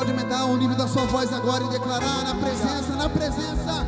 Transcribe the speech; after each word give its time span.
pode 0.00 0.12
aumentar 0.12 0.44
o 0.46 0.56
nível 0.56 0.76
da 0.76 0.88
sua 0.88 1.04
voz 1.04 1.30
agora 1.30 1.62
e 1.64 1.68
declarar 1.68 2.24
na 2.24 2.34
presença, 2.34 2.96
na 2.96 3.08
presença, 3.08 3.86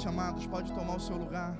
noite, 0.00 0.08
amados. 0.08 0.46
Pode 0.46 0.72
tomar 0.72 0.96
o 0.96 1.00
seu 1.00 1.16
lugar. 1.16 1.54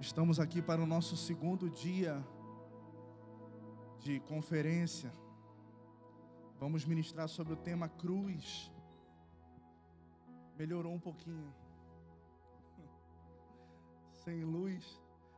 Estamos 0.00 0.38
aqui 0.38 0.60
para 0.62 0.80
o 0.80 0.86
nosso 0.86 1.16
segundo 1.16 1.68
dia 1.70 2.22
de 3.98 4.20
conferência. 4.20 5.12
Vamos 6.60 6.84
ministrar 6.84 7.28
sobre 7.28 7.54
o 7.54 7.56
tema 7.56 7.88
cruz. 7.88 8.70
Melhorou 10.62 10.92
um 10.98 11.02
pouquinho. 11.06 11.48
Sem 14.24 14.44
luz. 14.56 14.84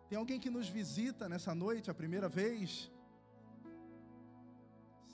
Tem 0.08 0.18
alguém 0.18 0.38
que 0.44 0.50
nos 0.56 0.68
visita 0.78 1.28
nessa 1.32 1.52
noite, 1.64 1.90
a 1.92 1.96
primeira 2.00 2.28
vez? 2.40 2.92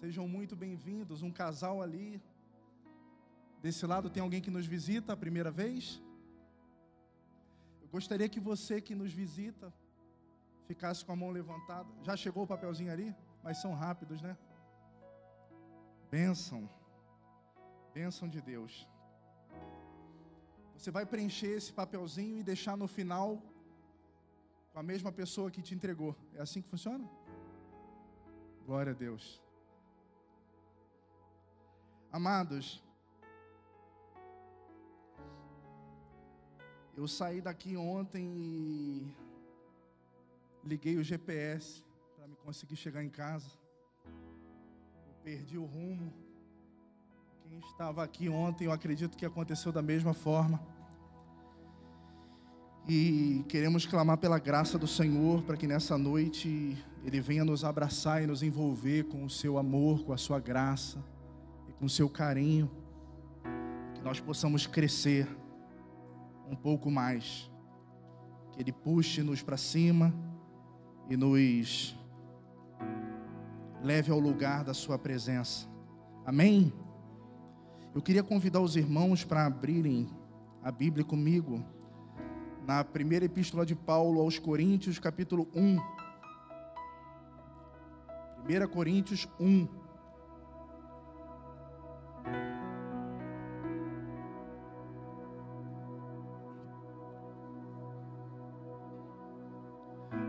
Sejam 0.00 0.26
muito 0.36 0.56
bem-vindos. 0.64 1.22
Um 1.28 1.32
casal 1.42 1.76
ali. 1.86 2.20
Desse 3.62 3.86
lado 3.92 4.10
tem 4.10 4.22
alguém 4.26 4.42
que 4.46 4.50
nos 4.56 4.66
visita 4.74 5.12
a 5.12 5.22
primeira 5.24 5.52
vez? 5.62 6.02
Gostaria 7.96 8.28
que 8.34 8.40
você 8.50 8.80
que 8.80 8.96
nos 9.00 9.12
visita 9.22 9.72
ficasse 10.66 11.04
com 11.04 11.12
a 11.12 11.20
mão 11.22 11.30
levantada. 11.40 11.88
Já 12.02 12.16
chegou 12.16 12.42
o 12.44 12.52
papelzinho 12.54 12.92
ali? 12.92 13.10
Mas 13.44 13.62
são 13.64 13.74
rápidos, 13.74 14.20
né? 14.26 14.36
Bênção. 16.10 16.62
Bênção 17.94 18.28
de 18.28 18.40
Deus. 18.40 18.74
Você 20.80 20.90
vai 20.90 21.04
preencher 21.04 21.52
esse 21.58 21.70
papelzinho 21.70 22.38
e 22.38 22.42
deixar 22.42 22.74
no 22.74 22.88
final 22.88 23.42
com 24.72 24.78
a 24.78 24.82
mesma 24.82 25.12
pessoa 25.12 25.50
que 25.50 25.60
te 25.60 25.74
entregou. 25.74 26.16
É 26.34 26.40
assim 26.40 26.62
que 26.62 26.68
funciona? 26.70 27.06
Glória 28.64 28.92
a 28.92 28.94
Deus. 28.94 29.42
Amados, 32.10 32.82
Eu 37.00 37.08
saí 37.08 37.40
daqui 37.40 37.76
ontem 37.78 38.26
e 38.36 39.14
liguei 40.62 40.98
o 40.98 41.02
GPS 41.02 41.82
para 42.14 42.26
me 42.26 42.36
conseguir 42.36 42.76
chegar 42.76 43.02
em 43.02 43.08
casa. 43.08 43.50
Eu 44.04 45.14
perdi 45.22 45.56
o 45.56 45.64
rumo. 45.64 46.12
Quem 47.50 47.58
estava 47.58 48.04
aqui 48.04 48.28
ontem, 48.28 48.66
eu 48.66 48.70
acredito 48.70 49.16
que 49.16 49.26
aconteceu 49.26 49.72
da 49.72 49.82
mesma 49.82 50.14
forma. 50.14 50.60
E 52.88 53.44
queremos 53.48 53.84
clamar 53.84 54.18
pela 54.18 54.38
graça 54.38 54.78
do 54.78 54.86
Senhor 54.86 55.42
para 55.42 55.56
que 55.56 55.66
nessa 55.66 55.98
noite 55.98 56.78
Ele 57.02 57.20
venha 57.20 57.44
nos 57.44 57.64
abraçar 57.64 58.22
e 58.22 58.26
nos 58.28 58.44
envolver 58.44 59.08
com 59.08 59.24
o 59.24 59.28
seu 59.28 59.58
amor, 59.58 60.04
com 60.04 60.12
a 60.12 60.16
sua 60.16 60.38
graça 60.38 61.04
e 61.68 61.72
com 61.72 61.86
o 61.86 61.90
seu 61.90 62.08
carinho. 62.08 62.70
Que 63.96 64.00
nós 64.00 64.20
possamos 64.20 64.68
crescer 64.68 65.26
um 66.48 66.54
pouco 66.54 66.88
mais. 66.88 67.50
Que 68.52 68.60
Ele 68.60 68.70
puxe-nos 68.72 69.42
para 69.42 69.56
cima 69.56 70.14
e 71.08 71.16
nos 71.16 71.98
leve 73.82 74.12
ao 74.12 74.20
lugar 74.20 74.62
da 74.62 74.72
Sua 74.72 74.96
presença. 74.96 75.68
Amém? 76.24 76.72
Eu 77.92 78.00
queria 78.00 78.22
convidar 78.22 78.60
os 78.60 78.76
irmãos 78.76 79.24
para 79.24 79.44
abrirem 79.44 80.08
a 80.62 80.70
Bíblia 80.70 81.04
comigo 81.04 81.64
na 82.64 82.84
primeira 82.84 83.24
epístola 83.24 83.66
de 83.66 83.74
Paulo 83.74 84.20
aos 84.20 84.38
Coríntios, 84.38 85.00
capítulo 85.00 85.48
1. 85.52 85.76
1 88.46 88.68
Coríntios 88.68 89.28
1. 89.40 89.66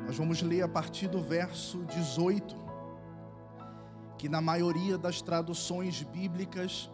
Nós 0.08 0.18
vamos 0.18 0.42
ler 0.42 0.64
a 0.64 0.68
partir 0.68 1.08
do 1.08 1.22
verso 1.22 1.86
18, 1.86 2.56
que 4.18 4.28
na 4.28 4.41
maioria 4.41 4.97
das 4.97 5.22
traduções 5.22 6.02
bíblicas, 6.02 6.90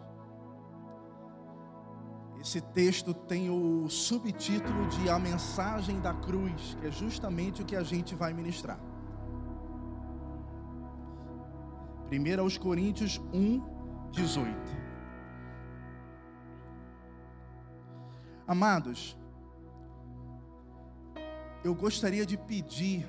esse 2.40 2.60
texto 2.60 3.12
tem 3.12 3.50
o 3.50 3.88
subtítulo 3.88 4.86
de 4.88 5.10
A 5.10 5.18
Mensagem 5.18 6.00
da 6.00 6.14
Cruz, 6.14 6.76
que 6.80 6.86
é 6.86 6.90
justamente 6.90 7.62
o 7.62 7.64
que 7.64 7.74
a 7.74 7.82
gente 7.82 8.14
vai 8.14 8.32
ministrar. 8.32 8.78
1 12.10 12.40
aos 12.40 12.56
Coríntios 12.56 13.20
1, 13.32 14.10
18. 14.12 14.56
Amados, 18.46 19.18
eu 21.62 21.74
gostaria 21.74 22.24
de 22.24 22.38
pedir 22.38 23.06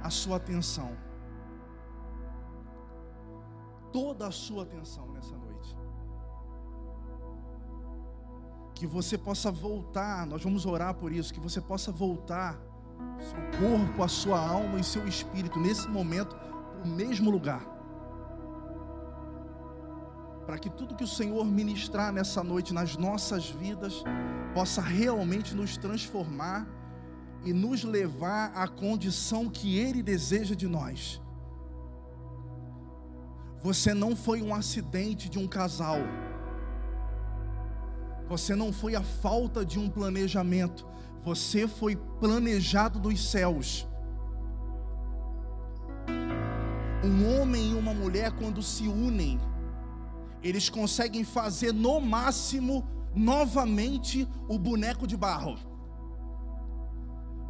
a 0.00 0.10
sua 0.10 0.36
atenção, 0.36 0.96
toda 3.92 4.28
a 4.28 4.30
sua 4.30 4.62
atenção 4.62 5.10
nessa 5.10 5.32
noite. 5.32 5.41
Que 8.82 8.86
você 8.88 9.16
possa 9.16 9.48
voltar, 9.48 10.26
nós 10.26 10.42
vamos 10.42 10.66
orar 10.66 10.92
por 10.92 11.12
isso, 11.12 11.32
que 11.32 11.38
você 11.38 11.60
possa 11.60 11.92
voltar, 11.92 12.60
seu 13.30 13.42
corpo, 13.60 14.02
a 14.02 14.08
sua 14.08 14.40
alma 14.40 14.80
e 14.80 14.82
seu 14.82 15.06
espírito, 15.06 15.60
nesse 15.60 15.86
momento, 15.88 16.34
para 16.34 16.82
o 16.84 16.88
mesmo 16.88 17.30
lugar. 17.30 17.62
para 20.44 20.58
que 20.58 20.68
tudo 20.68 20.96
que 20.96 21.04
o 21.04 21.06
Senhor 21.06 21.44
ministrar 21.44 22.12
nessa 22.12 22.42
noite 22.42 22.74
nas 22.74 22.96
nossas 22.96 23.48
vidas 23.48 24.02
possa 24.52 24.82
realmente 24.82 25.54
nos 25.54 25.76
transformar 25.76 26.66
e 27.44 27.52
nos 27.52 27.84
levar 27.84 28.50
à 28.52 28.66
condição 28.66 29.48
que 29.48 29.78
Ele 29.78 30.02
deseja 30.02 30.56
de 30.56 30.66
nós. 30.66 31.22
Você 33.62 33.94
não 33.94 34.16
foi 34.16 34.42
um 34.42 34.52
acidente 34.52 35.28
de 35.28 35.38
um 35.38 35.46
casal. 35.46 35.98
Você 38.28 38.54
não 38.54 38.72
foi 38.72 38.94
a 38.94 39.02
falta 39.02 39.64
de 39.64 39.78
um 39.78 39.88
planejamento. 39.88 40.86
Você 41.24 41.68
foi 41.68 41.96
planejado 41.96 42.98
dos 42.98 43.30
céus. 43.30 43.86
Um 47.04 47.40
homem 47.40 47.72
e 47.72 47.74
uma 47.74 47.92
mulher, 47.92 48.32
quando 48.32 48.62
se 48.62 48.86
unem, 48.86 49.40
eles 50.42 50.68
conseguem 50.68 51.24
fazer 51.24 51.72
no 51.72 52.00
máximo 52.00 52.84
novamente 53.14 54.28
o 54.48 54.58
boneco 54.58 55.06
de 55.06 55.16
barro. 55.16 55.56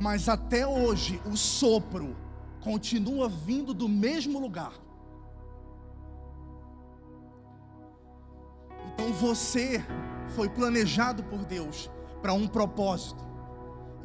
Mas 0.00 0.28
até 0.28 0.66
hoje 0.66 1.20
o 1.24 1.36
sopro 1.36 2.16
continua 2.60 3.28
vindo 3.28 3.72
do 3.72 3.88
mesmo 3.88 4.38
lugar. 4.38 4.72
Então 8.94 9.12
você 9.12 9.84
foi 10.34 10.48
planejado 10.48 11.22
por 11.24 11.44
Deus 11.44 11.90
para 12.20 12.32
um 12.32 12.46
propósito. 12.46 13.22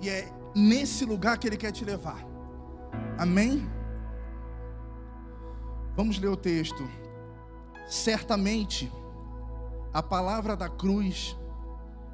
E 0.02 0.10
é 0.10 0.32
nesse 0.56 1.06
lugar 1.06 1.38
que 1.38 1.48
Ele 1.48 1.58
quer 1.58 1.72
te 1.72 1.86
levar. 1.86 2.26
Amém? 3.18 3.68
Vamos 5.96 6.20
ler 6.20 6.28
o 6.28 6.38
texto. 6.38 6.88
Certamente, 7.88 8.92
a 9.94 10.04
palavra 10.04 10.56
da 10.56 10.70
cruz 10.70 11.38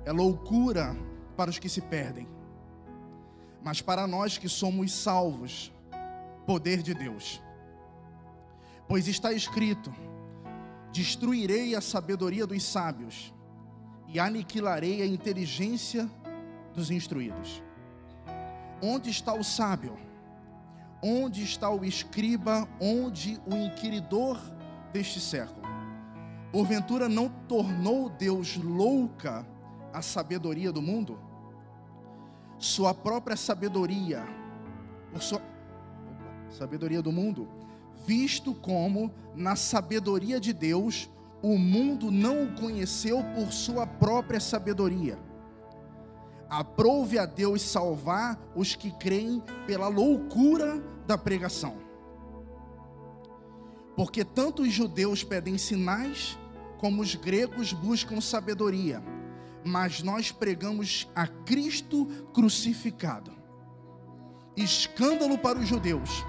é 0.06 0.12
loucura 0.12 0.96
para 1.36 1.50
os 1.50 1.60
que 1.60 1.68
se 1.68 1.81
perdem, 1.81 2.28
mas 3.64 3.81
para 3.81 4.06
nós 4.06 4.38
que 4.38 4.48
somos 4.48 4.94
salvos, 4.94 5.74
poder 6.46 6.81
de 6.81 6.94
Deus. 6.94 7.42
Pois 8.88 9.08
está 9.08 9.34
escrito: 9.34 9.94
Destruirei 10.94 11.74
a 11.74 11.81
sabedoria 11.81 12.45
dos 12.45 12.62
sábios 12.62 13.34
e 14.07 14.19
aniquilarei 14.19 15.01
a 15.01 15.07
inteligência 15.07 16.07
dos 16.75 16.92
instruídos. 16.92 17.63
Onde 18.80 19.10
está 19.10 19.34
o 19.34 19.44
sábio? 19.44 19.98
Onde 21.01 21.44
está 21.44 21.68
o 21.72 21.84
escriba? 21.84 22.69
Onde 22.80 23.42
o 23.48 23.56
inquiridor 23.56 24.40
deste 24.94 25.19
século? 25.19 25.63
Porventura 26.51 27.10
não 27.10 27.28
tornou 27.28 28.07
Deus 28.07 28.56
louca 28.57 29.44
a 29.92 30.04
sabedoria 30.04 30.72
do 30.72 30.81
mundo? 30.81 31.19
Sua 32.60 32.94
própria 32.94 33.36
sabedoria, 33.36 34.24
por 35.12 35.24
sua 35.24 35.42
sabedoria 36.51 37.01
do 37.01 37.12
mundo, 37.12 37.50
visto 38.06 38.54
como, 38.54 39.12
na 39.36 39.56
sabedoria 39.56 40.40
de 40.40 40.54
Deus, 40.54 41.10
o 41.42 41.57
mundo 41.57 42.10
não 42.10 42.45
o 42.45 42.54
conheceu 42.56 43.24
por 43.36 43.51
sua 43.51 43.86
própria 43.86 44.40
sabedoria. 44.40 45.19
Aprove 46.50 47.18
a 47.18 47.25
Deus 47.25 47.62
salvar 47.62 48.40
os 48.56 48.75
que 48.75 48.92
creem 48.92 49.44
pela 49.66 49.88
loucura 49.88 50.81
da 51.06 51.18
pregação. 51.18 51.75
Porque 53.95 54.24
tanto 54.24 54.63
os 54.63 54.72
judeus 54.72 55.24
pedem 55.24 55.57
sinais, 55.57 56.38
como 56.78 57.01
os 57.01 57.16
gregos 57.16 57.74
buscam 57.74 58.19
sabedoria, 58.19 59.04
mas 59.66 60.01
nós 60.04 60.31
pregamos 60.31 61.10
a 61.16 61.25
Cristo 61.28 62.06
crucificado. 62.34 63.31
Escândalo 64.56 65.38
para 65.38 65.60
os 65.60 65.68
judeus 65.68 66.24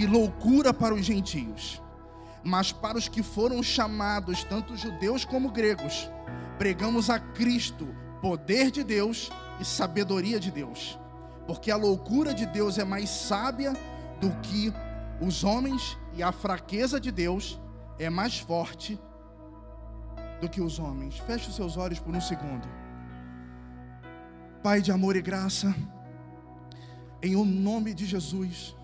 e 0.00 0.06
loucura 0.06 0.72
para 0.72 0.94
os 0.94 1.04
gentios. 1.04 1.82
Mas 2.42 2.72
para 2.72 2.96
os 2.96 3.06
que 3.06 3.22
foram 3.22 3.62
chamados, 3.62 4.42
tanto 4.44 4.74
judeus 4.74 5.26
como 5.26 5.50
gregos, 5.50 6.10
pregamos 6.56 7.10
a 7.10 7.18
Cristo, 7.18 7.86
poder 8.22 8.70
de 8.70 8.82
Deus 8.82 9.30
e 9.60 9.64
sabedoria 9.64 10.40
de 10.40 10.50
Deus. 10.50 10.98
Porque 11.46 11.70
a 11.70 11.76
loucura 11.76 12.32
de 12.32 12.46
Deus 12.46 12.78
é 12.78 12.84
mais 12.84 13.10
sábia 13.10 13.74
do 14.18 14.30
que 14.40 14.72
os 15.20 15.44
homens, 15.44 15.98
e 16.14 16.22
a 16.22 16.32
fraqueza 16.32 16.98
de 16.98 17.10
Deus 17.10 17.60
é 17.98 18.08
mais 18.08 18.38
forte 18.38 18.98
do 20.40 20.48
que 20.48 20.62
os 20.62 20.78
homens. 20.78 21.18
Feche 21.18 21.50
os 21.50 21.56
seus 21.56 21.76
olhos 21.76 22.00
por 22.00 22.16
um 22.16 22.20
segundo. 22.22 22.66
Pai 24.62 24.80
de 24.80 24.90
amor 24.90 25.14
e 25.14 25.20
graça, 25.20 25.74
em 27.22 27.36
o 27.36 27.44
nome 27.44 27.92
de 27.92 28.06
Jesus, 28.06 28.74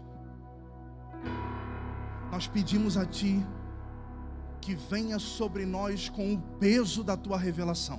nós 2.30 2.46
pedimos 2.46 2.96
a 2.96 3.06
Ti 3.06 3.44
que 4.60 4.74
venha 4.74 5.18
sobre 5.18 5.64
nós 5.64 6.08
com 6.08 6.34
o 6.34 6.38
peso 6.58 7.04
da 7.04 7.16
Tua 7.16 7.38
revelação, 7.38 7.98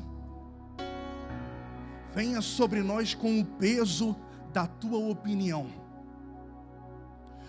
venha 2.13 2.41
sobre 2.41 2.83
nós 2.83 3.15
com 3.15 3.39
o 3.39 3.45
peso 3.45 4.15
da 4.53 4.67
Tua 4.67 4.99
opinião, 4.99 5.67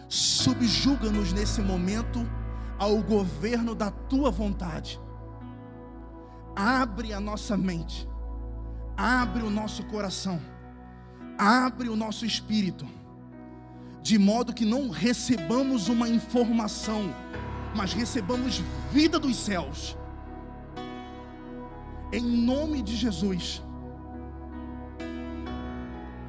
subjuga-nos 0.08 1.32
nesse 1.32 1.60
momento 1.60 2.20
ao 2.78 3.02
governo 3.02 3.74
da 3.74 3.90
Tua 3.90 4.30
vontade, 4.30 5.00
abre 6.54 7.12
a 7.12 7.20
nossa 7.20 7.56
mente, 7.56 8.08
abre 8.96 9.42
o 9.42 9.50
nosso 9.50 9.84
coração, 9.84 10.40
abre 11.36 11.88
o 11.88 11.96
nosso 11.96 12.24
espírito 12.24 12.97
de 14.02 14.18
modo 14.18 14.54
que 14.54 14.64
não 14.64 14.88
recebamos 14.88 15.88
uma 15.88 16.08
informação, 16.08 17.14
mas 17.74 17.92
recebamos 17.92 18.62
vida 18.92 19.18
dos 19.18 19.36
céus. 19.36 19.96
Em 22.12 22.22
nome 22.22 22.82
de 22.82 22.96
Jesus. 22.96 23.62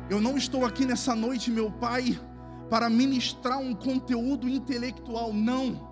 Eu 0.10 0.20
não 0.20 0.38
estou 0.38 0.66
aqui 0.66 0.86
nessa 0.86 1.16
noite, 1.16 1.52
meu 1.52 1.72
Pai, 1.72 2.20
para 2.70 2.90
ministrar 2.90 3.60
um 3.60 3.74
conteúdo 3.74 4.50
intelectual, 4.50 5.32
não. 5.32 5.90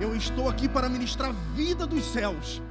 Eu 0.00 0.16
estou 0.16 0.48
aqui 0.48 0.68
para 0.68 0.88
ministrar 0.88 1.32
vida 1.54 1.86
dos 1.86 2.04
céus. 2.04 2.62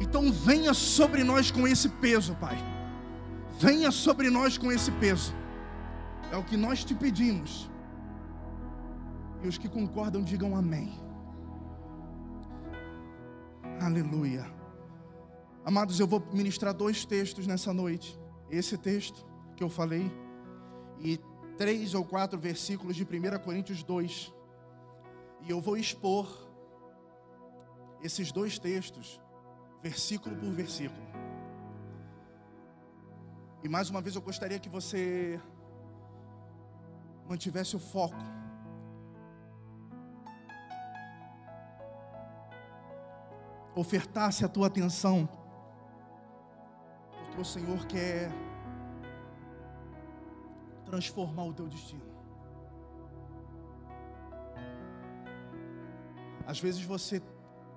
Então 0.00 0.30
venha 0.32 0.74
sobre 0.74 1.22
nós 1.24 1.50
com 1.50 1.66
esse 1.66 1.88
peso, 1.88 2.34
Pai. 2.34 2.58
Venha 3.58 3.90
sobre 3.90 4.28
nós 4.28 4.58
com 4.58 4.70
esse 4.70 4.90
peso. 4.92 5.34
É 6.30 6.36
o 6.36 6.42
que 6.42 6.56
nós 6.56 6.84
te 6.84 6.94
pedimos 6.94 7.70
e 9.46 9.48
os 9.48 9.56
que 9.56 9.68
concordam 9.68 10.24
digam 10.24 10.56
amém. 10.56 10.92
Aleluia. 13.80 14.44
Amados, 15.64 16.00
eu 16.00 16.06
vou 16.06 16.20
ministrar 16.32 16.74
dois 16.74 17.04
textos 17.04 17.46
nessa 17.46 17.72
noite. 17.72 18.18
Esse 18.50 18.76
texto 18.76 19.24
que 19.56 19.62
eu 19.62 19.68
falei 19.68 20.10
e 20.98 21.20
três 21.56 21.94
ou 21.94 22.04
quatro 22.04 22.36
versículos 22.36 22.96
de 22.96 23.04
1 23.04 23.38
Coríntios 23.44 23.84
2. 23.84 24.34
E 25.42 25.50
eu 25.50 25.60
vou 25.60 25.76
expor 25.76 26.26
esses 28.02 28.32
dois 28.32 28.58
textos, 28.58 29.20
versículo 29.80 30.34
por 30.34 30.50
versículo. 30.50 31.06
E 33.62 33.68
mais 33.68 33.90
uma 33.90 34.00
vez 34.00 34.16
eu 34.16 34.22
gostaria 34.22 34.58
que 34.58 34.68
você 34.68 35.40
mantivesse 37.28 37.76
o 37.76 37.78
foco 37.78 38.35
ofertasse 43.76 44.44
a 44.44 44.48
tua 44.48 44.66
atenção, 44.68 45.28
porque 47.18 47.40
o 47.40 47.44
Senhor 47.44 47.86
quer 47.86 48.32
transformar 50.86 51.44
o 51.44 51.52
teu 51.52 51.68
destino. 51.68 52.02
Às 56.46 56.58
vezes 56.58 56.82
você 56.82 57.22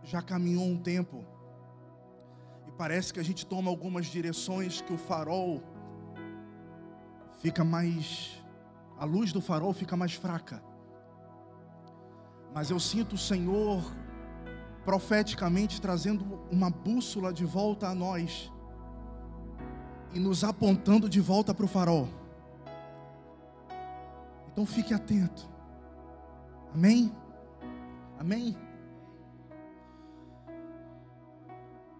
já 0.04 0.22
caminhou 0.22 0.64
um 0.64 0.78
tempo 0.78 1.26
e 2.68 2.72
parece 2.72 3.14
que 3.14 3.20
a 3.20 3.24
gente 3.24 3.46
toma 3.46 3.70
algumas 3.70 4.06
direções 4.06 4.80
que 4.80 4.94
o 4.94 4.98
farol 4.98 5.62
fica 7.42 7.64
mais 7.64 8.40
a 8.98 9.06
luz 9.06 9.32
do 9.32 9.42
farol 9.42 9.74
fica 9.74 9.96
mais 9.96 10.14
fraca. 10.14 10.62
Mas 12.54 12.70
eu 12.70 12.80
sinto 12.80 13.16
o 13.16 13.18
Senhor 13.18 13.82
profeticamente 14.90 15.80
trazendo 15.80 16.42
uma 16.52 16.68
bússola 16.72 17.32
de 17.32 17.46
volta 17.46 17.88
a 17.88 17.94
nós 17.94 18.52
e 20.16 20.20
nos 20.20 20.44
apontando 20.44 21.08
de 21.08 21.22
volta 21.22 21.54
para 21.54 21.64
o 21.64 21.68
farol. 21.68 22.10
Então 24.52 24.66
fique 24.66 24.92
atento. 24.92 25.48
Amém? 26.74 27.16
Amém? 28.18 28.58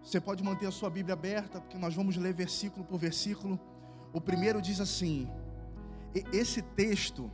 Você 0.02 0.20
pode 0.20 0.42
manter 0.42 0.66
a 0.66 0.72
sua 0.72 0.90
Bíblia 0.90 1.12
aberta, 1.12 1.60
porque 1.60 1.78
nós 1.78 1.94
vamos 1.94 2.16
ler 2.16 2.34
versículo 2.34 2.84
por 2.84 2.98
versículo. 2.98 3.56
O 4.12 4.20
primeiro 4.20 4.60
diz 4.60 4.80
assim: 4.80 5.30
esse 6.32 6.60
texto 6.60 7.30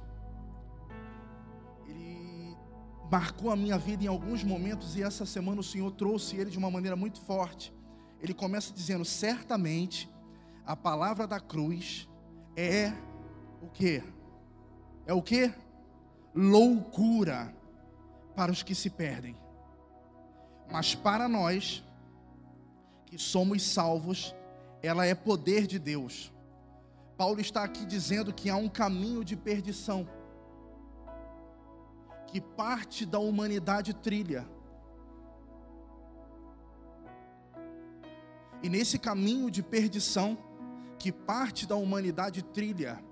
marcou 3.11 3.51
a 3.51 3.57
minha 3.57 3.79
vida 3.79 4.05
em 4.05 4.09
alguns 4.09 4.43
momentos 4.43 4.97
e 4.97 5.03
essa 5.03 5.25
semana 5.25 5.61
o 5.61 5.65
Senhor 5.65 5.91
trouxe 5.93 6.37
ele 6.37 6.51
de 6.51 6.59
uma 6.59 6.71
maneira 6.71 6.97
muito 6.97 7.21
forte. 7.21 7.73
Ele 8.21 8.35
começa 8.35 8.73
dizendo: 8.73 9.05
certamente 9.05 10.09
a 10.65 10.77
palavra 10.77 11.27
da 11.27 11.39
cruz 11.39 12.09
é 12.57 12.93
o 13.63 13.69
que? 13.69 14.03
É 15.07 15.13
o 15.13 15.23
que? 15.23 15.53
Loucura 16.35 17.55
para 18.35 18.51
os 18.51 18.63
que 18.63 18.75
se 18.75 18.91
perdem. 18.91 19.37
Mas 20.71 20.95
para 20.95 21.29
nós 21.29 21.85
que 23.07 23.19
somos 23.19 23.63
salvos, 23.63 24.35
ela 24.83 25.07
é 25.07 25.15
poder 25.15 25.67
de 25.67 25.79
Deus. 25.79 26.33
Paulo 27.17 27.41
está 27.41 27.63
aqui 27.63 27.87
dizendo 27.87 28.33
que 28.33 28.51
há 28.51 28.57
um 28.57 28.69
caminho 28.69 29.25
de 29.25 29.37
perdição 29.37 30.07
que 32.37 32.41
parte 32.43 33.07
da 33.07 33.19
humanidade 33.19 33.95
trilha. 33.95 34.47
E 38.63 38.69
nesse 38.69 38.99
caminho 38.99 39.51
de 39.51 39.63
perdição 39.63 40.37
que 40.99 41.11
parte 41.11 41.67
da 41.67 41.77
humanidade 41.77 42.43
trilha, 42.43 43.03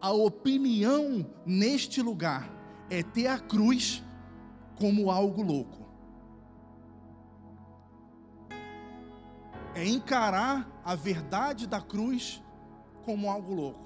a 0.00 0.10
opinião 0.10 1.30
neste 1.44 2.00
lugar 2.00 2.50
é 2.88 3.02
ter 3.02 3.26
a 3.26 3.38
cruz 3.38 4.02
como 4.76 5.10
algo 5.10 5.42
louco. 5.42 5.86
É 9.74 9.86
encarar 9.86 10.66
a 10.82 10.94
verdade 10.94 11.66
da 11.66 11.82
cruz 11.82 12.42
como 13.04 13.28
algo 13.28 13.52
louco. 13.52 13.84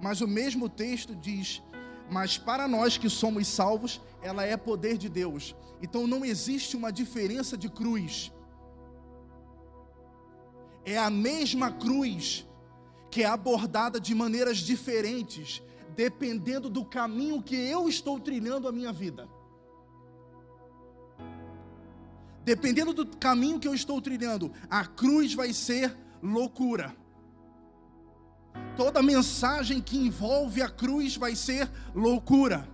Mas 0.00 0.22
o 0.22 0.26
mesmo 0.26 0.70
texto 0.70 1.14
diz: 1.14 1.62
Mas 2.10 2.36
para 2.36 2.66
nós 2.66 2.98
que 2.98 3.08
somos 3.08 3.46
salvos, 3.46 4.00
ela 4.20 4.44
é 4.44 4.56
poder 4.56 4.98
de 4.98 5.08
Deus. 5.08 5.54
Então 5.80 6.06
não 6.06 6.24
existe 6.24 6.76
uma 6.76 6.90
diferença 6.90 7.56
de 7.56 7.68
cruz. 7.68 8.32
É 10.84 10.98
a 10.98 11.08
mesma 11.08 11.70
cruz 11.70 12.46
que 13.10 13.22
é 13.22 13.26
abordada 13.26 14.00
de 14.00 14.14
maneiras 14.14 14.58
diferentes, 14.58 15.62
dependendo 15.94 16.68
do 16.68 16.84
caminho 16.84 17.42
que 17.42 17.56
eu 17.56 17.88
estou 17.88 18.18
trilhando 18.18 18.66
a 18.66 18.72
minha 18.72 18.92
vida. 18.92 19.28
Dependendo 22.44 22.92
do 22.92 23.06
caminho 23.16 23.60
que 23.60 23.68
eu 23.68 23.74
estou 23.74 24.00
trilhando, 24.00 24.52
a 24.68 24.84
cruz 24.84 25.34
vai 25.34 25.52
ser 25.52 25.96
loucura. 26.22 26.96
Toda 28.76 29.02
mensagem 29.02 29.80
que 29.80 29.98
envolve 29.98 30.62
a 30.62 30.68
cruz 30.68 31.16
vai 31.16 31.34
ser 31.34 31.70
loucura. 31.94 32.68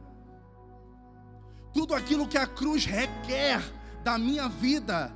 Tudo 1.72 1.94
aquilo 1.94 2.28
que 2.28 2.38
a 2.38 2.46
cruz 2.46 2.84
requer 2.84 3.60
da 4.02 4.16
minha 4.16 4.48
vida, 4.48 5.12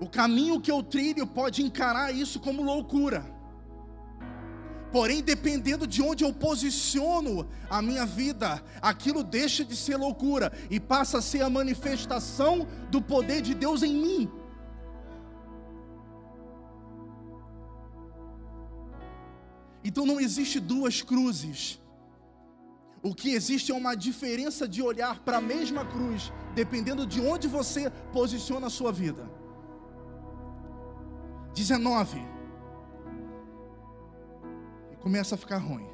o 0.00 0.08
caminho 0.08 0.60
que 0.60 0.70
eu 0.70 0.82
trilho 0.82 1.26
pode 1.26 1.62
encarar 1.62 2.12
isso 2.12 2.40
como 2.40 2.62
loucura. 2.62 3.24
Porém, 4.90 5.22
dependendo 5.22 5.86
de 5.86 6.02
onde 6.02 6.22
eu 6.22 6.34
posiciono 6.34 7.48
a 7.70 7.80
minha 7.80 8.04
vida, 8.04 8.62
aquilo 8.82 9.24
deixa 9.24 9.64
de 9.64 9.74
ser 9.74 9.96
loucura 9.96 10.52
e 10.68 10.78
passa 10.78 11.18
a 11.18 11.22
ser 11.22 11.40
a 11.40 11.48
manifestação 11.48 12.66
do 12.90 13.00
poder 13.00 13.40
de 13.40 13.54
Deus 13.54 13.82
em 13.82 13.94
mim. 13.94 14.30
Então 19.84 20.06
não 20.06 20.20
existe 20.20 20.60
duas 20.60 21.02
cruzes. 21.02 21.80
O 23.02 23.14
que 23.14 23.30
existe 23.30 23.72
é 23.72 23.74
uma 23.74 23.94
diferença 23.96 24.68
de 24.68 24.80
olhar 24.80 25.20
para 25.20 25.38
a 25.38 25.40
mesma 25.40 25.84
cruz, 25.84 26.32
dependendo 26.54 27.04
de 27.04 27.20
onde 27.20 27.48
você 27.48 27.90
posiciona 28.12 28.68
a 28.68 28.70
sua 28.70 28.92
vida. 28.92 29.28
19 31.54 32.22
começa 35.00 35.34
a 35.34 35.38
ficar 35.38 35.58
ruim. 35.58 35.90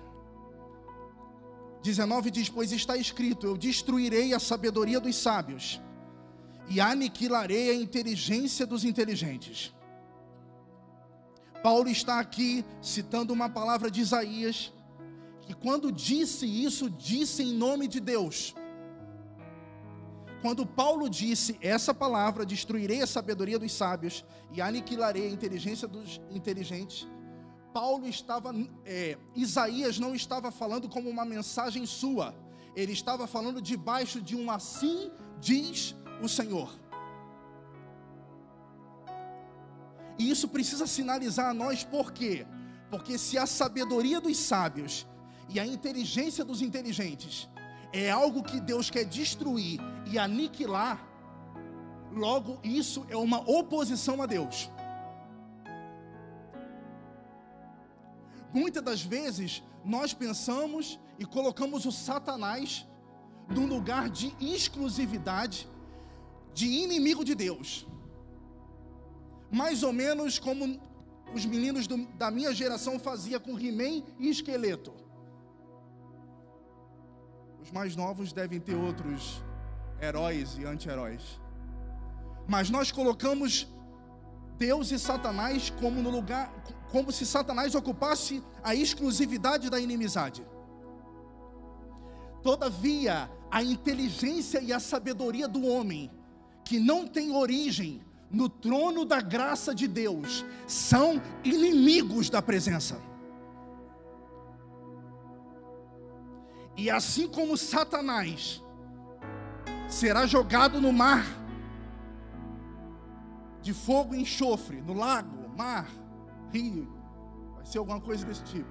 19 1.83 2.30
diz: 2.30 2.49
Pois 2.50 2.73
está 2.73 2.97
escrito: 2.97 3.47
Eu 3.47 3.57
destruirei 3.57 4.35
a 4.35 4.38
sabedoria 4.38 5.00
dos 5.00 5.16
sábios 5.16 5.80
e 6.68 6.80
aniquilarei 6.80 7.71
a 7.71 7.75
inteligência 7.75 8.66
dos 8.66 8.85
inteligentes. 8.85 9.75
Paulo 11.62 11.88
está 11.88 12.21
aqui 12.21 12.65
citando 12.81 13.33
uma 13.33 13.49
palavra 13.49 13.91
de 13.91 14.00
Isaías, 14.00 14.73
que 15.43 15.55
quando 15.55 15.91
disse 15.91 16.47
isso, 16.47 16.88
disse 16.88 17.43
em 17.43 17.55
nome 17.55 17.88
de 17.88 18.00
Deus. 18.00 18.55
Quando 20.41 20.65
Paulo 20.65 21.09
disse 21.09 21.59
essa 21.61 21.93
palavra, 21.93 22.47
destruirei 22.47 23.03
a 23.03 23.07
sabedoria 23.07 23.59
dos 23.59 23.73
sábios 23.73 24.25
e 24.53 24.61
aniquilarei 24.61 25.27
a 25.27 25.31
inteligência 25.31 25.88
dos 25.88 26.21
inteligentes, 26.31 27.09
Paulo 27.73 28.07
estava, 28.07 28.55
é, 28.85 29.19
Isaías 29.35 29.99
não 29.99 30.15
estava 30.15 30.50
falando 30.50 30.88
como 30.88 31.09
uma 31.09 31.25
mensagem 31.25 31.85
sua, 31.87 32.35
ele 32.75 32.93
estava 32.93 33.27
falando 33.27 33.61
debaixo 33.61 34.21
de 34.21 34.37
um 34.37 34.50
assim 34.50 35.11
diz 35.41 35.97
o 36.23 36.29
Senhor. 36.29 36.71
E 40.19 40.29
isso 40.29 40.49
precisa 40.49 40.87
sinalizar 40.87 41.51
a 41.51 41.55
nós, 41.55 41.85
por 41.85 42.13
quê? 42.13 42.47
Porque 42.91 43.17
se 43.17 43.39
a 43.39 43.47
sabedoria 43.47 44.21
dos 44.21 44.37
sábios 44.37 45.07
e 45.49 45.61
a 45.61 45.67
inteligência 45.67 46.45
dos 46.45 46.61
inteligentes 46.61 47.49
é 47.93 48.11
algo 48.11 48.43
que 48.43 48.61
Deus 48.61 48.91
quer 48.91 49.05
destruir 49.05 49.81
e 50.11 50.19
aniquilar, 50.19 51.07
logo 52.13 52.59
isso 52.63 53.07
é 53.09 53.17
uma 53.17 53.39
oposição 53.49 54.21
a 54.21 54.27
Deus. 54.27 54.71
Muitas 58.53 58.83
das 58.83 59.03
vezes 59.03 59.63
nós 59.85 60.13
pensamos 60.13 60.99
e 61.19 61.25
colocamos 61.25 61.85
o 61.87 61.93
Satanás 61.93 62.87
num 63.49 63.67
lugar 63.67 64.11
de 64.11 64.35
exclusividade, 64.41 65.69
de 66.53 66.67
inimigo 66.67 67.25
de 67.25 67.35
Deus. 67.35 67.87
Mais 69.50 69.83
ou 69.83 69.93
menos 69.93 70.38
como 70.38 70.81
os 71.35 71.45
meninos 71.45 71.87
do, 71.87 72.07
da 72.14 72.31
minha 72.31 72.52
geração 72.55 72.99
faziam 72.99 73.40
com 73.40 73.59
He-Man 73.59 74.02
e 74.19 74.28
Esqueleto. 74.28 74.93
Os 77.62 77.71
mais 77.71 77.95
novos 77.97 78.33
devem 78.33 78.61
ter 78.61 78.75
outros 78.75 79.43
heróis 80.00 80.57
e 80.59 80.64
anti-heróis. 80.64 81.40
Mas 82.47 82.71
nós 82.71 82.90
colocamos 82.90 83.69
Deus 84.57 84.90
e 84.90 84.99
Satanás 84.99 85.71
como 85.71 86.02
no 86.02 86.11
lugar, 86.11 86.50
como 86.90 87.12
se 87.12 87.26
Satanás 87.26 87.75
ocupasse 87.75 88.43
a 88.62 88.75
exclusividade 88.75 89.69
da 89.69 89.78
inimizade. 89.78 90.47
Todavia, 92.43 93.31
a 93.50 93.62
inteligência 93.62 94.61
e 94.62 94.73
a 94.73 94.81
sabedoria 94.81 95.47
do 95.47 95.67
homem, 95.67 96.11
que 96.64 96.78
não 96.78 97.07
tem 97.07 97.35
origem 97.35 98.02
no 98.30 98.49
trono 98.49 99.04
da 99.04 99.20
graça 99.20 99.75
de 99.75 99.88
Deus, 99.88 100.44
são 100.66 101.20
inimigos 101.42 102.28
da 102.28 102.42
presença. 102.42 103.00
E 106.76 106.90
assim 106.90 107.26
como 107.26 107.56
Satanás 107.56 108.62
será 109.88 110.26
jogado 110.26 110.80
no 110.80 110.92
mar 110.92 111.25
de 113.61 113.73
fogo 113.75 114.14
e 114.14 114.23
enxofre, 114.23 114.80
no 114.80 114.92
lago, 114.92 115.49
mar, 115.56 115.90
rio, 116.52 116.87
vai 117.56 117.66
ser 117.66 117.78
alguma 117.78 118.00
coisa 118.00 118.25
desse 118.25 118.44
tipo. 118.44 118.68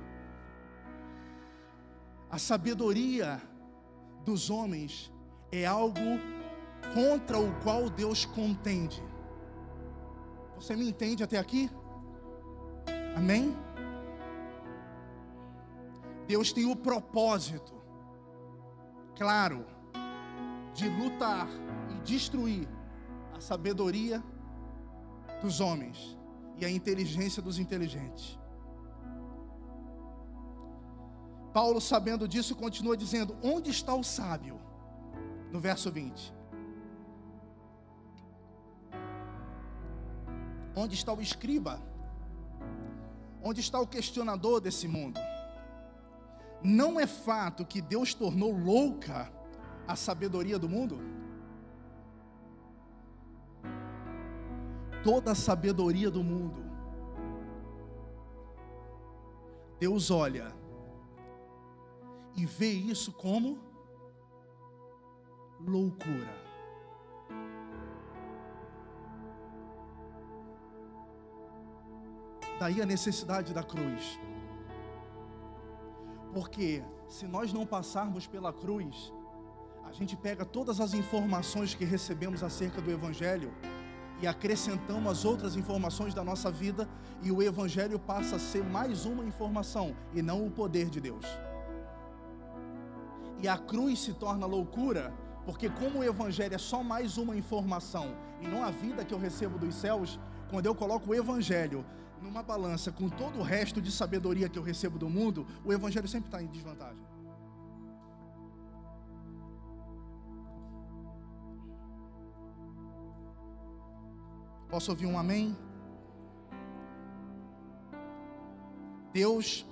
A 2.29 2.37
sabedoria 2.37 3.41
dos 4.23 4.49
homens 4.49 5.11
é 5.51 5.65
algo 5.65 5.99
contra 6.93 7.37
o 7.39 7.53
qual 7.61 7.89
Deus 7.89 8.25
contende. 8.25 9.03
Você 10.57 10.75
me 10.75 10.89
entende 10.89 11.23
até 11.23 11.37
aqui? 11.37 11.69
Amém? 13.15 13.55
Deus 16.27 16.51
tem 16.51 16.65
o 16.65 16.75
propósito, 16.75 17.73
claro, 19.15 19.65
de 20.73 20.89
lutar 20.89 21.47
e 21.91 22.01
destruir 22.03 22.67
a 23.33 23.39
sabedoria 23.39 24.21
dos 25.41 25.61
homens 25.61 26.17
e 26.57 26.65
a 26.65 26.69
inteligência 26.69 27.41
dos 27.41 27.59
inteligentes. 27.59 28.37
Paulo, 31.53 31.79
sabendo 31.79 32.27
disso, 32.27 32.55
continua 32.55 32.97
dizendo: 32.97 33.37
Onde 33.41 33.69
está 33.71 33.95
o 33.95 34.03
sábio? 34.03 34.59
No 35.51 35.59
verso 35.59 35.91
20. 35.91 36.36
Onde 40.77 40.93
está 40.93 41.11
o 41.11 41.19
escriba? 41.19 41.81
Onde 43.41 43.61
está 43.61 43.79
o 43.79 43.87
questionador 43.87 44.61
desse 44.61 44.87
mundo? 44.87 45.19
Não 46.63 46.99
é 46.99 47.07
fato 47.07 47.65
que 47.65 47.81
Deus 47.81 48.13
tornou 48.13 48.51
louca 48.55 49.33
a 49.87 49.95
sabedoria 49.95 50.59
do 50.59 50.69
mundo? 50.69 50.99
Toda 55.03 55.31
a 55.31 55.35
sabedoria 55.35 56.11
do 56.11 56.23
mundo. 56.23 56.63
Deus 59.79 60.11
olha 60.11 60.55
e 62.35 62.45
vê 62.45 62.69
isso 62.69 63.11
como 63.11 63.57
loucura. 65.59 66.46
Daí 72.59 72.81
a 72.81 72.85
necessidade 72.85 73.53
da 73.53 73.63
cruz. 73.63 74.19
Porque 76.33 76.83
se 77.07 77.25
nós 77.25 77.53
não 77.53 77.65
passarmos 77.65 78.27
pela 78.27 78.51
cruz, 78.51 79.13
a 79.85 79.91
gente 79.91 80.15
pega 80.15 80.43
todas 80.43 80.81
as 80.81 80.93
informações 80.93 81.73
que 81.73 81.85
recebemos 81.85 82.43
acerca 82.43 82.81
do 82.81 82.91
Evangelho 82.91 83.53
e 84.21 84.27
acrescentamos 84.27 85.11
as 85.11 85.25
outras 85.25 85.55
informações 85.55 86.13
da 86.13 86.23
nossa 86.23 86.51
vida, 86.51 86.89
e 87.21 87.31
o 87.31 87.41
Evangelho 87.41 87.99
passa 87.99 88.37
a 88.37 88.39
ser 88.39 88.63
mais 88.63 89.05
uma 89.05 89.23
informação 89.23 89.95
e 90.13 90.21
não 90.21 90.45
o 90.45 90.51
poder 90.51 90.89
de 90.89 90.99
Deus. 90.99 91.25
E 93.39 93.47
a 93.47 93.57
cruz 93.57 93.99
se 93.99 94.13
torna 94.13 94.45
loucura, 94.47 95.13
porque, 95.45 95.69
como 95.69 95.99
o 95.99 96.03
Evangelho 96.03 96.55
é 96.55 96.57
só 96.57 96.83
mais 96.83 97.17
uma 97.17 97.35
informação 97.35 98.15
e 98.41 98.47
não 98.47 98.63
a 98.63 98.71
vida 98.71 99.05
que 99.05 99.13
eu 99.13 99.19
recebo 99.19 99.57
dos 99.57 99.75
céus, 99.75 100.19
quando 100.49 100.65
eu 100.65 100.73
coloco 100.73 101.11
o 101.11 101.15
Evangelho 101.15 101.85
numa 102.21 102.41
balança 102.43 102.91
com 102.91 103.09
todo 103.09 103.39
o 103.39 103.43
resto 103.43 103.81
de 103.81 103.91
sabedoria 103.91 104.49
que 104.49 104.57
eu 104.57 104.63
recebo 104.63 104.97
do 104.97 105.09
mundo, 105.09 105.45
o 105.63 105.71
Evangelho 105.71 106.07
sempre 106.07 106.27
está 106.27 106.41
em 106.41 106.47
desvantagem. 106.47 107.05
Posso 114.69 114.91
ouvir 114.91 115.05
um 115.05 115.17
amém? 115.17 115.55
Deus 119.13 119.65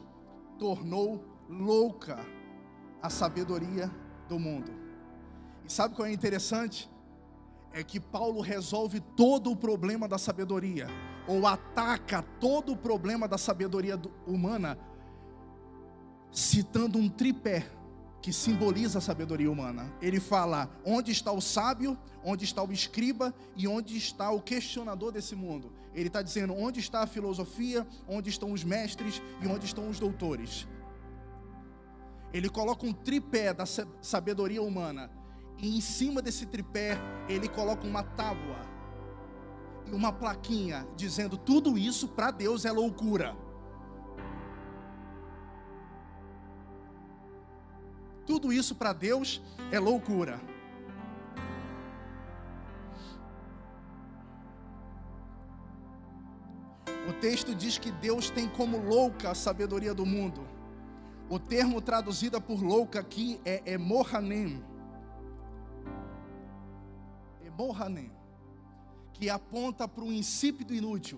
tornou 0.58 1.24
louca 1.50 2.18
a 3.02 3.10
sabedoria 3.10 3.92
do 4.28 4.40
mundo. 4.40 4.72
E 5.66 5.72
sabe 5.72 5.96
qual 5.96 6.08
é 6.08 6.12
interessante? 6.12 6.90
É 7.72 7.84
que 7.84 8.00
Paulo 8.00 8.40
resolve 8.40 9.02
todo 9.02 9.52
o 9.52 9.56
problema 9.56 10.08
da 10.08 10.18
sabedoria 10.18 10.88
ou 11.28 11.46
ataca 11.48 12.22
todo 12.40 12.72
o 12.74 12.78
problema 12.78 13.28
da 13.28 13.38
sabedoria 13.38 14.00
humana, 14.28 14.78
citando 16.32 16.98
um 16.98 17.10
tripé 17.10 17.66
que 18.22 18.34
simboliza 18.34 18.98
a 18.98 19.02
sabedoria 19.02 19.52
humana. 19.52 19.94
Ele 20.02 20.20
fala: 20.20 20.70
onde 20.84 21.12
está 21.12 21.32
o 21.32 21.40
sábio, 21.42 21.98
onde 22.24 22.44
está 22.44 22.64
o 22.64 22.72
escriba 22.72 23.34
e 23.56 23.68
onde 23.68 23.96
está 23.96 24.32
o 24.32 24.42
questionador 24.42 25.12
desse 25.12 25.36
mundo. 25.36 25.72
Ele 25.94 26.08
está 26.08 26.22
dizendo 26.22 26.54
onde 26.54 26.80
está 26.80 27.02
a 27.02 27.08
filosofia, 27.08 27.86
onde 28.08 28.30
estão 28.30 28.52
os 28.52 28.64
mestres 28.64 29.22
e 29.42 29.48
onde 29.48 29.66
estão 29.66 29.88
os 29.90 30.00
doutores. 30.00 30.68
Ele 32.34 32.50
coloca 32.50 32.86
um 32.86 32.92
tripé 32.92 33.54
da 33.54 33.66
sabedoria 34.02 34.62
humana 34.62 35.10
e 35.58 35.78
em 35.78 35.80
cima 35.80 36.22
desse 36.22 36.46
tripé 36.46 36.98
ele 37.30 37.48
coloca 37.48 37.88
uma 37.88 38.04
tábua 38.04 38.75
uma 39.92 40.12
plaquinha 40.12 40.88
dizendo 40.96 41.38
tudo 41.38 41.78
isso 41.78 42.08
para 42.08 42.32
Deus 42.32 42.66
é 42.66 42.72
loucura. 42.72 43.36
Tudo 48.26 48.52
isso 48.52 48.76
para 48.76 48.92
Deus 48.92 49.42
é 49.72 49.80
loucura. 49.80 50.42
O 57.08 57.14
texto 57.14 57.54
diz 57.54 57.78
que 57.78 57.92
Deus 57.92 58.32
tem 58.32 58.50
como 58.50 58.78
louca 58.78 59.30
a 59.30 59.36
sabedoria 59.36 59.94
do 59.94 60.06
mundo. 60.06 60.48
O 61.30 61.38
termo 61.38 61.80
traduzido 61.80 62.42
por 62.42 62.64
louca 62.64 63.00
aqui 63.00 63.40
é 63.46 63.62
emohanem. 63.74 64.64
Emohanem 67.46 68.12
que 69.16 69.30
aponta 69.30 69.88
para 69.88 70.04
o 70.04 70.12
insípido 70.12 70.74
inútil. 70.74 71.18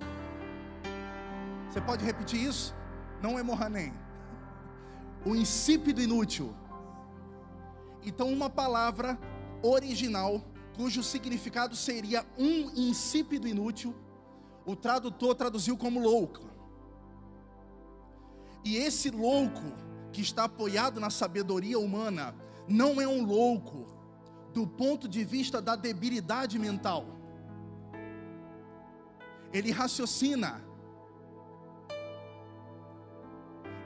Você 1.68 1.82
pode 1.82 2.06
repetir 2.06 2.40
isso? 2.40 2.76
Não 3.24 3.40
é 3.40 3.44
Mohanem. 3.44 3.92
O 5.26 5.36
insípido 5.36 6.00
inútil. 6.00 6.54
Então, 8.04 8.32
uma 8.32 8.52
palavra 8.52 9.20
original, 9.64 10.44
cujo 10.76 11.02
significado 11.02 11.76
seria 11.76 12.24
um 12.38 12.70
insípido 12.76 13.48
inútil, 13.48 13.96
o 14.64 14.76
tradutor 14.76 15.34
traduziu 15.34 15.76
como 15.76 16.00
louco. 16.00 16.48
E 18.64 18.78
esse 18.78 19.10
louco, 19.10 19.74
que 20.14 20.22
está 20.22 20.44
apoiado 20.44 21.00
na 21.00 21.10
sabedoria 21.10 21.80
humana, 21.80 22.36
não 22.68 23.02
é 23.02 23.08
um 23.08 23.26
louco 23.26 23.88
do 24.54 24.68
ponto 24.68 25.08
de 25.08 25.24
vista 25.24 25.60
da 25.60 25.76
debilidade 25.76 26.60
mental 26.60 27.17
ele 29.54 29.72
raciocina, 29.72 30.64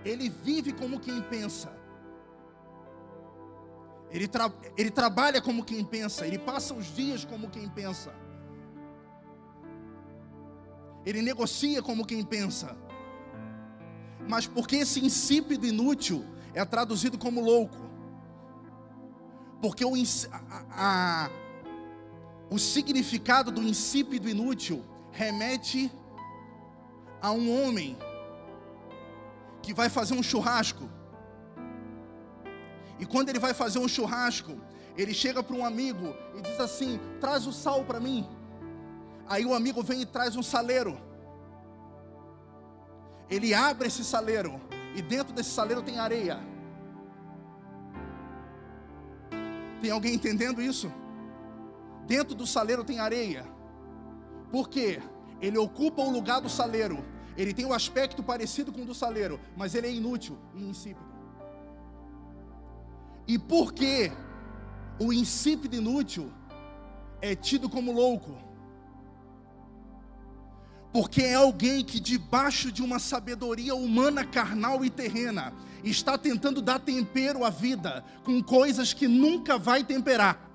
ele 0.03 0.29
vive 0.29 0.73
como 0.73 0.99
quem 0.99 1.21
pensa, 1.21 1.71
ele, 4.09 4.27
tra 4.27 4.51
ele 4.77 4.89
trabalha 4.89 5.41
como 5.41 5.63
quem 5.63 5.83
pensa, 5.83 6.25
ele 6.25 6.39
passa 6.39 6.73
os 6.73 6.85
dias 6.95 7.23
como 7.23 7.49
quem 7.49 7.69
pensa, 7.69 8.13
ele 11.05 11.21
negocia 11.21 11.81
como 11.81 12.05
quem 12.05 12.23
pensa, 12.23 12.75
mas 14.27 14.47
porque 14.47 14.77
esse 14.77 15.03
insípido 15.03 15.65
inútil 15.65 16.25
é 16.53 16.65
traduzido 16.65 17.17
como 17.17 17.39
louco, 17.41 17.77
porque 19.61 19.85
o, 19.85 19.93
a, 19.95 20.65
a, 20.71 21.29
o 22.49 22.57
significado 22.57 23.51
do 23.51 23.61
insípido 23.61 24.27
inútil 24.27 24.83
remete 25.11 25.91
a 27.21 27.31
um 27.31 27.63
homem 27.63 27.97
que 29.61 29.73
vai 29.73 29.89
fazer 29.89 30.13
um 30.13 30.23
churrasco. 30.23 30.89
E 32.99 33.05
quando 33.05 33.29
ele 33.29 33.39
vai 33.39 33.53
fazer 33.53 33.79
um 33.79 33.87
churrasco, 33.87 34.59
ele 34.97 35.13
chega 35.13 35.41
para 35.43 35.55
um 35.55 35.65
amigo 35.65 36.15
e 36.35 36.41
diz 36.41 36.59
assim: 36.59 36.99
traz 37.19 37.45
o 37.45 37.53
sal 37.53 37.83
para 37.83 37.99
mim. 37.99 38.27
Aí 39.27 39.45
o 39.45 39.53
amigo 39.53 39.81
vem 39.81 40.01
e 40.01 40.05
traz 40.05 40.35
um 40.35 40.43
saleiro. 40.43 40.99
Ele 43.29 43.53
abre 43.53 43.87
esse 43.87 44.03
saleiro 44.03 44.59
e 44.93 45.01
dentro 45.01 45.33
desse 45.33 45.51
saleiro 45.51 45.81
tem 45.81 45.97
areia. 45.99 46.39
Tem 49.81 49.89
alguém 49.89 50.13
entendendo 50.13 50.61
isso? 50.61 50.91
Dentro 52.05 52.35
do 52.35 52.45
saleiro 52.45 52.83
tem 52.83 52.99
areia. 52.99 53.45
Por 54.51 54.69
quê? 54.69 55.01
Ele 55.41 55.57
ocupa 55.57 56.01
o 56.01 56.11
lugar 56.11 56.41
do 56.41 56.49
saleiro. 56.49 57.03
Ele 57.37 57.53
tem 57.53 57.65
um 57.65 57.73
aspecto 57.73 58.21
parecido 58.21 58.71
com 58.71 58.81
o 58.81 58.85
do 58.85 58.93
saleiro, 58.93 59.39
mas 59.55 59.73
ele 59.73 59.87
é 59.87 59.93
inútil 59.93 60.37
e 60.53 60.63
insípido. 60.63 61.09
E 63.27 63.39
por 63.39 63.73
que 63.73 64.11
o 64.99 65.13
insípido 65.13 65.75
inútil 65.75 66.31
é 67.21 67.33
tido 67.33 67.69
como 67.69 67.91
louco? 67.93 68.35
Porque 70.91 71.21
é 71.21 71.35
alguém 71.35 71.85
que, 71.85 72.01
debaixo 72.01 72.69
de 72.69 72.83
uma 72.83 72.99
sabedoria 72.99 73.73
humana, 73.73 74.25
carnal 74.25 74.83
e 74.83 74.89
terrena, 74.89 75.53
está 75.83 76.17
tentando 76.17 76.61
dar 76.61 76.79
tempero 76.79 77.45
à 77.45 77.49
vida 77.49 78.03
com 78.25 78.43
coisas 78.43 78.93
que 78.93 79.07
nunca 79.07 79.57
vai 79.57 79.85
temperar. 79.85 80.50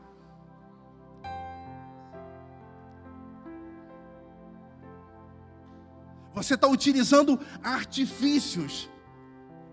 Você 6.37 6.53
está 6.53 6.68
utilizando 6.68 7.40
artifícios 7.62 8.90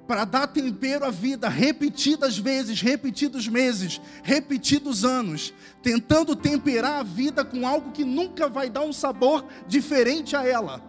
para 0.08 0.24
dar 0.24 0.48
tempero 0.48 1.04
à 1.04 1.12
vida, 1.12 1.50
repetidas 1.50 2.38
vezes, 2.38 2.80
repetidos 2.82 3.50
meses, 3.50 4.00
repetidos 4.24 5.04
anos, 5.04 5.54
tentando 5.82 6.38
temperar 6.38 7.02
a 7.02 7.04
vida 7.04 7.44
com 7.44 7.68
algo 7.68 7.92
que 7.92 8.06
nunca 8.06 8.48
vai 8.48 8.70
dar 8.70 8.82
um 8.82 8.94
sabor 8.94 9.46
diferente 9.68 10.38
a 10.38 10.48
ela. 10.48 10.82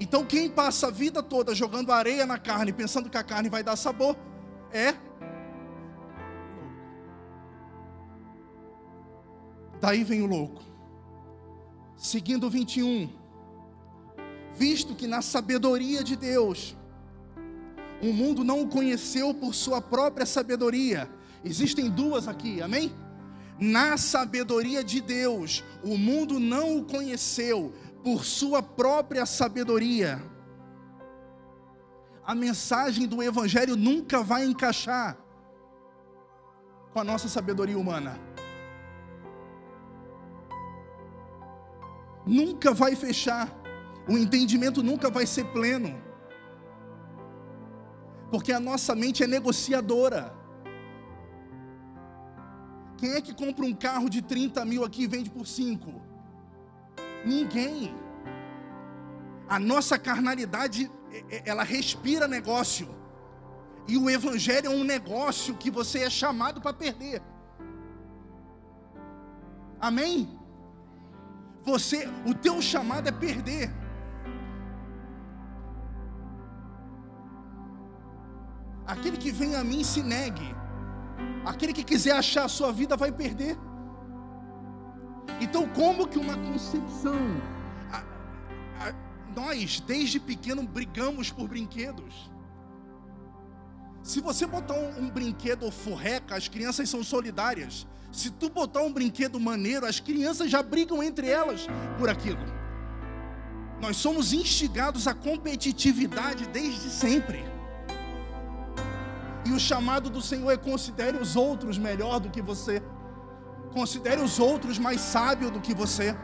Então, 0.00 0.24
quem 0.24 0.48
passa 0.48 0.86
a 0.86 0.90
vida 0.90 1.22
toda 1.22 1.54
jogando 1.54 1.92
areia 1.92 2.24
na 2.24 2.38
carne, 2.38 2.72
pensando 2.72 3.10
que 3.10 3.18
a 3.18 3.22
carne 3.22 3.50
vai 3.50 3.62
dar 3.62 3.76
sabor, 3.76 4.16
é 4.72 4.94
Daí 9.78 10.04
vem 10.04 10.22
o 10.22 10.26
louco. 10.26 10.71
Seguindo 12.02 12.48
o 12.48 12.50
21. 12.50 13.08
Visto 14.56 14.92
que 14.92 15.06
na 15.06 15.22
sabedoria 15.22 16.02
de 16.02 16.16
Deus, 16.16 16.76
o 18.02 18.12
mundo 18.12 18.42
não 18.42 18.62
o 18.62 18.68
conheceu 18.68 19.32
por 19.32 19.54
sua 19.54 19.80
própria 19.80 20.26
sabedoria. 20.26 21.08
Existem 21.44 21.88
duas 21.88 22.26
aqui, 22.26 22.60
amém? 22.60 22.92
Na 23.56 23.96
sabedoria 23.96 24.82
de 24.82 25.00
Deus, 25.00 25.62
o 25.84 25.96
mundo 25.96 26.40
não 26.40 26.78
o 26.78 26.84
conheceu 26.84 27.72
por 28.02 28.24
sua 28.24 28.60
própria 28.60 29.24
sabedoria. 29.24 30.20
A 32.26 32.34
mensagem 32.34 33.06
do 33.06 33.22
Evangelho 33.22 33.76
nunca 33.76 34.24
vai 34.24 34.44
encaixar 34.44 35.16
com 36.92 36.98
a 36.98 37.04
nossa 37.04 37.28
sabedoria 37.28 37.78
humana. 37.78 38.31
Nunca 42.26 42.72
vai 42.72 42.94
fechar, 42.94 43.48
o 44.08 44.16
entendimento 44.16 44.82
nunca 44.82 45.10
vai 45.10 45.26
ser 45.26 45.44
pleno, 45.46 46.00
porque 48.30 48.52
a 48.52 48.60
nossa 48.60 48.94
mente 48.94 49.22
é 49.22 49.26
negociadora. 49.26 50.32
Quem 52.96 53.12
é 53.14 53.20
que 53.20 53.34
compra 53.34 53.64
um 53.64 53.74
carro 53.74 54.08
de 54.08 54.22
30 54.22 54.64
mil 54.64 54.84
aqui 54.84 55.02
e 55.02 55.06
vende 55.08 55.28
por 55.28 55.46
5? 55.46 55.92
Ninguém. 57.26 57.94
A 59.48 59.58
nossa 59.58 59.98
carnalidade, 59.98 60.90
ela 61.44 61.64
respira 61.64 62.28
negócio. 62.28 62.88
E 63.88 63.98
o 63.98 64.08
evangelho 64.08 64.68
é 64.68 64.70
um 64.70 64.84
negócio 64.84 65.56
que 65.56 65.70
você 65.70 66.04
é 66.04 66.10
chamado 66.10 66.60
para 66.60 66.72
perder. 66.72 67.20
Amém? 69.80 70.38
Você, 71.64 72.08
o 72.26 72.34
teu 72.34 72.60
chamado 72.60 73.08
é 73.08 73.12
perder. 73.12 73.72
Aquele 78.86 79.16
que 79.16 79.30
vem 79.30 79.54
a 79.54 79.62
mim 79.62 79.84
se 79.84 80.02
negue. 80.02 80.54
Aquele 81.44 81.72
que 81.72 81.84
quiser 81.84 82.12
achar 82.12 82.44
a 82.44 82.48
sua 82.48 82.72
vida 82.72 82.96
vai 82.96 83.12
perder. 83.12 83.56
Então, 85.40 85.68
como 85.68 86.08
que 86.08 86.18
uma 86.18 86.36
concepção? 86.36 87.16
A, 87.92 87.98
a, 87.98 88.94
nós, 89.34 89.80
desde 89.80 90.18
pequeno, 90.18 90.62
brigamos 90.62 91.30
por 91.30 91.48
brinquedos. 91.48 92.31
Se 94.02 94.20
você 94.20 94.46
botar 94.46 94.74
um, 94.74 95.04
um 95.04 95.10
brinquedo 95.10 95.70
forreca, 95.70 96.34
as 96.34 96.48
crianças 96.48 96.88
são 96.88 97.04
solidárias. 97.04 97.86
Se 98.10 98.30
tu 98.30 98.50
botar 98.50 98.82
um 98.82 98.92
brinquedo 98.92 99.38
maneiro, 99.38 99.86
as 99.86 100.00
crianças 100.00 100.50
já 100.50 100.62
brigam 100.62 101.02
entre 101.02 101.28
elas 101.28 101.66
por 101.98 102.10
aquilo. 102.10 102.44
Nós 103.80 103.96
somos 103.96 104.32
instigados 104.32 105.06
à 105.06 105.14
competitividade 105.14 106.46
desde 106.48 106.90
sempre. 106.90 107.44
E 109.44 109.52
o 109.52 109.58
chamado 109.58 110.10
do 110.10 110.20
Senhor 110.20 110.50
é 110.50 110.56
considere 110.56 111.16
os 111.16 111.36
outros 111.36 111.78
melhor 111.78 112.20
do 112.20 112.30
que 112.30 112.42
você. 112.42 112.82
Considere 113.72 114.20
os 114.20 114.38
outros 114.38 114.78
mais 114.78 115.00
sábios 115.00 115.50
do 115.50 115.60
que 115.60 115.74
você. 115.74 116.16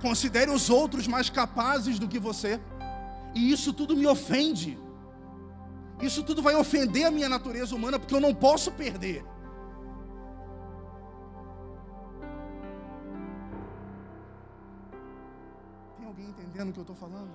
Considere 0.00 0.50
os 0.50 0.70
outros 0.70 1.06
mais 1.06 1.28
capazes 1.30 1.98
do 1.98 2.08
que 2.08 2.18
você. 2.18 2.60
E 3.34 3.52
isso 3.52 3.72
tudo 3.72 3.96
me 3.96 4.06
ofende. 4.06 4.78
Isso 6.04 6.22
tudo 6.22 6.42
vai 6.42 6.54
ofender 6.54 7.06
a 7.06 7.10
minha 7.10 7.30
natureza 7.30 7.74
humana, 7.74 7.98
porque 7.98 8.14
eu 8.14 8.20
não 8.20 8.34
posso 8.34 8.70
perder. 8.70 9.24
Tem 15.96 16.06
alguém 16.06 16.28
entendendo 16.28 16.68
o 16.68 16.72
que 16.74 16.78
eu 16.80 16.82
estou 16.82 16.96
falando? 16.96 17.30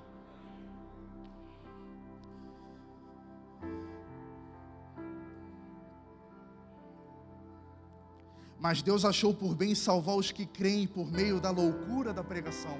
Mas 8.59 8.83
Deus 8.83 9.03
achou 9.03 9.33
por 9.33 9.55
bem 9.55 9.73
salvar 9.73 10.15
os 10.15 10.31
que 10.31 10.45
creem 10.45 10.85
por 10.85 11.09
meio 11.09 11.39
da 11.39 11.49
loucura 11.49 12.13
da 12.13 12.23
pregação. 12.23 12.77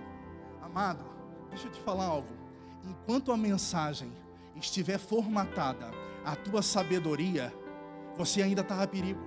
Amado, 0.62 1.04
deixa 1.50 1.68
eu 1.68 1.72
te 1.72 1.82
falar 1.82 2.06
algo. 2.06 2.28
Enquanto 2.84 3.32
a 3.32 3.38
mensagem 3.38 4.12
estiver 4.60 4.98
formatada 4.98 5.92
a 6.24 6.36
tua 6.36 6.62
sabedoria, 6.62 7.54
você 8.16 8.42
ainda 8.42 8.62
está 8.62 8.82
a 8.82 8.88
perigo. 8.88 9.22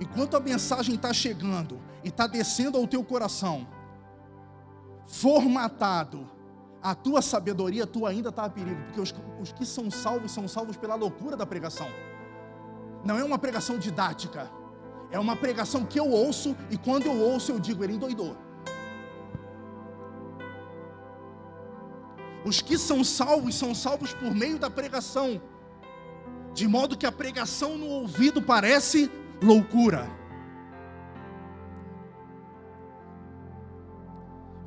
Enquanto 0.00 0.36
a 0.36 0.40
mensagem 0.40 0.94
está 0.94 1.12
chegando 1.12 1.80
e 2.04 2.08
está 2.08 2.26
descendo 2.26 2.78
ao 2.78 2.86
teu 2.86 3.02
coração, 3.02 3.66
formatado 5.06 6.30
a 6.80 6.94
tua 6.94 7.20
sabedoria, 7.20 7.86
tu 7.86 8.06
ainda 8.06 8.28
está 8.28 8.44
a 8.44 8.50
perigo, 8.50 8.80
porque 8.84 9.00
os, 9.00 9.12
os 9.40 9.52
que 9.52 9.66
são 9.66 9.90
salvos 9.90 10.30
são 10.30 10.46
salvos 10.46 10.76
pela 10.76 10.94
loucura 10.94 11.36
da 11.36 11.44
pregação. 11.44 11.88
Não 13.04 13.18
é 13.18 13.24
uma 13.24 13.38
pregação 13.38 13.78
didática, 13.78 14.50
é 15.10 15.18
uma 15.18 15.34
pregação 15.34 15.84
que 15.84 15.98
eu 15.98 16.08
ouço 16.08 16.56
e 16.70 16.76
quando 16.76 17.06
eu 17.06 17.18
ouço 17.20 17.50
eu 17.50 17.58
digo, 17.58 17.82
ele 17.82 17.94
endoidou. 17.94 18.36
Os 22.44 22.60
que 22.60 22.78
são 22.78 23.02
salvos 23.02 23.54
são 23.54 23.74
salvos 23.74 24.14
por 24.14 24.34
meio 24.34 24.58
da 24.58 24.70
pregação, 24.70 25.40
de 26.54 26.66
modo 26.66 26.96
que 26.96 27.06
a 27.06 27.12
pregação 27.12 27.76
no 27.76 27.86
ouvido 27.86 28.40
parece 28.40 29.10
loucura. 29.42 30.08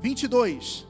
22. 0.02 0.88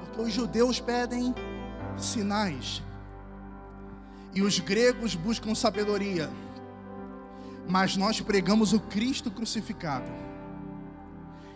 Porque 0.00 0.20
os 0.20 0.32
judeus 0.32 0.80
pedem 0.80 1.34
sinais, 1.96 2.82
e 4.34 4.42
os 4.42 4.58
gregos 4.58 5.14
buscam 5.14 5.54
sabedoria 5.54 6.30
mas 7.68 7.96
nós 7.96 8.20
pregamos 8.20 8.72
o 8.72 8.80
Cristo 8.80 9.30
crucificado, 9.30 10.10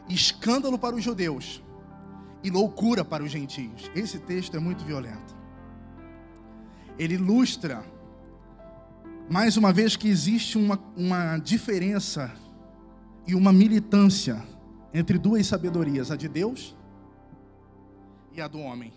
escândalo 0.09 0.79
para 0.79 0.95
os 0.95 1.03
judeus 1.03 1.63
e 2.43 2.51
loucura 2.51 3.05
para 3.05 3.25
os 3.25 3.31
gentios. 3.31 3.91
Esse 3.95 4.19
texto 4.19 4.57
é 4.57 4.61
muito 4.61 4.85
violento. 4.85 5.35
Ele 6.99 7.15
ilustra, 7.15 7.85
mais 9.29 9.57
uma 9.57 9.73
vez, 9.73 9.97
que 9.97 10.09
existe 10.09 10.59
uma, 10.59 10.79
uma 10.97 11.39
diferença 11.39 12.33
e 13.27 13.35
uma 13.35 13.53
militância 13.53 14.43
entre 14.93 15.19
duas 15.19 15.47
sabedorias, 15.47 16.11
a 16.11 16.17
de 16.17 16.29
Deus 16.29 16.77
e 18.33 18.41
a 18.41 18.47
do 18.47 18.61
homem. 18.61 18.93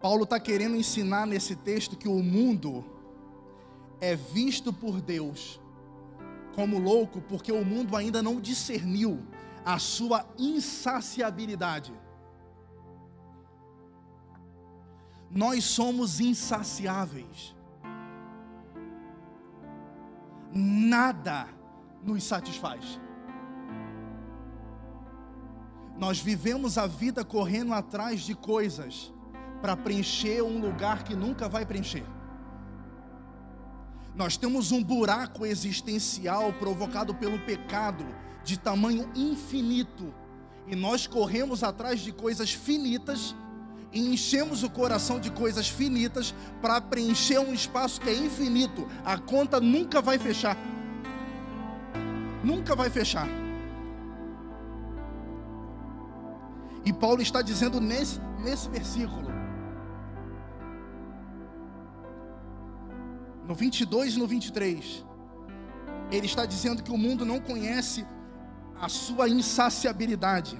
Paulo 0.00 0.24
está 0.24 0.38
querendo 0.40 0.76
ensinar 0.76 1.26
nesse 1.26 1.54
texto 1.56 1.96
que 1.96 2.08
o 2.08 2.22
mundo 2.22 2.84
é 4.00 4.14
visto 4.14 4.72
por 4.72 5.00
Deus 5.00 5.60
como 6.54 6.78
louco, 6.78 7.20
porque 7.20 7.52
o 7.52 7.64
mundo 7.64 7.94
ainda 7.94 8.22
não 8.22 8.40
discerniu 8.40 9.22
a 9.64 9.78
sua 9.78 10.24
insaciabilidade. 10.38 11.92
Nós 15.30 15.64
somos 15.64 16.18
insaciáveis. 16.18 17.54
Nada 20.50 21.48
nos 22.02 22.24
satisfaz. 22.24 22.98
Nós 25.98 26.18
vivemos 26.18 26.78
a 26.78 26.86
vida 26.86 27.22
correndo 27.22 27.74
atrás 27.74 28.20
de 28.22 28.34
coisas 28.34 29.12
para 29.60 29.76
preencher 29.76 30.42
um 30.42 30.58
lugar 30.58 31.04
que 31.04 31.14
nunca 31.14 31.48
vai 31.48 31.66
preencher. 31.66 32.15
Nós 34.16 34.38
temos 34.38 34.72
um 34.72 34.82
buraco 34.82 35.44
existencial 35.44 36.50
provocado 36.54 37.14
pelo 37.14 37.38
pecado 37.38 38.06
de 38.42 38.58
tamanho 38.58 39.10
infinito, 39.14 40.12
e 40.66 40.74
nós 40.74 41.06
corremos 41.06 41.62
atrás 41.62 42.00
de 42.00 42.10
coisas 42.12 42.52
finitas 42.52 43.34
e 43.92 44.00
enchemos 44.12 44.62
o 44.62 44.70
coração 44.70 45.20
de 45.20 45.30
coisas 45.30 45.68
finitas 45.68 46.34
para 46.60 46.80
preencher 46.80 47.38
um 47.38 47.52
espaço 47.52 48.00
que 48.00 48.08
é 48.08 48.14
infinito. 48.14 48.88
A 49.04 49.16
conta 49.16 49.60
nunca 49.60 50.00
vai 50.00 50.18
fechar. 50.18 50.56
Nunca 52.42 52.74
vai 52.74 52.90
fechar. 52.90 53.28
E 56.84 56.92
Paulo 56.92 57.22
está 57.22 57.42
dizendo 57.42 57.80
nesse, 57.80 58.20
nesse 58.42 58.68
versículo: 58.68 59.28
no 63.46 63.54
22 63.54 64.14
e 64.14 64.18
no 64.18 64.26
23, 64.26 65.04
ele 66.10 66.26
está 66.26 66.44
dizendo 66.44 66.82
que 66.82 66.90
o 66.90 66.98
mundo 66.98 67.24
não 67.24 67.40
conhece 67.40 68.04
a 68.80 68.88
sua 68.88 69.28
insaciabilidade. 69.28 70.58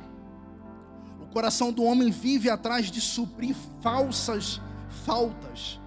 O 1.21 1.27
coração 1.27 1.73
do 1.73 1.83
homem 1.83 2.11
vive 2.11 2.49
atrás 2.49 2.91
de 2.91 3.01
suprir 3.01 3.55
falsas 3.81 4.61
faltas, 5.05 5.81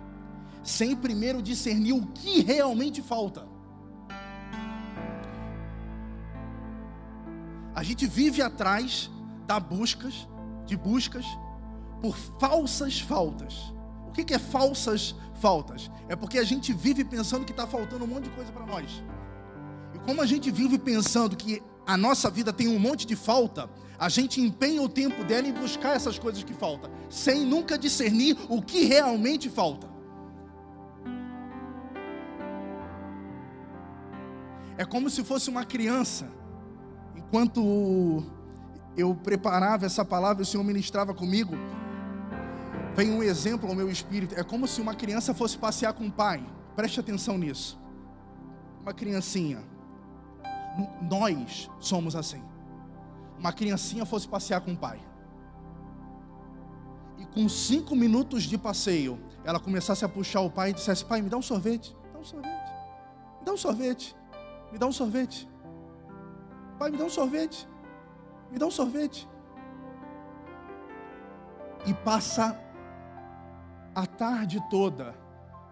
sem 0.64 0.96
primeiro 0.96 1.42
discernir 1.42 1.94
o 1.94 2.06
que 2.08 2.42
realmente 2.42 3.02
falta. 3.02 3.48
A 7.74 7.82
gente 7.82 8.06
vive 8.06 8.42
atrás 8.42 9.10
da 9.48 9.58
buscas, 9.58 10.28
de 10.66 10.76
buscas 10.76 11.26
por 12.02 12.16
falsas 12.40 13.00
faltas. 13.00 13.74
O 14.10 14.12
que, 14.12 14.34
é 14.34 14.40
falsas 14.40 15.16
faltas? 15.36 15.90
É 16.08 16.16
porque 16.16 16.40
a 16.40 16.44
gente 16.44 16.74
vive 16.74 17.06
pensando 17.06 17.46
que 17.46 17.52
está 17.52 17.68
faltando 17.68 18.04
um 18.04 18.08
monte 18.08 18.24
de 18.24 18.32
coisa 18.32 18.52
para 18.52 18.66
nós. 18.66 19.04
E 19.94 20.00
como 20.00 20.20
a 20.22 20.26
gente 20.26 20.50
vive 20.50 20.80
pensando 20.80 21.38
que 21.38 21.62
a 21.86 21.96
nossa 21.96 22.30
vida 22.30 22.52
tem 22.52 22.68
um 22.68 22.80
monte 22.80 23.06
de 23.06 23.16
falta, 23.16 23.70
a 24.00 24.10
gente 24.10 24.42
empenha 24.42 24.82
o 24.82 24.90
tempo 24.90 25.24
dela 25.24 25.48
em 25.48 25.54
buscar 25.54 25.96
essas 25.96 26.18
coisas 26.18 26.44
que 26.44 26.54
faltam, 26.54 26.90
sem 27.08 27.46
nunca 27.46 27.78
discernir 27.78 28.36
o 28.50 28.62
que 28.62 28.86
realmente 28.86 29.48
falta. 29.48 29.88
É 34.76 34.86
como 34.86 35.08
se 35.10 35.24
fosse 35.24 35.50
uma 35.50 35.66
criança, 35.66 36.32
enquanto 37.16 38.24
eu 38.98 39.14
preparava 39.14 39.86
essa 39.86 40.04
palavra, 40.04 40.42
o 40.42 40.46
Senhor 40.46 40.64
ministrava 40.64 41.14
comigo 41.14 41.56
vem 43.00 43.12
um 43.12 43.24
exemplo 43.24 43.70
ao 43.70 43.74
meu 43.74 43.90
espírito. 43.90 44.38
É 44.38 44.44
como 44.44 44.68
se 44.68 44.82
uma 44.82 44.94
criança 44.94 45.34
fosse 45.34 45.58
passear 45.58 45.94
com 45.94 46.06
o 46.08 46.12
pai. 46.12 46.46
Preste 46.76 47.00
atenção 47.00 47.38
nisso. 47.38 47.80
Uma 48.82 48.94
criancinha. 48.94 49.64
Nós 51.10 51.70
somos 51.80 52.14
assim. 52.14 52.44
Uma 53.38 53.54
criancinha 53.54 54.06
fosse 54.06 54.28
passear 54.28 54.60
com 54.60 54.74
o 54.74 54.78
pai. 54.78 55.00
E 57.18 57.26
com 57.28 57.48
cinco 57.48 57.96
minutos 57.96 58.44
de 58.44 58.58
passeio, 58.58 59.18
ela 59.46 59.62
começasse 59.62 60.04
a 60.04 60.10
puxar 60.10 60.42
o 60.42 60.52
pai 60.52 60.72
e 60.72 60.74
dissesse: 60.74 61.06
Pai, 61.06 61.22
me 61.22 61.30
dá 61.30 61.38
um 61.38 61.42
sorvete. 61.42 61.96
Me 62.04 62.12
dá 62.12 62.20
um 62.20 62.26
sorvete. 62.26 62.56
Me 63.40 63.46
dá 63.46 63.54
um 63.54 63.58
sorvete. 63.58 64.16
Me 64.74 64.78
dá 64.78 64.88
um 64.88 64.92
sorvete. 64.92 65.50
Pai, 66.78 66.92
me 66.92 66.98
dá 66.98 67.06
um 67.06 67.10
sorvete. 67.10 67.66
Me 68.52 68.60
dá 68.60 68.66
um 68.66 68.72
sorvete. 68.72 69.26
E 71.86 71.94
passa 71.94 72.69
a 74.00 74.06
tarde 74.06 74.64
toda 74.70 75.14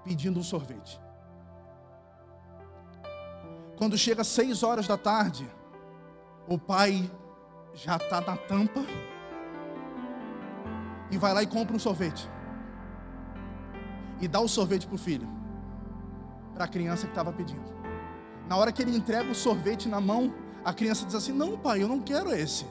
pedindo 0.03 0.39
um 0.39 0.43
sorvete. 0.43 0.99
Quando 3.77 3.97
chega 3.97 4.23
seis 4.23 4.63
horas 4.63 4.85
da 4.85 4.97
tarde, 4.97 5.49
o 6.47 6.57
pai 6.57 7.09
já 7.73 7.95
está 7.95 8.19
na 8.19 8.35
tampa 8.35 8.81
e 11.09 11.17
vai 11.17 11.33
lá 11.33 11.41
e 11.41 11.47
compra 11.47 11.75
um 11.75 11.79
sorvete. 11.79 12.29
E 14.19 14.27
dá 14.27 14.41
o 14.41 14.47
sorvete 14.47 14.85
para 14.87 14.95
o 14.95 14.97
filho, 14.97 15.27
para 16.53 16.65
a 16.65 16.67
criança 16.67 17.05
que 17.05 17.11
estava 17.11 17.31
pedindo. 17.31 17.77
Na 18.49 18.57
hora 18.57 18.73
que 18.73 18.81
ele 18.81 18.95
entrega 18.95 19.31
o 19.31 19.35
sorvete 19.35 19.87
na 19.87 20.01
mão, 20.01 20.33
a 20.65 20.73
criança 20.73 21.05
diz 21.05 21.15
assim: 21.15 21.31
Não, 21.31 21.57
pai, 21.57 21.81
eu 21.81 21.87
não 21.87 22.01
quero 22.01 22.33
esse. 22.33 22.65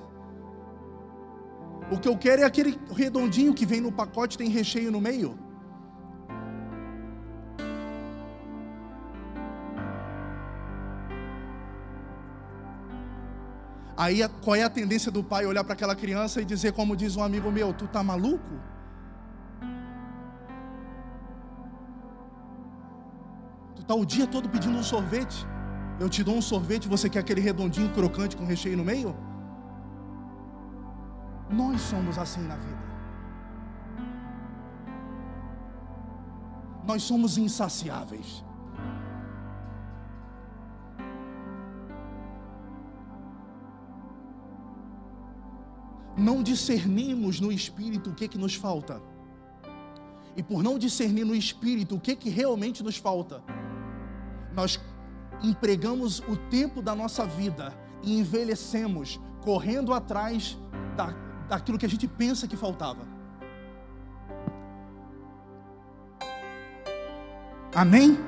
O 1.90 1.98
que 1.98 2.08
eu 2.08 2.18
quero 2.18 2.42
é 2.42 2.44
aquele 2.44 2.78
redondinho 2.90 3.54
que 3.54 3.64
vem 3.64 3.80
no 3.80 3.92
pacote, 3.92 4.36
tem 4.36 4.50
recheio 4.50 4.90
no 4.90 5.00
meio. 5.00 5.45
Aí 13.96 14.20
qual 14.44 14.56
é 14.56 14.62
a 14.62 14.68
tendência 14.68 15.10
do 15.10 15.22
pai 15.24 15.46
olhar 15.46 15.64
para 15.64 15.72
aquela 15.72 15.96
criança 15.96 16.42
e 16.42 16.44
dizer, 16.44 16.72
como 16.72 16.94
diz 16.94 17.16
um 17.16 17.22
amigo 17.22 17.50
meu, 17.50 17.72
tu 17.72 17.88
tá 17.88 18.02
maluco? 18.02 18.60
Tu 23.74 23.82
tá 23.84 23.94
o 23.94 24.04
dia 24.04 24.26
todo 24.26 24.48
pedindo 24.48 24.76
um 24.76 24.82
sorvete. 24.82 25.46
Eu 25.98 26.10
te 26.10 26.22
dou 26.22 26.36
um 26.36 26.42
sorvete, 26.42 26.86
você 26.86 27.08
quer 27.08 27.20
aquele 27.20 27.40
redondinho 27.40 27.90
crocante 27.94 28.36
com 28.36 28.44
recheio 28.44 28.76
no 28.76 28.84
meio? 28.84 29.16
Nós 31.48 31.80
somos 31.80 32.18
assim 32.18 32.42
na 32.42 32.56
vida. 32.56 32.84
Nós 36.86 37.02
somos 37.02 37.38
insaciáveis. 37.38 38.45
Não 46.16 46.42
discernimos 46.42 47.40
no 47.40 47.52
espírito 47.52 48.10
o 48.10 48.14
que, 48.14 48.28
que 48.28 48.38
nos 48.38 48.54
falta. 48.54 49.02
E 50.36 50.42
por 50.42 50.62
não 50.62 50.78
discernir 50.78 51.24
no 51.24 51.34
espírito 51.34 51.96
o 51.96 52.00
que, 52.00 52.16
que 52.16 52.30
realmente 52.30 52.82
nos 52.82 52.96
falta, 52.96 53.42
nós 54.54 54.80
empregamos 55.42 56.20
o 56.20 56.36
tempo 56.36 56.80
da 56.80 56.94
nossa 56.94 57.26
vida 57.26 57.76
e 58.02 58.18
envelhecemos 58.18 59.20
correndo 59.42 59.92
atrás 59.92 60.58
da, 60.96 61.14
daquilo 61.48 61.78
que 61.78 61.86
a 61.86 61.88
gente 61.88 62.08
pensa 62.08 62.48
que 62.48 62.56
faltava. 62.56 63.06
Amém? 67.74 68.18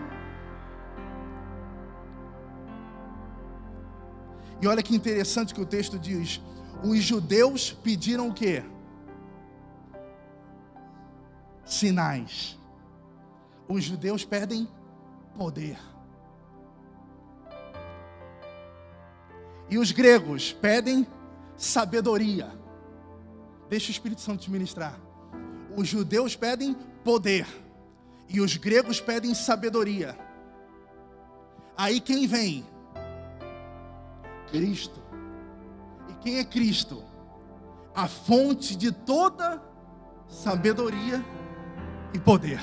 E 4.60 4.66
olha 4.66 4.82
que 4.82 4.94
interessante 4.94 5.54
que 5.54 5.60
o 5.60 5.66
texto 5.66 5.98
diz: 5.98 6.40
os 6.82 6.98
judeus 6.98 7.72
pediram 7.72 8.28
o 8.28 8.34
quê? 8.34 8.62
Sinais. 11.64 12.58
Os 13.68 13.84
judeus 13.84 14.24
pedem 14.24 14.68
poder. 15.36 15.78
E 19.68 19.76
os 19.76 19.92
gregos 19.92 20.52
pedem 20.52 21.06
sabedoria. 21.56 22.50
Deixa 23.68 23.88
o 23.88 23.90
Espírito 23.90 24.20
Santo 24.20 24.40
te 24.40 24.50
ministrar. 24.50 24.98
Os 25.76 25.86
judeus 25.86 26.34
pedem 26.34 26.74
poder. 27.04 27.46
E 28.28 28.40
os 28.40 28.56
gregos 28.56 29.00
pedem 29.00 29.34
sabedoria. 29.34 30.16
Aí 31.76 32.00
quem 32.00 32.26
vem? 32.26 32.66
Cristo. 34.50 35.07
Quem 36.28 36.36
é 36.36 36.44
Cristo? 36.44 37.02
A 37.94 38.06
fonte 38.06 38.76
de 38.76 38.92
toda 38.92 39.62
sabedoria 40.28 41.24
e 42.12 42.18
poder. 42.18 42.60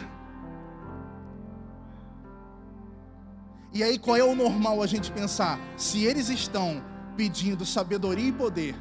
E 3.74 3.82
aí, 3.82 3.98
qual 3.98 4.18
é 4.18 4.24
o 4.24 4.36
normal 4.36 4.84
a 4.84 4.86
gente 4.86 5.12
pensar? 5.12 5.60
Se 5.76 6.04
eles 6.04 6.30
estão 6.30 6.80
pedindo 7.18 7.66
sabedoria 7.66 8.28
e 8.28 8.32
poder, 8.32 8.76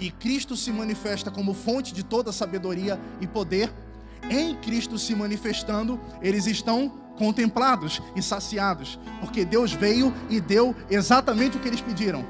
e 0.00 0.10
Cristo 0.10 0.56
se 0.56 0.72
manifesta 0.72 1.30
como 1.30 1.54
fonte 1.54 1.94
de 1.94 2.02
toda 2.02 2.32
sabedoria 2.32 3.00
e 3.20 3.28
poder, 3.28 3.72
em 4.28 4.56
Cristo 4.56 4.98
se 4.98 5.14
manifestando, 5.14 6.00
eles 6.20 6.46
estão 6.46 6.88
contemplados 7.16 8.02
e 8.16 8.20
saciados, 8.20 8.98
porque 9.20 9.44
Deus 9.44 9.72
veio 9.72 10.12
e 10.28 10.40
deu 10.40 10.74
exatamente 10.90 11.56
o 11.56 11.60
que 11.60 11.68
eles 11.68 11.80
pediram. 11.80 12.26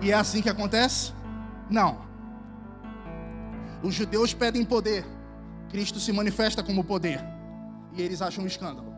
E 0.00 0.10
é 0.10 0.14
assim 0.14 0.42
que 0.42 0.48
acontece? 0.48 1.12
Não. 1.70 2.04
Os 3.82 3.94
judeus 3.94 4.34
pedem 4.34 4.64
poder, 4.64 5.04
Cristo 5.68 6.00
se 6.00 6.12
manifesta 6.12 6.62
como 6.62 6.84
poder, 6.84 7.20
e 7.92 8.02
eles 8.02 8.22
acham 8.22 8.44
um 8.44 8.46
escândalo. 8.46 8.94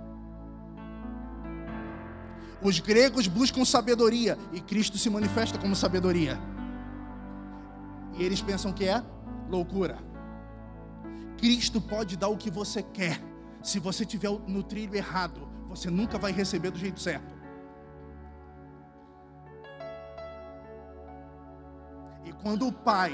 Os 2.63 2.81
gregos 2.81 3.27
buscam 3.29 3.65
sabedoria, 3.65 4.37
e 4.53 4.61
Cristo 4.61 4.99
se 4.99 5.09
manifesta 5.09 5.59
como 5.59 5.77
sabedoria. 5.77 6.39
E 8.17 8.25
eles 8.25 8.43
pensam 8.43 8.73
que 8.73 8.85
é 8.85 9.03
loucura. 9.49 9.99
Cristo 11.39 11.81
pode 11.81 12.17
dar 12.17 12.29
o 12.29 12.37
que 12.37 12.51
você 12.51 12.83
quer. 12.83 13.21
Se 13.63 13.79
você 13.79 14.03
estiver 14.03 14.31
no 14.49 14.63
trilho 14.63 14.97
errado, 14.97 15.49
você 15.69 15.89
nunca 15.89 16.19
vai 16.19 16.33
receber 16.33 16.71
do 16.71 16.79
jeito 16.79 17.01
certo. 17.01 17.38
Quando 22.49 22.67
o 22.67 22.73
pai 22.73 23.13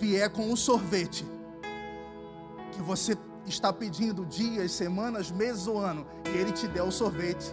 vier 0.00 0.28
com 0.30 0.52
o 0.52 0.56
sorvete 0.56 1.24
que 2.72 2.82
você 2.82 3.16
está 3.46 3.72
pedindo 3.72 4.26
dias, 4.26 4.72
semanas, 4.72 5.30
meses 5.30 5.68
ou 5.68 5.78
ano, 5.78 6.04
e 6.26 6.36
ele 6.36 6.50
te 6.50 6.66
der 6.66 6.82
o 6.82 6.90
sorvete, 6.90 7.52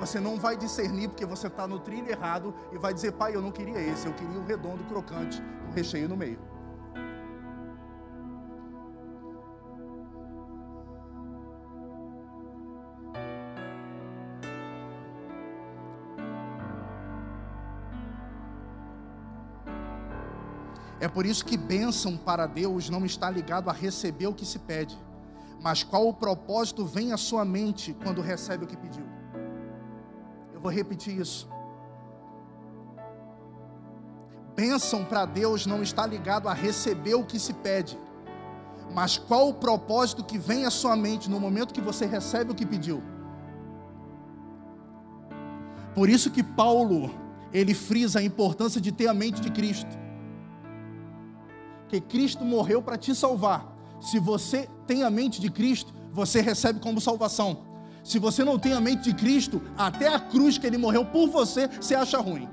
você 0.00 0.18
não 0.18 0.40
vai 0.40 0.56
discernir 0.56 1.06
porque 1.06 1.24
você 1.24 1.46
está 1.46 1.68
no 1.68 1.78
trilho 1.78 2.10
errado 2.10 2.52
e 2.72 2.78
vai 2.78 2.92
dizer, 2.92 3.12
pai, 3.12 3.36
eu 3.36 3.40
não 3.40 3.52
queria 3.52 3.80
esse, 3.80 4.08
eu 4.08 4.12
queria 4.12 4.40
o 4.40 4.44
redondo 4.44 4.82
crocante, 4.88 5.40
com 5.64 5.72
recheio 5.72 6.08
no 6.08 6.16
meio. 6.16 6.49
É 21.00 21.08
por 21.08 21.24
isso 21.24 21.46
que 21.46 21.56
bênção 21.56 22.14
para 22.14 22.46
Deus 22.46 22.90
não 22.90 23.06
está 23.06 23.30
ligado 23.30 23.70
a 23.70 23.72
receber 23.72 24.26
o 24.26 24.34
que 24.34 24.44
se 24.44 24.58
pede, 24.58 24.98
mas 25.62 25.82
qual 25.82 26.06
o 26.06 26.12
propósito 26.12 26.84
vem 26.84 27.10
à 27.10 27.16
sua 27.16 27.42
mente 27.42 27.96
quando 28.04 28.20
recebe 28.20 28.64
o 28.64 28.66
que 28.66 28.76
pediu. 28.76 29.04
Eu 30.52 30.60
vou 30.60 30.70
repetir 30.70 31.18
isso. 31.18 31.48
Bênção 34.54 35.02
para 35.02 35.24
Deus 35.24 35.64
não 35.64 35.82
está 35.82 36.06
ligado 36.06 36.50
a 36.50 36.52
receber 36.52 37.14
o 37.14 37.24
que 37.24 37.38
se 37.38 37.54
pede, 37.54 37.98
mas 38.94 39.16
qual 39.16 39.48
o 39.48 39.54
propósito 39.54 40.22
que 40.22 40.36
vem 40.36 40.66
à 40.66 40.70
sua 40.70 40.94
mente 40.94 41.30
no 41.30 41.40
momento 41.40 41.72
que 41.72 41.80
você 41.80 42.04
recebe 42.04 42.52
o 42.52 42.54
que 42.54 42.66
pediu. 42.66 43.02
Por 45.94 46.10
isso 46.10 46.30
que 46.30 46.42
Paulo, 46.42 47.10
ele 47.54 47.72
frisa 47.72 48.18
a 48.18 48.22
importância 48.22 48.82
de 48.82 48.92
ter 48.92 49.08
a 49.08 49.14
mente 49.14 49.40
de 49.40 49.50
Cristo 49.50 49.98
que 51.90 52.00
Cristo 52.00 52.44
morreu 52.44 52.80
para 52.80 52.96
te 52.96 53.14
salvar. 53.14 53.66
Se 54.00 54.20
você 54.20 54.68
tem 54.86 55.02
a 55.02 55.10
mente 55.10 55.40
de 55.40 55.50
Cristo, 55.50 55.92
você 56.12 56.40
recebe 56.40 56.78
como 56.78 57.00
salvação. 57.00 57.64
Se 58.04 58.18
você 58.18 58.44
não 58.44 58.58
tem 58.58 58.72
a 58.72 58.80
mente 58.80 59.10
de 59.10 59.14
Cristo, 59.14 59.60
até 59.76 60.06
a 60.08 60.20
cruz 60.20 60.56
que 60.56 60.66
ele 60.66 60.78
morreu 60.78 61.04
por 61.04 61.28
você, 61.28 61.66
você 61.66 61.94
acha 61.96 62.18
ruim. 62.18 62.48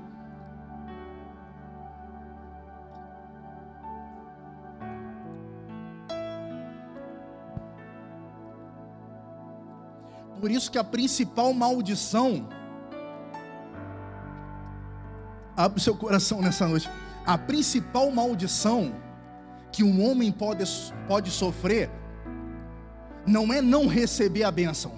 Por 10.40 10.50
isso 10.50 10.70
que 10.70 10.78
a 10.78 10.84
principal 10.84 11.52
maldição 11.52 12.48
abre 15.56 15.78
o 15.78 15.82
seu 15.82 15.96
coração 15.96 16.40
nessa 16.40 16.66
noite. 16.68 16.88
A 17.26 17.36
principal 17.36 18.10
maldição 18.10 18.92
que 19.78 19.84
um 19.84 20.04
homem 20.04 20.32
pode, 20.32 20.64
pode 21.06 21.30
sofrer 21.30 21.88
não 23.24 23.52
é 23.52 23.62
não 23.62 23.86
receber 23.86 24.42
a 24.42 24.50
bênção. 24.50 24.92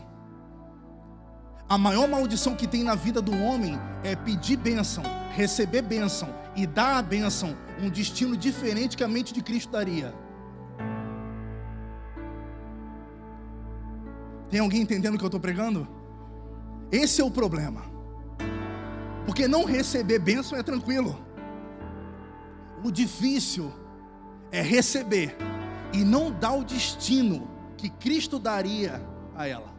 A 1.68 1.76
maior 1.76 2.08
maldição 2.08 2.56
que 2.56 2.66
tem 2.66 2.82
na 2.82 2.94
vida 2.94 3.20
do 3.20 3.30
homem 3.30 3.78
é 4.02 4.16
pedir 4.16 4.56
bênção, 4.56 5.04
receber 5.32 5.82
bênção 5.82 6.34
e 6.56 6.66
dar 6.66 6.96
a 6.96 7.02
bênção, 7.02 7.54
um 7.82 7.90
destino 7.90 8.34
diferente 8.34 8.96
que 8.96 9.04
a 9.04 9.08
mente 9.08 9.34
de 9.34 9.42
Cristo 9.42 9.70
daria. 9.70 10.14
Tem 14.48 14.60
alguém 14.60 14.80
entendendo 14.80 15.16
o 15.16 15.18
que 15.18 15.24
eu 15.24 15.34
estou 15.34 15.40
pregando? 15.40 15.86
Esse 16.90 17.20
é 17.20 17.24
o 17.24 17.30
problema. 17.30 17.82
Porque 19.26 19.46
não 19.46 19.66
receber 19.66 20.20
bênção 20.20 20.56
é 20.58 20.62
tranquilo. 20.62 21.22
O 22.82 22.90
difícil 22.90 23.70
é 24.52 24.60
receber 24.60 25.36
e 25.92 26.04
não 26.04 26.30
dar 26.30 26.52
o 26.52 26.64
destino 26.64 27.48
que 27.76 27.88
Cristo 27.88 28.38
daria 28.38 29.02
a 29.34 29.46
ela. 29.46 29.70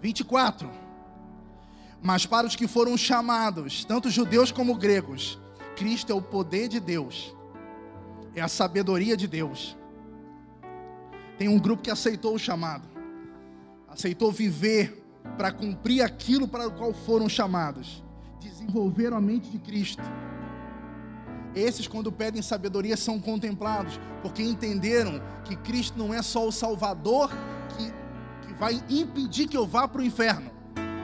Vinte 0.00 0.20
e 0.20 0.24
quatro. 0.24 0.70
Mas 2.02 2.26
para 2.26 2.46
os 2.46 2.54
que 2.54 2.68
foram 2.68 2.96
chamados, 2.96 3.84
tanto 3.84 4.10
judeus 4.10 4.52
como 4.52 4.74
gregos, 4.74 5.38
Cristo 5.76 6.12
é 6.12 6.14
o 6.14 6.20
poder 6.20 6.68
de 6.68 6.78
Deus, 6.78 7.34
é 8.34 8.42
a 8.42 8.48
sabedoria 8.48 9.16
de 9.16 9.26
Deus. 9.26 9.76
Tem 11.38 11.48
um 11.48 11.58
grupo 11.58 11.82
que 11.82 11.90
aceitou 11.90 12.34
o 12.34 12.38
chamado, 12.38 12.86
aceitou 13.88 14.30
viver 14.30 15.02
para 15.38 15.50
cumprir 15.50 16.02
aquilo 16.02 16.46
para 16.46 16.68
o 16.68 16.72
qual 16.72 16.92
foram 16.92 17.28
chamados 17.28 18.03
desenvolveram 18.48 19.16
a 19.16 19.20
mente 19.20 19.50
de 19.50 19.58
Cristo. 19.58 20.02
Esses, 21.54 21.86
quando 21.86 22.10
pedem 22.10 22.42
sabedoria, 22.42 22.96
são 22.96 23.20
contemplados, 23.20 23.98
porque 24.22 24.42
entenderam 24.42 25.20
que 25.44 25.56
Cristo 25.56 25.96
não 25.98 26.12
é 26.12 26.20
só 26.20 26.46
o 26.46 26.52
Salvador 26.52 27.30
que, 27.76 28.46
que 28.46 28.54
vai 28.54 28.82
impedir 28.90 29.46
que 29.46 29.56
eu 29.56 29.66
vá 29.66 29.86
para 29.86 30.00
o 30.00 30.04
inferno. 30.04 30.50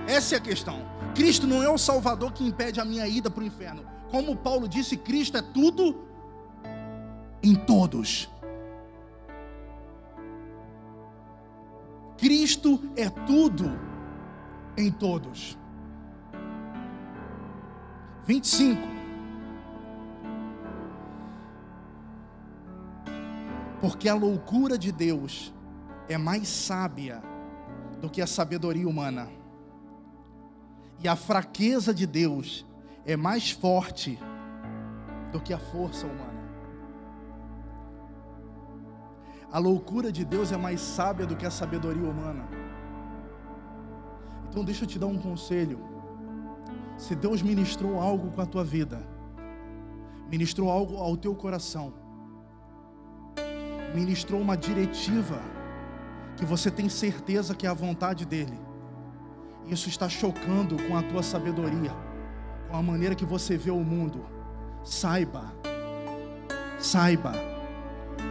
Essa 0.09 0.35
é 0.35 0.39
a 0.39 0.41
questão. 0.41 0.81
Cristo 1.15 1.47
não 1.47 1.63
é 1.63 1.69
o 1.69 1.79
Salvador 1.79 2.33
que 2.33 2.45
impede 2.45 2.81
a 2.81 2.85
minha 2.85 3.07
ida 3.07 3.31
para 3.31 3.43
o 3.43 3.47
inferno. 3.47 3.85
Como 4.11 4.37
Paulo 4.37 4.69
disse, 4.69 4.97
Cristo 4.97 5.37
é 5.37 5.43
tudo 5.43 5.97
em 7.43 7.55
todos. 7.55 8.29
Cristo 12.19 12.81
é 12.97 13.09
tudo 13.09 13.79
em 14.77 14.91
todos. 14.91 15.57
25. 18.27 18.81
Porque 23.81 24.09
a 24.09 24.15
loucura 24.15 24.77
de 24.77 24.93
Deus 24.93 25.55
é 26.09 26.19
mais 26.19 26.49
sábia 26.49 27.23
do 28.01 28.11
que 28.11 28.21
a 28.21 28.27
sabedoria 28.27 28.89
humana, 28.89 29.29
e 31.03 31.09
a 31.09 31.17
fraqueza 31.17 31.95
de 31.95 32.07
Deus 32.07 32.67
é 33.07 33.17
mais 33.17 33.51
forte 33.51 34.19
do 35.33 35.41
que 35.41 35.53
a 35.53 35.59
força 35.59 36.07
humana. 36.07 36.41
A 39.51 39.59
loucura 39.59 40.13
de 40.13 40.25
Deus 40.25 40.53
é 40.53 40.57
mais 40.57 40.81
sábia 40.81 41.27
do 41.27 41.37
que 41.37 41.47
a 41.47 41.51
sabedoria 41.51 42.09
humana. 42.09 42.47
Então, 44.49 44.65
deixa 44.65 44.85
eu 44.85 44.89
te 44.89 44.99
dar 44.99 45.07
um 45.07 45.19
conselho. 45.19 45.81
Se 47.01 47.15
Deus 47.15 47.41
ministrou 47.41 47.99
algo 47.99 48.31
com 48.31 48.43
a 48.43 48.47
tua 48.47 48.63
vida, 48.63 49.01
ministrou 50.31 50.71
algo 50.71 50.99
ao 50.99 51.17
teu 51.17 51.35
coração, 51.35 51.95
ministrou 53.95 54.39
uma 54.39 54.55
diretiva 54.55 55.41
que 56.37 56.45
você 56.45 56.71
tem 56.71 56.91
certeza 56.91 57.55
que 57.55 57.67
é 57.67 57.71
a 57.71 57.75
vontade 57.75 58.27
dEle, 58.27 58.61
isso 59.67 59.89
está 59.89 60.11
chocando 60.11 60.77
com 60.87 60.95
a 60.95 61.03
tua 61.03 61.23
sabedoria, 61.23 61.91
com 62.69 62.77
a 62.77 62.83
maneira 62.83 63.15
que 63.15 63.25
você 63.25 63.57
vê 63.57 63.71
o 63.71 63.81
mundo. 63.81 64.27
Saiba, 64.85 65.55
saiba, 66.79 67.33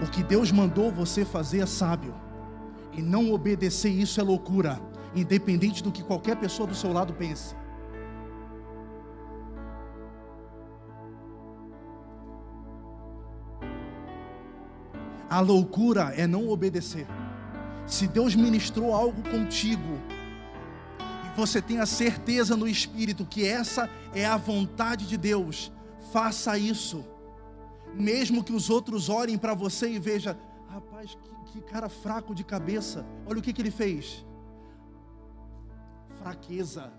o 0.04 0.12
que 0.12 0.22
Deus 0.22 0.52
mandou 0.52 0.92
você 0.92 1.26
fazer 1.26 1.62
é 1.62 1.66
sábio, 1.66 2.14
e 2.94 3.02
não 3.02 3.34
obedecer 3.34 3.90
isso 3.90 4.22
é 4.22 4.24
loucura, 4.24 4.80
independente 5.16 5.82
do 5.82 5.92
que 5.92 6.04
qualquer 6.04 6.36
pessoa 6.36 6.68
do 6.68 6.76
seu 6.76 6.94
lado 6.94 7.14
pense. 7.14 7.58
A 15.30 15.40
loucura 15.40 16.14
é 16.16 16.26
não 16.26 16.50
obedecer. 16.50 17.06
Se 17.86 18.08
Deus 18.08 18.34
ministrou 18.34 18.94
algo 18.94 19.22
contigo, 19.30 20.00
e 21.26 21.38
você 21.38 21.62
tem 21.62 21.80
a 21.80 21.86
certeza 21.86 22.58
no 22.58 22.68
espírito 22.68 23.26
que 23.26 23.46
essa 23.46 23.90
é 24.14 24.26
a 24.26 24.38
vontade 24.38 25.08
de 25.08 25.18
Deus, 25.18 25.72
faça 26.12 26.58
isso. 26.58 27.06
Mesmo 27.94 28.44
que 28.44 28.54
os 28.54 28.70
outros 28.70 29.10
olhem 29.10 29.38
para 29.38 29.54
você 29.54 29.92
e 29.92 30.00
vejam, 30.00 30.36
rapaz, 30.68 31.16
que, 31.16 31.52
que, 31.52 31.62
cara 31.62 31.90
fraco 31.90 32.34
de 32.34 32.44
cabeça. 32.44 33.06
Olha 33.26 33.40
o 33.40 33.42
que, 33.42 33.54
que 33.54 33.62
ele 33.62 33.72
fez. 33.72 34.26
Fraqueza 36.22 36.92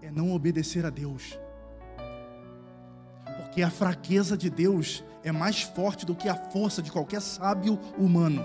é 0.00 0.10
não 0.10 0.32
obedecer 0.32 0.86
a 0.86 0.90
Deus. 0.90 1.38
Porque 3.52 3.62
a 3.62 3.68
fraqueza 3.68 4.34
de 4.34 4.48
Deus 4.48 5.04
é 5.22 5.30
mais 5.30 5.60
forte 5.60 6.06
do 6.06 6.14
que 6.14 6.26
a 6.26 6.34
força 6.34 6.80
de 6.80 6.90
qualquer 6.90 7.20
sábio 7.20 7.78
humano. 7.98 8.42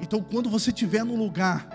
Então, 0.00 0.22
quando 0.22 0.48
você 0.48 0.70
estiver 0.70 1.04
num 1.04 1.16
lugar 1.16 1.68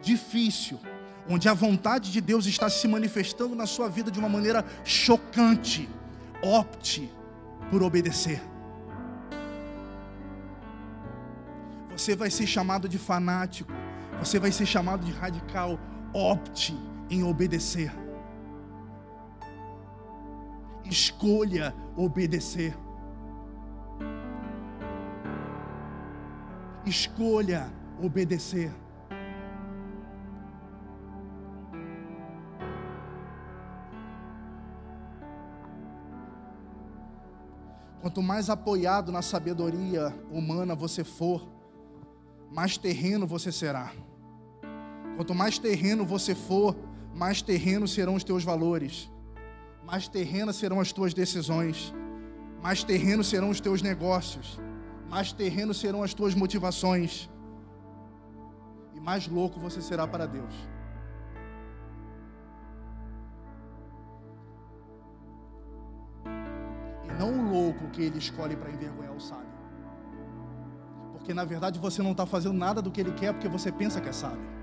difícil, 0.00 0.80
onde 1.28 1.50
a 1.50 1.52
vontade 1.52 2.10
de 2.10 2.18
Deus 2.22 2.46
está 2.46 2.70
se 2.70 2.88
manifestando 2.88 3.54
na 3.54 3.66
sua 3.66 3.90
vida 3.90 4.10
de 4.10 4.18
uma 4.18 4.28
maneira 4.28 4.64
chocante, 4.84 5.86
opte 6.42 7.12
por 7.70 7.82
obedecer. 7.82 8.40
Você 11.90 12.16
vai 12.16 12.30
ser 12.30 12.46
chamado 12.46 12.88
de 12.88 12.96
fanático, 12.96 13.70
você 14.18 14.38
vai 14.38 14.50
ser 14.50 14.64
chamado 14.64 15.04
de 15.04 15.12
radical, 15.12 15.78
opte 16.14 16.74
em 17.10 17.22
obedecer 17.22 17.92
escolha 20.88 21.74
obedecer. 21.96 22.76
Escolha 26.84 27.70
obedecer. 28.02 28.72
Quanto 38.00 38.22
mais 38.22 38.48
apoiado 38.48 39.12
na 39.12 39.20
sabedoria 39.20 40.14
humana 40.30 40.74
você 40.74 41.04
for, 41.04 41.46
mais 42.50 42.78
terreno 42.78 43.26
você 43.26 43.52
será. 43.52 43.92
Quanto 45.16 45.34
mais 45.34 45.58
terreno 45.58 46.06
você 46.06 46.34
for, 46.34 46.74
mais 47.14 47.42
terrenos 47.42 47.92
serão 47.92 48.14
os 48.14 48.24
teus 48.24 48.44
valores, 48.44 49.10
mais 49.84 50.08
terrenas 50.08 50.56
serão 50.56 50.80
as 50.80 50.92
tuas 50.92 51.14
decisões, 51.14 51.94
mais 52.62 52.82
terrenos 52.84 53.28
serão 53.28 53.50
os 53.50 53.60
teus 53.60 53.82
negócios, 53.82 54.60
mais 55.08 55.32
terrenos 55.32 55.78
serão 55.78 56.02
as 56.02 56.12
tuas 56.12 56.34
motivações, 56.34 57.30
e 58.94 59.00
mais 59.00 59.26
louco 59.28 59.58
você 59.60 59.80
será 59.80 60.06
para 60.06 60.26
Deus. 60.26 60.54
E 67.04 67.12
não 67.18 67.32
o 67.32 67.50
louco 67.50 67.88
que 67.90 68.02
ele 68.02 68.18
escolhe 68.18 68.56
para 68.56 68.70
envergonhar 68.70 69.14
o 69.14 69.20
sábio. 69.20 69.46
Porque 71.12 71.32
na 71.32 71.44
verdade 71.44 71.78
você 71.78 72.02
não 72.02 72.12
está 72.12 72.26
fazendo 72.26 72.54
nada 72.54 72.82
do 72.82 72.90
que 72.90 73.00
ele 73.00 73.12
quer 73.12 73.32
porque 73.32 73.48
você 73.48 73.70
pensa 73.70 74.00
que 74.00 74.08
é 74.08 74.12
sábio. 74.12 74.57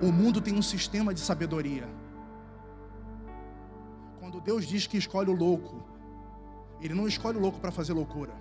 O 0.00 0.12
mundo 0.12 0.40
tem 0.40 0.54
um 0.54 0.62
sistema 0.62 1.12
de 1.12 1.20
sabedoria. 1.20 1.88
Quando 4.20 4.40
Deus 4.40 4.66
diz 4.66 4.86
que 4.86 4.96
escolhe 4.96 5.30
o 5.30 5.34
louco, 5.34 5.82
Ele 6.80 6.94
não 6.94 7.08
escolhe 7.08 7.36
o 7.36 7.40
louco 7.40 7.58
para 7.58 7.72
fazer 7.72 7.92
loucura. 7.92 8.32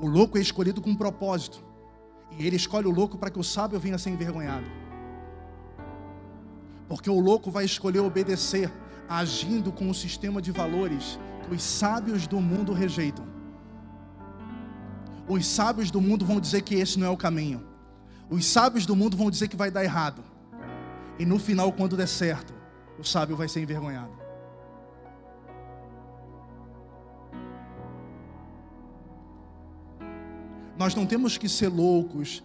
O 0.00 0.08
louco 0.08 0.36
é 0.36 0.40
escolhido 0.40 0.80
com 0.80 0.90
um 0.90 0.96
propósito. 0.96 1.62
E 2.36 2.44
Ele 2.46 2.56
escolhe 2.56 2.86
o 2.86 2.90
louco 2.90 3.18
para 3.18 3.30
que 3.30 3.38
o 3.38 3.44
sábio 3.44 3.78
venha 3.78 3.94
a 3.94 3.98
ser 3.98 4.10
envergonhado. 4.10 4.66
Porque 6.88 7.08
o 7.08 7.20
louco 7.20 7.50
vai 7.50 7.64
escolher 7.64 8.00
obedecer, 8.00 8.72
agindo 9.08 9.70
com 9.70 9.88
um 9.88 9.94
sistema 9.94 10.42
de 10.42 10.50
valores 10.50 11.20
que 11.44 11.54
os 11.54 11.62
sábios 11.62 12.26
do 12.26 12.40
mundo 12.40 12.72
rejeitam. 12.72 13.24
Os 15.28 15.46
sábios 15.46 15.88
do 15.88 16.00
mundo 16.00 16.24
vão 16.24 16.40
dizer 16.40 16.62
que 16.62 16.74
esse 16.74 16.98
não 16.98 17.06
é 17.06 17.10
o 17.10 17.16
caminho. 17.16 17.69
Os 18.30 18.46
sábios 18.46 18.86
do 18.86 18.94
mundo 18.94 19.16
vão 19.16 19.28
dizer 19.28 19.48
que 19.48 19.56
vai 19.56 19.70
dar 19.72 19.82
errado. 19.82 20.22
E 21.18 21.26
no 21.26 21.38
final, 21.38 21.72
quando 21.72 21.96
der 21.96 22.06
certo, 22.06 22.54
o 22.96 23.04
sábio 23.04 23.36
vai 23.36 23.48
ser 23.48 23.60
envergonhado. 23.60 24.12
Nós 30.78 30.94
não 30.94 31.04
temos 31.04 31.36
que 31.36 31.48
ser 31.48 31.68
loucos. 31.68 32.42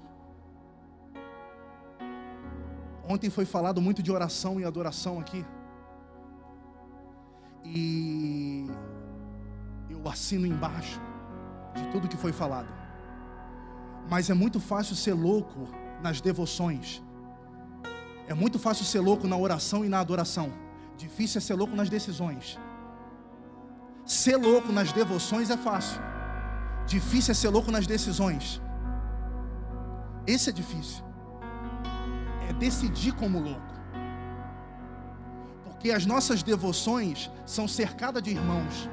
Ontem 3.07 3.29
foi 3.29 3.45
falado 3.45 3.79
muito 3.79 4.01
de 4.01 4.11
oração 4.11 4.59
e 4.59 4.65
adoração 4.65 5.19
aqui. 5.19 5.45
E 7.63 8.67
eu 9.89 10.05
assino 10.07 10.47
embaixo 10.47 10.99
de 11.75 11.87
tudo 11.91 12.07
que 12.07 12.17
foi 12.17 12.33
falado. 12.33 12.84
Mas 14.09 14.29
é 14.29 14.33
muito 14.33 14.59
fácil 14.59 14.95
ser 14.95 15.13
louco 15.13 15.67
nas 16.01 16.21
devoções. 16.21 17.01
É 18.27 18.33
muito 18.33 18.57
fácil 18.57 18.85
ser 18.85 18.99
louco 18.99 19.27
na 19.27 19.37
oração 19.37 19.83
e 19.85 19.89
na 19.89 19.99
adoração. 19.99 20.51
Difícil 20.97 21.39
é 21.39 21.41
ser 21.41 21.55
louco 21.55 21.75
nas 21.75 21.89
decisões. 21.89 22.59
Ser 24.05 24.37
louco 24.37 24.71
nas 24.71 24.91
devoções 24.91 25.49
é 25.49 25.57
fácil. 25.57 25.99
Difícil 26.85 27.31
é 27.31 27.35
ser 27.35 27.49
louco 27.49 27.71
nas 27.71 27.87
decisões. 27.87 28.61
Esse 30.27 30.49
é 30.49 30.53
difícil. 30.53 31.03
É 32.49 32.53
decidir 32.53 33.13
como 33.13 33.39
louco. 33.39 33.75
Porque 35.63 35.91
as 35.91 36.05
nossas 36.05 36.41
devoções 36.43 37.29
são 37.45 37.67
cercadas 37.67 38.21
de 38.21 38.31
irmãos. 38.31 38.89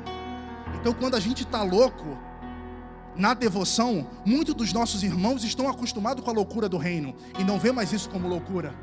Então, 0.79 0.93
quando 0.93 1.15
a 1.15 1.21
gente 1.21 1.43
está 1.43 1.63
louco, 1.63 2.19
na 3.17 3.35
devoção, 3.35 4.07
muitos 4.25 4.55
dos 4.55 4.73
nossos 4.73 5.03
irmãos 5.03 5.45
estão 5.45 5.69
acostumados 5.69 6.25
com 6.25 6.31
a 6.31 6.33
loucura 6.33 6.69
do 6.69 6.79
reino 6.79 7.15
e 7.39 7.45
não 7.45 7.59
vê 7.59 7.71
mais 7.71 7.93
isso 7.93 8.09
como 8.09 8.27
loucura. 8.27 8.75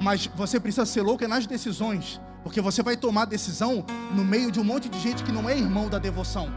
Mas 0.00 0.26
você 0.26 0.60
precisa 0.60 0.86
ser 0.86 1.02
louco 1.02 1.26
nas 1.26 1.46
decisões, 1.46 2.20
porque 2.44 2.60
você 2.60 2.82
vai 2.82 2.96
tomar 2.96 3.24
decisão 3.24 3.84
no 4.14 4.24
meio 4.24 4.52
de 4.52 4.60
um 4.60 4.64
monte 4.64 4.88
de 4.88 4.98
gente 5.00 5.24
que 5.24 5.32
não 5.32 5.48
é 5.48 5.58
irmão 5.58 5.88
da 5.88 5.98
devoção. 5.98 6.48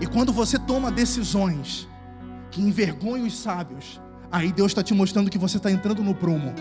E 0.00 0.06
quando 0.06 0.32
você 0.32 0.58
toma 0.58 0.90
decisões 0.90 1.86
que 2.50 2.60
envergonham 2.60 3.26
os 3.26 3.38
sábios, 3.38 4.00
aí 4.32 4.50
Deus 4.50 4.72
está 4.72 4.82
te 4.82 4.92
mostrando 4.92 5.30
que 5.30 5.38
você 5.38 5.58
está 5.58 5.70
entrando 5.70 6.02
no 6.02 6.14
prumo 6.14 6.52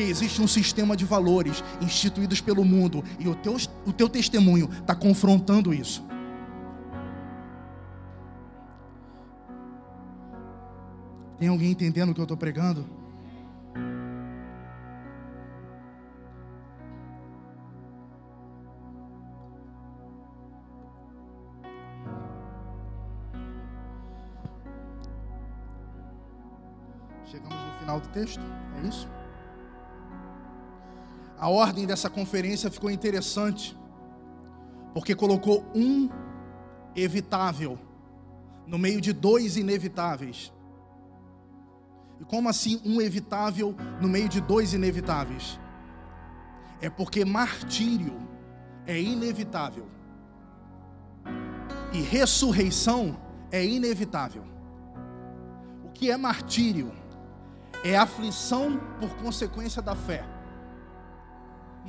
porque 0.00 0.10
existe 0.10 0.40
um 0.40 0.48
sistema 0.48 0.96
de 0.96 1.04
valores 1.04 1.62
instituídos 1.82 2.40
pelo 2.40 2.64
mundo 2.64 3.04
e 3.18 3.28
o 3.28 3.34
teu, 3.34 3.56
o 3.84 3.92
teu 3.92 4.08
testemunho 4.08 4.70
está 4.80 4.94
confrontando 4.94 5.74
isso. 5.74 6.02
Tem 11.38 11.48
alguém 11.48 11.70
entendendo 11.70 12.10
o 12.10 12.14
que 12.14 12.20
eu 12.20 12.24
estou 12.24 12.36
pregando? 12.36 12.86
Chegamos 27.26 27.54
no 27.54 27.78
final 27.80 28.00
do 28.00 28.08
texto, 28.08 28.40
é 28.82 28.88
isso? 28.88 29.19
A 31.40 31.48
ordem 31.48 31.86
dessa 31.86 32.10
conferência 32.10 32.70
ficou 32.70 32.90
interessante, 32.90 33.74
porque 34.92 35.14
colocou 35.14 35.64
um 35.74 36.10
evitável 36.94 37.78
no 38.66 38.78
meio 38.78 39.00
de 39.00 39.10
dois 39.10 39.56
inevitáveis. 39.56 40.52
E 42.20 42.24
como 42.26 42.46
assim 42.46 42.78
um 42.84 43.00
evitável 43.00 43.74
no 44.02 44.06
meio 44.06 44.28
de 44.28 44.38
dois 44.38 44.74
inevitáveis? 44.74 45.58
É 46.78 46.90
porque 46.90 47.24
martírio 47.24 48.18
é 48.86 49.00
inevitável 49.00 49.86
e 51.90 52.02
ressurreição 52.02 53.18
é 53.50 53.64
inevitável. 53.64 54.44
O 55.86 55.88
que 55.88 56.10
é 56.10 56.18
martírio? 56.18 56.92
É 57.82 57.96
aflição 57.96 58.78
por 59.00 59.08
consequência 59.16 59.80
da 59.80 59.96
fé 59.96 60.22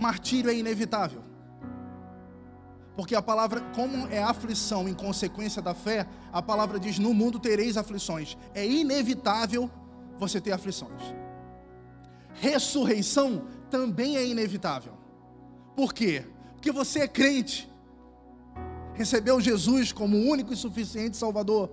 martírio 0.01 0.49
é 0.49 0.55
inevitável. 0.55 1.23
Porque 2.95 3.15
a 3.15 3.21
palavra, 3.21 3.61
como 3.73 4.07
é 4.07 4.21
aflição 4.21 4.89
em 4.89 4.93
consequência 4.93 5.61
da 5.61 5.73
fé, 5.73 6.07
a 6.33 6.41
palavra 6.41 6.79
diz: 6.79 6.99
no 6.99 7.13
mundo 7.13 7.39
tereis 7.39 7.77
aflições. 7.77 8.37
É 8.53 8.65
inevitável 8.65 9.69
você 10.17 10.41
ter 10.41 10.51
aflições. 10.51 11.01
Ressurreição 12.33 13.45
também 13.69 14.17
é 14.17 14.25
inevitável. 14.25 14.93
Por 15.75 15.93
quê? 15.93 16.25
Porque 16.53 16.71
você 16.71 17.01
é 17.01 17.07
crente, 17.07 17.71
recebeu 18.93 19.39
Jesus 19.39 19.91
como 19.91 20.17
único 20.17 20.53
e 20.53 20.57
suficiente 20.57 21.15
Salvador. 21.15 21.71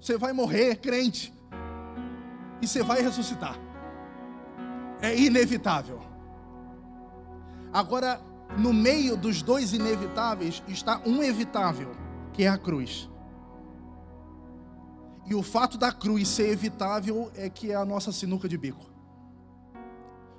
Você 0.00 0.18
vai 0.18 0.32
morrer 0.32 0.76
crente, 0.76 1.32
e 2.60 2.66
você 2.66 2.82
vai 2.82 3.00
ressuscitar 3.00 3.71
é 5.02 5.18
inevitável. 5.18 6.00
Agora, 7.72 8.20
no 8.56 8.72
meio 8.72 9.16
dos 9.16 9.42
dois 9.42 9.72
inevitáveis 9.72 10.62
está 10.68 11.02
um 11.04 11.22
evitável, 11.22 11.90
que 12.32 12.44
é 12.44 12.48
a 12.48 12.56
cruz. 12.56 13.10
E 15.26 15.34
o 15.34 15.42
fato 15.42 15.76
da 15.76 15.92
cruz 15.92 16.28
ser 16.28 16.48
evitável 16.50 17.30
é 17.34 17.48
que 17.50 17.72
é 17.72 17.74
a 17.74 17.84
nossa 17.84 18.12
sinuca 18.12 18.48
de 18.48 18.56
bico. 18.56 18.86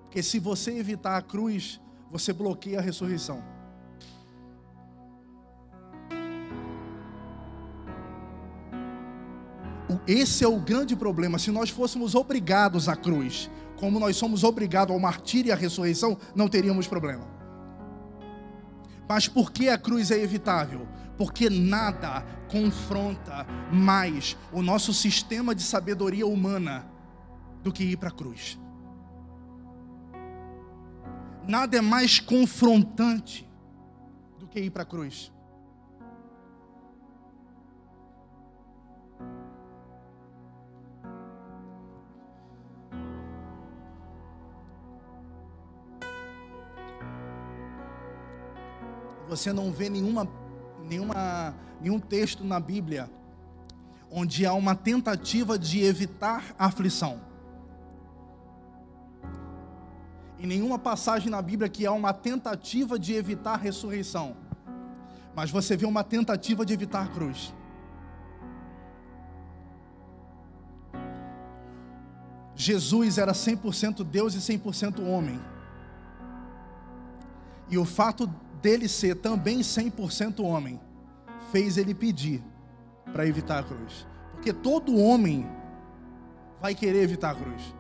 Porque 0.04 0.24
se 0.24 0.40
você 0.40 0.78
evitar 0.78 1.18
a 1.18 1.22
cruz, 1.22 1.82
você 2.10 2.32
bloqueia 2.32 2.80
a 2.80 2.82
ressurreição. 2.82 3.44
Esse 10.06 10.44
é 10.44 10.48
o 10.48 10.60
grande 10.60 10.96
problema. 10.96 11.40
Se 11.40 11.50
nós 11.50 11.70
fôssemos 11.70 12.14
obrigados 12.14 12.90
à 12.90 12.96
cruz, 12.96 13.50
como 13.84 14.00
nós 14.00 14.16
somos 14.16 14.46
obrigados 14.46 14.94
ao 14.94 15.00
martírio 15.00 15.50
e 15.50 15.52
à 15.52 15.58
ressurreição, 15.58 16.18
não 16.34 16.48
teríamos 16.48 16.88
problema. 16.88 17.28
Mas 19.10 19.28
por 19.28 19.52
que 19.52 19.68
a 19.68 19.78
cruz 19.78 20.10
é 20.10 20.18
evitável? 20.18 20.88
Porque 21.18 21.50
nada 21.50 22.26
confronta 22.50 23.46
mais 23.74 24.38
o 24.54 24.62
nosso 24.62 24.94
sistema 24.94 25.54
de 25.54 25.64
sabedoria 25.64 26.26
humana 26.26 26.90
do 27.62 27.74
que 27.74 27.84
ir 27.84 27.98
para 27.98 28.08
a 28.08 28.14
cruz. 28.14 28.58
Nada 31.46 31.76
é 31.76 31.82
mais 31.82 32.22
confrontante 32.22 33.46
do 34.40 34.48
que 34.48 34.62
ir 34.62 34.70
para 34.70 34.84
a 34.84 34.86
cruz. 34.86 35.30
Você 49.28 49.54
não 49.54 49.72
vê 49.72 49.90
nenhuma, 49.90 50.28
nenhuma, 50.84 51.56
nenhum 51.82 52.00
texto 52.00 52.44
na 52.44 52.60
Bíblia 52.60 53.10
onde 54.16 54.46
há 54.46 54.54
uma 54.54 54.76
tentativa 54.76 55.58
de 55.58 55.84
evitar 55.84 56.54
a 56.58 56.68
aflição. 56.68 57.20
Em 60.38 60.46
nenhuma 60.46 60.78
passagem 60.78 61.32
na 61.32 61.42
Bíblia 61.42 61.68
que 61.68 61.84
há 61.84 61.92
uma 61.92 62.14
tentativa 62.14 63.00
de 63.00 63.14
evitar 63.14 63.54
a 63.54 63.58
ressurreição. 63.58 64.36
Mas 65.34 65.50
você 65.50 65.76
vê 65.76 65.88
uma 65.88 66.04
tentativa 66.04 66.64
de 66.64 66.74
evitar 66.74 67.06
a 67.06 67.08
cruz. 67.08 67.54
Jesus 72.56 73.18
era 73.18 73.32
100% 73.32 74.04
Deus 74.04 74.36
e 74.36 74.38
100% 74.38 75.04
homem. 75.08 75.42
E 77.68 77.80
o 77.80 77.86
fato 77.86 78.32
dele 78.64 78.88
ser 78.88 79.16
também 79.18 79.60
100% 79.60 80.40
homem 80.40 80.80
fez 81.52 81.78
ele 81.78 81.94
pedir 81.94 82.42
para 83.12 83.28
evitar 83.28 83.60
a 83.60 83.64
cruz. 83.64 84.08
Porque 84.32 84.54
todo 84.54 84.98
homem 84.98 85.46
vai 86.62 86.74
querer 86.74 87.04
evitar 87.04 87.32
a 87.32 87.36
cruz. 87.36 87.76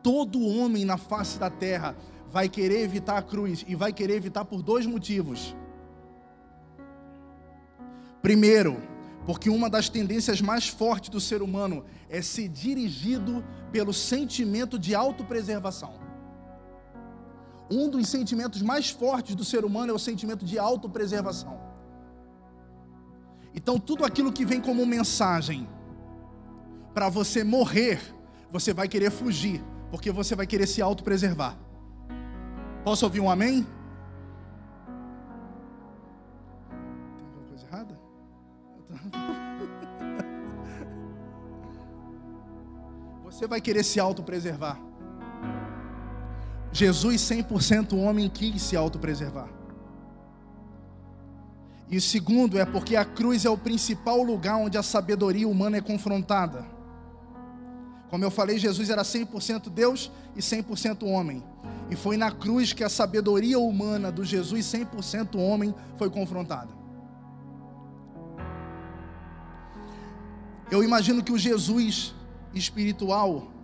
Todo 0.00 0.46
homem 0.46 0.84
na 0.84 0.96
face 0.96 1.38
da 1.40 1.50
terra 1.50 1.96
vai 2.30 2.48
querer 2.48 2.82
evitar 2.82 3.18
a 3.18 3.22
cruz 3.22 3.64
e 3.66 3.74
vai 3.74 3.92
querer 3.92 4.14
evitar 4.14 4.44
por 4.44 4.62
dois 4.62 4.86
motivos. 4.86 5.56
Primeiro, 8.22 8.80
porque 9.24 9.50
uma 9.50 9.68
das 9.68 9.88
tendências 9.88 10.40
mais 10.40 10.68
fortes 10.68 11.10
do 11.10 11.20
ser 11.20 11.42
humano 11.42 11.84
é 12.08 12.22
ser 12.22 12.48
dirigido 12.48 13.44
pelo 13.72 13.92
sentimento 13.92 14.78
de 14.78 14.94
autopreservação. 14.94 16.05
Um 17.70 17.88
dos 17.88 18.08
sentimentos 18.08 18.62
mais 18.62 18.90
fortes 18.90 19.34
do 19.34 19.44
ser 19.44 19.64
humano 19.64 19.92
é 19.92 19.94
o 19.94 19.98
sentimento 19.98 20.44
de 20.44 20.58
autopreservação. 20.58 21.58
Então, 23.54 23.78
tudo 23.78 24.04
aquilo 24.04 24.32
que 24.32 24.44
vem 24.44 24.60
como 24.60 24.84
mensagem 24.86 25.68
para 26.94 27.08
você 27.08 27.42
morrer, 27.42 28.00
você 28.50 28.72
vai 28.72 28.86
querer 28.86 29.10
fugir, 29.10 29.64
porque 29.90 30.12
você 30.12 30.36
vai 30.36 30.46
querer 30.46 30.66
se 30.66 30.80
autopreservar. 30.80 31.58
Posso 32.84 33.04
ouvir 33.04 33.20
um 33.20 33.28
amém? 33.28 33.66
Tem 37.16 37.26
alguma 37.26 37.44
coisa 37.48 37.66
errada? 37.66 37.98
Você 43.24 43.46
vai 43.46 43.60
querer 43.60 43.82
se 43.82 44.00
autopreservar. 44.00 44.80
Jesus, 46.76 47.22
100% 47.22 47.96
homem, 47.96 48.28
quis 48.28 48.60
se 48.60 48.76
autopreservar. 48.76 49.48
E 51.88 51.96
o 51.96 52.02
segundo 52.02 52.58
é 52.58 52.66
porque 52.66 52.96
a 52.96 53.04
cruz 53.04 53.46
é 53.46 53.50
o 53.50 53.56
principal 53.56 54.22
lugar 54.22 54.56
onde 54.56 54.76
a 54.76 54.82
sabedoria 54.82 55.48
humana 55.48 55.78
é 55.78 55.80
confrontada. 55.80 56.66
Como 58.10 58.22
eu 58.22 58.30
falei, 58.30 58.58
Jesus 58.58 58.90
era 58.90 59.02
100% 59.02 59.70
Deus 59.70 60.12
e 60.36 60.40
100% 60.40 61.04
homem. 61.08 61.42
E 61.88 61.96
foi 61.96 62.18
na 62.18 62.30
cruz 62.30 62.74
que 62.74 62.84
a 62.84 62.90
sabedoria 62.90 63.58
humana 63.58 64.12
do 64.12 64.22
Jesus 64.22 64.66
100% 64.66 65.36
homem 65.36 65.74
foi 65.96 66.10
confrontada. 66.10 66.76
Eu 70.70 70.84
imagino 70.84 71.24
que 71.24 71.32
o 71.32 71.38
Jesus 71.38 72.14
espiritual 72.52 73.55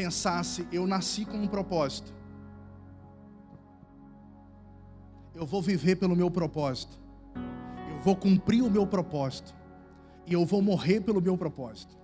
pensasse: 0.00 0.66
eu 0.72 0.86
nasci 0.86 1.24
com 1.26 1.36
um 1.36 1.46
propósito. 1.46 2.14
Eu 5.34 5.46
vou 5.46 5.60
viver 5.60 5.96
pelo 5.96 6.16
meu 6.16 6.30
propósito. 6.30 6.98
Eu 7.90 8.00
vou 8.00 8.16
cumprir 8.16 8.62
o 8.62 8.70
meu 8.70 8.86
propósito. 8.86 9.54
E 10.26 10.32
eu 10.32 10.44
vou 10.44 10.62
morrer 10.62 11.00
pelo 11.00 11.20
meu 11.20 11.36
propósito. 11.36 11.98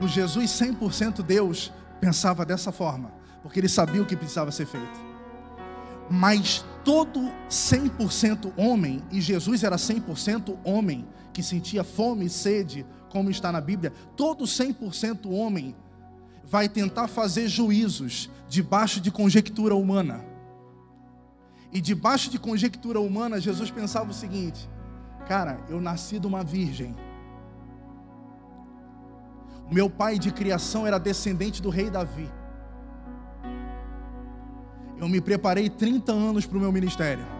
O 0.00 0.08
Jesus 0.08 0.50
100% 0.50 1.22
Deus 1.22 1.72
pensava 2.00 2.44
dessa 2.44 2.70
forma, 2.70 3.10
porque 3.42 3.58
ele 3.58 3.68
sabia 3.68 4.02
o 4.02 4.06
que 4.06 4.16
precisava 4.16 4.50
ser 4.50 4.66
feito. 4.66 5.00
Mas 6.10 6.64
todo 6.84 7.20
100% 7.48 8.52
homem, 8.56 9.02
e 9.10 9.20
Jesus 9.20 9.64
era 9.64 9.76
100% 9.76 10.56
homem, 10.64 11.06
que 11.32 11.42
sentia 11.42 11.82
fome 11.82 12.26
e 12.26 12.30
sede, 12.30 12.86
como 13.16 13.30
está 13.30 13.50
na 13.50 13.60
Bíblia, 13.60 13.92
todo 14.16 14.44
100% 14.44 15.30
homem 15.30 15.74
vai 16.44 16.68
tentar 16.68 17.08
fazer 17.08 17.48
juízos 17.48 18.30
debaixo 18.48 19.00
de 19.00 19.10
conjectura 19.10 19.74
humana. 19.74 20.24
E 21.72 21.80
debaixo 21.80 22.30
de 22.30 22.38
conjectura 22.38 23.00
humana, 23.00 23.40
Jesus 23.40 23.70
pensava 23.70 24.10
o 24.10 24.14
seguinte: 24.14 24.68
cara, 25.26 25.58
eu 25.68 25.80
nasci 25.80 26.18
de 26.18 26.26
uma 26.26 26.44
virgem 26.44 26.94
meu 29.70 29.90
pai 29.90 30.18
de 30.18 30.30
criação 30.30 30.86
era 30.86 30.98
descendente 30.98 31.60
do 31.60 31.70
rei 31.70 31.90
Davi. 31.90 32.30
Eu 34.98 35.08
me 35.08 35.20
preparei 35.20 35.68
30 35.68 36.12
anos 36.12 36.46
para 36.46 36.56
o 36.56 36.60
meu 36.60 36.70
ministério. 36.70 37.35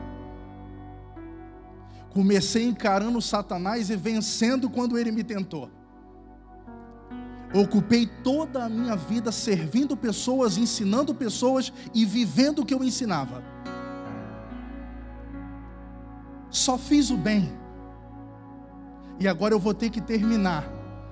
Comecei 2.16 2.64
encarando 2.64 3.20
Satanás 3.20 3.90
e 3.90 3.94
vencendo 3.94 4.70
quando 4.70 4.96
ele 4.96 5.12
me 5.12 5.22
tentou. 5.22 5.70
Ocupei 7.52 8.06
toda 8.06 8.64
a 8.64 8.70
minha 8.70 8.96
vida 8.96 9.30
servindo 9.30 9.94
pessoas, 9.94 10.56
ensinando 10.56 11.14
pessoas 11.14 11.70
e 11.92 12.06
vivendo 12.06 12.60
o 12.60 12.64
que 12.64 12.72
eu 12.72 12.82
ensinava. 12.82 13.44
Só 16.48 16.78
fiz 16.78 17.10
o 17.10 17.18
bem. 17.18 17.52
E 19.20 19.28
agora 19.28 19.52
eu 19.52 19.60
vou 19.60 19.74
ter 19.74 19.90
que 19.90 20.00
terminar 20.00 20.66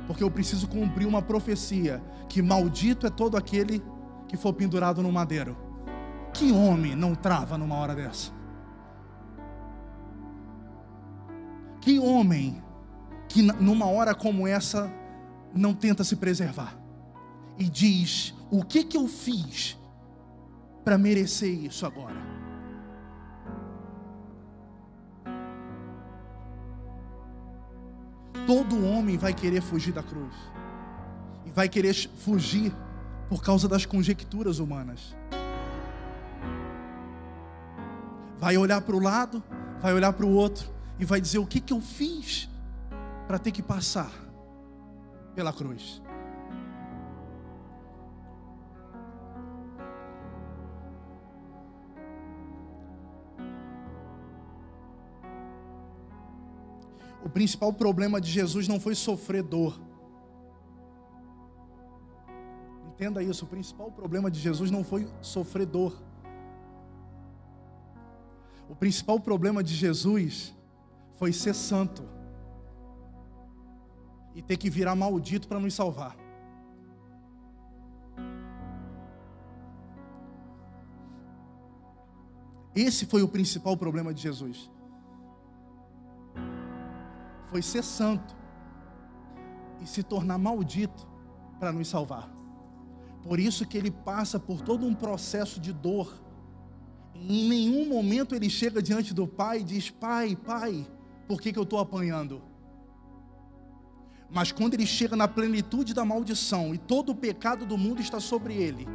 porque 0.06 0.24
eu 0.24 0.30
preciso 0.30 0.66
cumprir 0.66 1.06
uma 1.06 1.20
profecia: 1.20 2.02
que 2.30 2.40
maldito 2.40 3.06
é 3.06 3.10
todo 3.10 3.36
aquele 3.36 3.84
que 4.26 4.38
for 4.38 4.54
pendurado 4.54 5.02
no 5.02 5.12
madeiro. 5.12 5.54
Que 6.32 6.50
homem 6.50 6.96
não 6.96 7.14
trava 7.14 7.58
numa 7.58 7.74
hora 7.74 7.94
dessa? 7.94 8.32
Que 11.84 11.98
homem 11.98 12.62
que 13.28 13.42
numa 13.42 13.84
hora 13.84 14.14
como 14.14 14.48
essa 14.48 14.90
não 15.54 15.74
tenta 15.74 16.02
se 16.02 16.16
preservar 16.16 16.74
e 17.58 17.68
diz: 17.68 18.32
o 18.50 18.64
que 18.64 18.84
que 18.84 18.96
eu 18.96 19.06
fiz 19.06 19.78
para 20.82 20.96
merecer 20.96 21.52
isso 21.52 21.84
agora? 21.84 22.16
Todo 28.46 28.86
homem 28.86 29.18
vai 29.18 29.34
querer 29.34 29.60
fugir 29.60 29.92
da 29.92 30.02
cruz. 30.02 30.34
E 31.44 31.50
vai 31.50 31.68
querer 31.68 31.92
fugir 31.92 32.72
por 33.28 33.42
causa 33.42 33.68
das 33.68 33.84
conjecturas 33.84 34.58
humanas. 34.58 35.14
Vai 38.38 38.56
olhar 38.56 38.80
para 38.80 38.96
o 38.96 39.00
lado, 39.00 39.42
vai 39.82 39.92
olhar 39.92 40.14
para 40.14 40.24
o 40.24 40.32
outro 40.32 40.73
e 40.98 41.04
vai 41.04 41.20
dizer: 41.20 41.38
o 41.38 41.46
que, 41.46 41.60
que 41.60 41.72
eu 41.72 41.80
fiz 41.80 42.48
para 43.26 43.38
ter 43.38 43.50
que 43.50 43.62
passar 43.62 44.12
pela 45.34 45.52
cruz? 45.52 46.02
o 57.24 57.28
principal 57.30 57.72
problema 57.72 58.20
de 58.20 58.30
Jesus 58.30 58.68
não 58.68 58.78
foi 58.78 58.94
sofrer 58.94 59.42
dor. 59.42 59.80
Entenda 62.88 63.22
isso, 63.22 63.46
o 63.46 63.48
principal 63.48 63.90
problema 63.90 64.30
de 64.30 64.38
Jesus 64.38 64.70
não 64.70 64.84
foi 64.84 65.08
sofrer 65.22 65.64
dor. 65.64 66.00
O 68.68 68.76
principal 68.76 69.18
problema 69.18 69.64
de 69.64 69.74
Jesus 69.74 70.54
foi 71.16 71.32
ser 71.32 71.54
santo 71.54 72.08
e 74.34 74.42
ter 74.42 74.56
que 74.56 74.68
virar 74.68 74.94
maldito 74.94 75.46
para 75.48 75.60
nos 75.60 75.74
salvar. 75.74 76.16
Esse 82.74 83.06
foi 83.06 83.22
o 83.22 83.28
principal 83.28 83.76
problema 83.76 84.12
de 84.12 84.20
Jesus 84.20 84.70
foi 87.54 87.62
ser 87.62 87.84
santo 87.84 88.34
e 89.80 89.86
se 89.86 90.02
tornar 90.02 90.38
maldito 90.38 91.06
para 91.60 91.72
nos 91.72 91.86
salvar. 91.86 92.28
Por 93.22 93.38
isso 93.38 93.64
que 93.64 93.78
ele 93.78 93.92
passa 93.92 94.40
por 94.40 94.60
todo 94.60 94.84
um 94.84 94.92
processo 94.92 95.60
de 95.60 95.72
dor. 95.72 96.20
Em 97.14 97.48
nenhum 97.48 97.88
momento 97.88 98.34
ele 98.34 98.50
chega 98.50 98.82
diante 98.82 99.14
do 99.14 99.24
Pai 99.24 99.60
e 99.60 99.62
diz: 99.62 99.88
Pai, 99.88 100.34
Pai, 100.34 100.84
por 101.26 101.40
que, 101.40 101.52
que 101.52 101.58
eu 101.58 101.62
estou 101.62 101.78
apanhando? 101.78 102.42
Mas 104.30 104.50
quando 104.50 104.74
ele 104.74 104.86
chega 104.86 105.14
na 105.14 105.28
plenitude 105.28 105.94
da 105.94 106.04
maldição 106.04 106.74
e 106.74 106.78
todo 106.78 107.12
o 107.12 107.14
pecado 107.14 107.64
do 107.64 107.78
mundo 107.78 108.00
está 108.00 108.18
sobre 108.18 108.54
ele, 108.54 108.86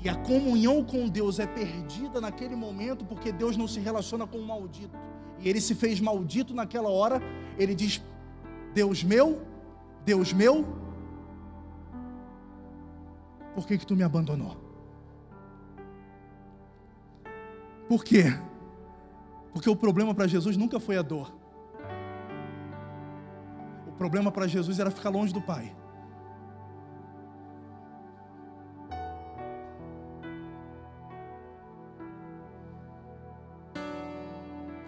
e 0.00 0.08
a 0.08 0.14
comunhão 0.14 0.84
com 0.84 1.08
Deus 1.08 1.38
é 1.38 1.46
perdida 1.46 2.20
naquele 2.20 2.54
momento, 2.54 3.04
porque 3.04 3.32
Deus 3.32 3.56
não 3.56 3.66
se 3.66 3.80
relaciona 3.80 4.26
com 4.26 4.38
o 4.38 4.46
maldito, 4.46 4.96
e 5.40 5.48
ele 5.48 5.60
se 5.60 5.74
fez 5.74 6.00
maldito 6.00 6.54
naquela 6.54 6.88
hora, 6.88 7.20
ele 7.56 7.74
diz: 7.74 8.02
Deus 8.74 9.02
meu, 9.02 9.42
Deus 10.04 10.32
meu, 10.32 10.66
por 13.54 13.66
que, 13.66 13.78
que 13.78 13.86
tu 13.86 13.96
me 13.96 14.02
abandonou? 14.02 14.56
Por 17.88 18.04
quê? 18.04 18.24
Porque 19.52 19.68
o 19.68 19.76
problema 19.76 20.14
para 20.14 20.26
Jesus 20.26 20.56
nunca 20.56 20.78
foi 20.78 20.96
a 20.96 21.02
dor. 21.02 21.32
O 23.86 23.92
problema 23.92 24.30
para 24.30 24.46
Jesus 24.46 24.78
era 24.78 24.90
ficar 24.90 25.10
longe 25.10 25.32
do 25.32 25.40
Pai. 25.40 25.74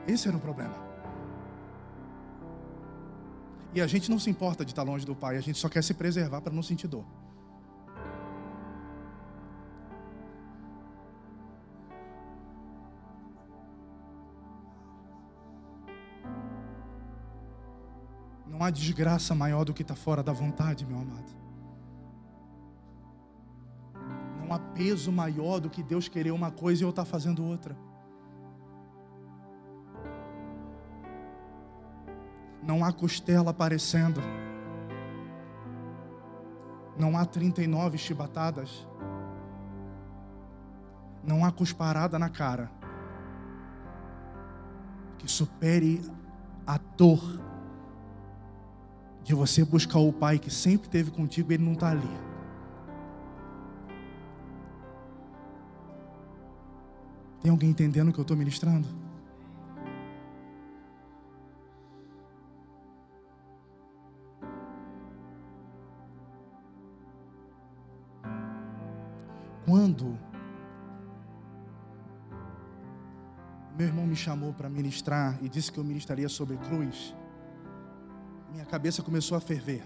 Esse 0.06 0.28
era 0.28 0.36
o 0.36 0.40
problema. 0.40 0.74
E 3.72 3.80
a 3.80 3.86
gente 3.86 4.10
não 4.10 4.18
se 4.18 4.28
importa 4.28 4.64
de 4.64 4.72
estar 4.72 4.82
longe 4.82 5.06
do 5.06 5.14
Pai, 5.14 5.36
a 5.36 5.40
gente 5.40 5.58
só 5.58 5.68
quer 5.68 5.82
se 5.82 5.94
preservar 5.94 6.40
para 6.40 6.52
não 6.52 6.62
sentir 6.62 6.88
dor. 6.88 7.04
Não 18.60 18.66
há 18.66 18.70
desgraça 18.70 19.34
maior 19.34 19.64
do 19.64 19.72
que 19.72 19.80
estar 19.80 19.94
fora 19.94 20.22
da 20.22 20.34
vontade, 20.34 20.84
meu 20.84 20.98
amado. 20.98 21.32
Não 24.38 24.52
há 24.52 24.58
peso 24.58 25.10
maior 25.10 25.60
do 25.60 25.70
que 25.70 25.82
Deus 25.82 26.08
querer 26.08 26.30
uma 26.30 26.50
coisa 26.50 26.82
e 26.82 26.84
eu 26.84 26.90
estar 26.90 27.06
fazendo 27.06 27.42
outra. 27.42 27.74
Não 32.62 32.84
há 32.84 32.92
costela 32.92 33.50
aparecendo. 33.50 34.20
Não 36.98 37.16
há 37.16 37.24
39 37.24 37.96
chibatadas. 37.96 38.86
Não 41.24 41.46
há 41.46 41.50
cusparada 41.50 42.18
na 42.18 42.28
cara 42.28 42.70
que 45.16 45.26
supere 45.26 46.02
a 46.66 46.76
dor 46.76 47.48
de 49.22 49.34
você 49.34 49.64
buscar 49.64 49.98
o 49.98 50.12
Pai 50.12 50.38
que 50.38 50.50
sempre 50.50 50.86
esteve 50.86 51.10
contigo 51.10 51.52
e 51.52 51.54
Ele 51.54 51.64
não 51.64 51.72
está 51.72 51.90
ali. 51.90 52.08
Tem 57.42 57.50
alguém 57.50 57.70
entendendo 57.70 58.08
o 58.08 58.12
que 58.12 58.18
eu 58.18 58.22
estou 58.22 58.36
ministrando? 58.36 58.86
Quando 69.64 70.18
meu 73.78 73.86
irmão 73.86 74.06
me 74.06 74.14
chamou 74.14 74.52
para 74.52 74.68
ministrar 74.68 75.38
e 75.40 75.48
disse 75.48 75.72
que 75.72 75.78
eu 75.78 75.84
ministraria 75.84 76.28
sobre 76.28 76.58
cruz, 76.58 77.14
minha 78.50 78.64
cabeça 78.64 79.02
começou 79.02 79.36
a 79.36 79.40
ferver. 79.40 79.82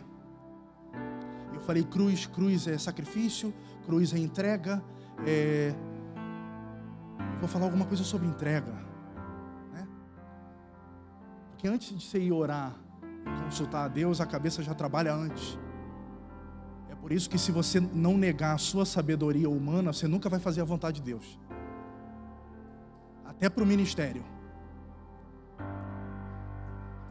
Eu 1.53 1.61
falei: 1.61 1.85
cruz, 1.85 2.27
cruz 2.27 2.67
é 2.67 2.79
sacrifício, 2.79 3.53
cruz 3.85 4.13
é 4.13 4.19
entrega. 4.19 4.83
É... 5.27 5.75
Vou 7.39 7.49
falar 7.49 7.67
alguma 7.67 7.87
coisa 7.87 8.05
sobre 8.05 8.27
entrega. 8.27 8.73
Né? 9.73 9.87
Porque 11.51 11.69
antes 11.69 11.99
de 11.99 12.05
você 12.05 12.19
ir 12.19 12.33
orar, 12.33 12.75
consultar 13.45 13.85
a 13.85 13.89
Deus, 13.89 14.21
a 14.21 14.27
cabeça 14.27 14.63
já 14.63 14.75
trabalha 14.75 15.15
antes. 15.15 15.59
Por 17.05 17.13
isso 17.13 17.29
que 17.29 17.37
se 17.37 17.53
você 17.53 17.79
não 17.79 18.17
negar 18.17 18.55
a 18.55 18.57
sua 18.57 18.87
sabedoria 18.87 19.47
humana, 19.47 19.93
você 19.93 20.09
nunca 20.09 20.31
vai 20.31 20.41
fazer 20.41 20.63
a 20.63 20.65
vontade 20.65 21.03
de 21.03 21.03
Deus. 21.03 21.39
Até 23.27 23.51
para 23.51 23.63
o 23.63 23.67
ministério. 23.67 24.25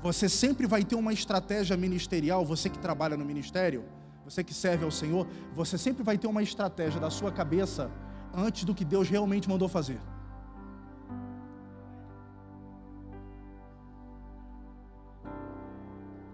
Você 0.04 0.28
sempre 0.28 0.68
vai 0.68 0.84
ter 0.84 0.96
uma 0.96 1.14
estratégia 1.14 1.78
ministerial, 1.78 2.44
você 2.44 2.70
que 2.70 2.78
trabalha 2.78 3.16
no 3.16 3.24
ministério, 3.24 3.86
você 4.26 4.44
que 4.44 4.54
serve 4.54 4.84
ao 4.84 4.92
Senhor, 4.92 5.26
você 5.56 5.78
sempre 5.78 6.04
vai 6.04 6.18
ter 6.18 6.28
uma 6.28 6.44
estratégia 6.44 7.00
da 7.00 7.10
sua 7.10 7.32
cabeça 7.32 7.90
antes 8.34 8.66
do 8.66 8.76
que 8.76 8.84
Deus 8.84 9.08
realmente 9.08 9.48
mandou 9.48 9.70
fazer. 9.70 10.02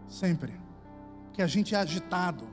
Sempre. 0.08 0.60
Porque 1.26 1.44
a 1.44 1.48
gente 1.48 1.76
é 1.76 1.78
agitado. 1.78 2.48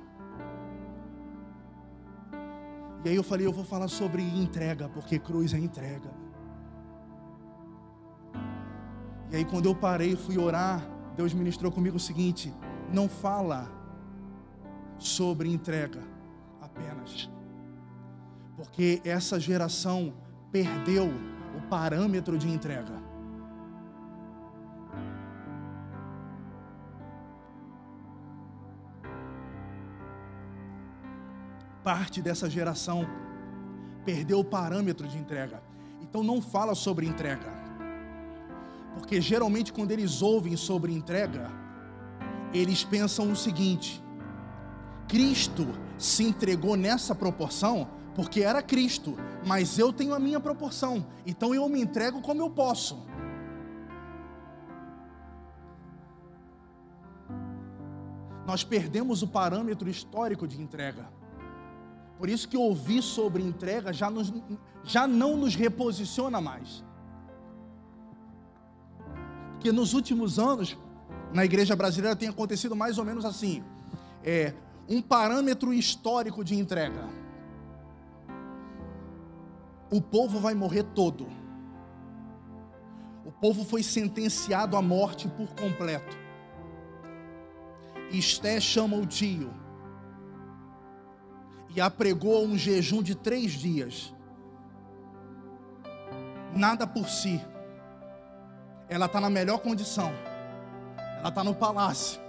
E 3.02 3.08
aí 3.08 3.16
eu 3.16 3.22
falei, 3.22 3.46
eu 3.46 3.52
vou 3.52 3.64
falar 3.64 3.88
sobre 3.88 4.22
entrega, 4.22 4.90
porque 4.90 5.18
cruz 5.18 5.54
é 5.54 5.58
entrega. 5.58 6.10
E 9.30 9.36
aí 9.36 9.44
quando 9.46 9.64
eu 9.64 9.74
parei 9.74 10.14
fui 10.14 10.36
orar, 10.36 10.95
Deus 11.16 11.32
ministrou 11.32 11.72
comigo 11.72 11.96
o 11.96 12.00
seguinte: 12.00 12.52
não 12.92 13.08
fala 13.08 13.70
sobre 14.98 15.48
entrega 15.48 16.02
apenas. 16.60 17.30
Porque 18.56 19.00
essa 19.04 19.38
geração 19.38 20.14
perdeu 20.50 21.10
o 21.56 21.68
parâmetro 21.68 22.38
de 22.38 22.48
entrega. 22.48 23.06
parte 31.86 32.20
dessa 32.20 32.50
geração 32.50 33.06
perdeu 34.04 34.40
o 34.40 34.44
parâmetro 34.44 35.06
de 35.06 35.16
entrega. 35.16 35.62
Então 36.02 36.20
não 36.20 36.42
fala 36.42 36.74
sobre 36.74 37.06
entrega. 37.06 37.65
Porque 38.96 39.20
geralmente 39.20 39.74
quando 39.74 39.90
eles 39.90 40.22
ouvem 40.22 40.56
sobre 40.56 40.90
entrega, 40.90 41.52
eles 42.52 42.82
pensam 42.82 43.30
o 43.30 43.36
seguinte: 43.36 44.02
Cristo 45.06 45.68
se 45.98 46.24
entregou 46.24 46.76
nessa 46.76 47.14
proporção 47.14 47.88
porque 48.14 48.40
era 48.40 48.62
Cristo, 48.62 49.14
mas 49.44 49.78
eu 49.78 49.92
tenho 49.92 50.14
a 50.14 50.18
minha 50.18 50.40
proporção, 50.40 51.06
então 51.26 51.54
eu 51.54 51.68
me 51.68 51.78
entrego 51.78 52.22
como 52.22 52.40
eu 52.40 52.48
posso. 52.48 53.06
Nós 58.46 58.64
perdemos 58.64 59.22
o 59.22 59.28
parâmetro 59.28 59.90
histórico 59.90 60.48
de 60.48 60.58
entrega. 60.58 61.06
Por 62.16 62.30
isso 62.30 62.48
que 62.48 62.56
ouvir 62.56 63.02
sobre 63.02 63.42
entrega 63.42 63.92
já, 63.92 64.08
nos, 64.08 64.32
já 64.82 65.06
não 65.06 65.36
nos 65.36 65.54
reposiciona 65.54 66.40
mais. 66.40 66.82
Porque 69.66 69.76
nos 69.76 69.94
últimos 69.94 70.38
anos, 70.38 70.78
na 71.32 71.44
igreja 71.44 71.74
brasileira 71.74 72.14
tem 72.14 72.28
acontecido 72.28 72.76
mais 72.76 72.98
ou 72.98 73.04
menos 73.04 73.24
assim: 73.24 73.64
é, 74.22 74.54
um 74.88 75.02
parâmetro 75.02 75.74
histórico 75.74 76.44
de 76.44 76.54
entrega. 76.54 77.04
O 79.90 80.00
povo 80.00 80.38
vai 80.38 80.54
morrer 80.54 80.84
todo. 80.84 81.26
O 83.24 83.32
povo 83.32 83.64
foi 83.64 83.82
sentenciado 83.82 84.76
à 84.76 84.82
morte 84.82 85.26
por 85.30 85.48
completo. 85.56 86.16
Esté 88.12 88.60
chama 88.60 88.96
o 88.96 89.04
tio 89.04 89.52
e 91.74 91.80
apregou 91.80 92.46
um 92.46 92.56
jejum 92.56 93.02
de 93.02 93.16
três 93.16 93.50
dias. 93.50 94.14
Nada 96.54 96.86
por 96.86 97.08
si. 97.08 97.44
Ela 98.88 99.06
está 99.06 99.20
na 99.20 99.30
melhor 99.30 99.58
condição. 99.58 100.12
Ela 101.18 101.28
está 101.28 101.42
no 101.42 101.54
palácio. 101.54 102.20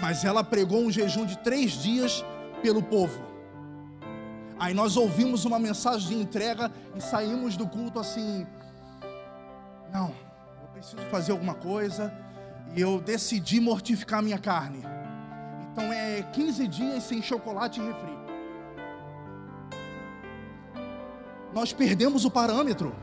Mas 0.00 0.24
ela 0.24 0.42
pregou 0.42 0.80
um 0.80 0.90
jejum 0.90 1.24
de 1.24 1.38
três 1.38 1.72
dias 1.72 2.24
pelo 2.62 2.82
povo. 2.82 3.20
Aí 4.58 4.74
nós 4.74 4.96
ouvimos 4.96 5.44
uma 5.44 5.58
mensagem 5.58 6.08
de 6.08 6.22
entrega 6.22 6.70
e 6.94 7.00
saímos 7.00 7.56
do 7.56 7.68
culto 7.68 7.98
assim. 7.98 8.46
Não, 9.92 10.14
eu 10.62 10.68
preciso 10.72 11.02
fazer 11.10 11.32
alguma 11.32 11.54
coisa. 11.54 12.12
E 12.74 12.80
eu 12.80 13.00
decidi 13.00 13.60
mortificar 13.60 14.22
minha 14.22 14.38
carne. 14.38 14.82
Então 15.72 15.92
é 15.92 16.22
15 16.22 16.68
dias 16.68 17.02
sem 17.04 17.22
chocolate 17.22 17.80
e 17.80 17.84
refri. 17.84 18.12
Nós 21.52 21.72
perdemos 21.72 22.24
o 22.24 22.30
parâmetro. 22.30 22.94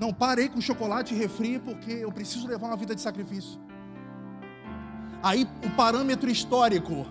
Não, 0.00 0.14
parei 0.14 0.48
com 0.48 0.62
chocolate 0.62 1.12
e 1.14 1.16
refri 1.16 1.58
porque 1.58 1.92
eu 1.92 2.10
preciso 2.10 2.48
levar 2.48 2.68
uma 2.68 2.76
vida 2.76 2.94
de 2.94 3.02
sacrifício. 3.02 3.60
Aí 5.22 5.46
o 5.62 5.70
parâmetro 5.76 6.30
histórico, 6.30 7.06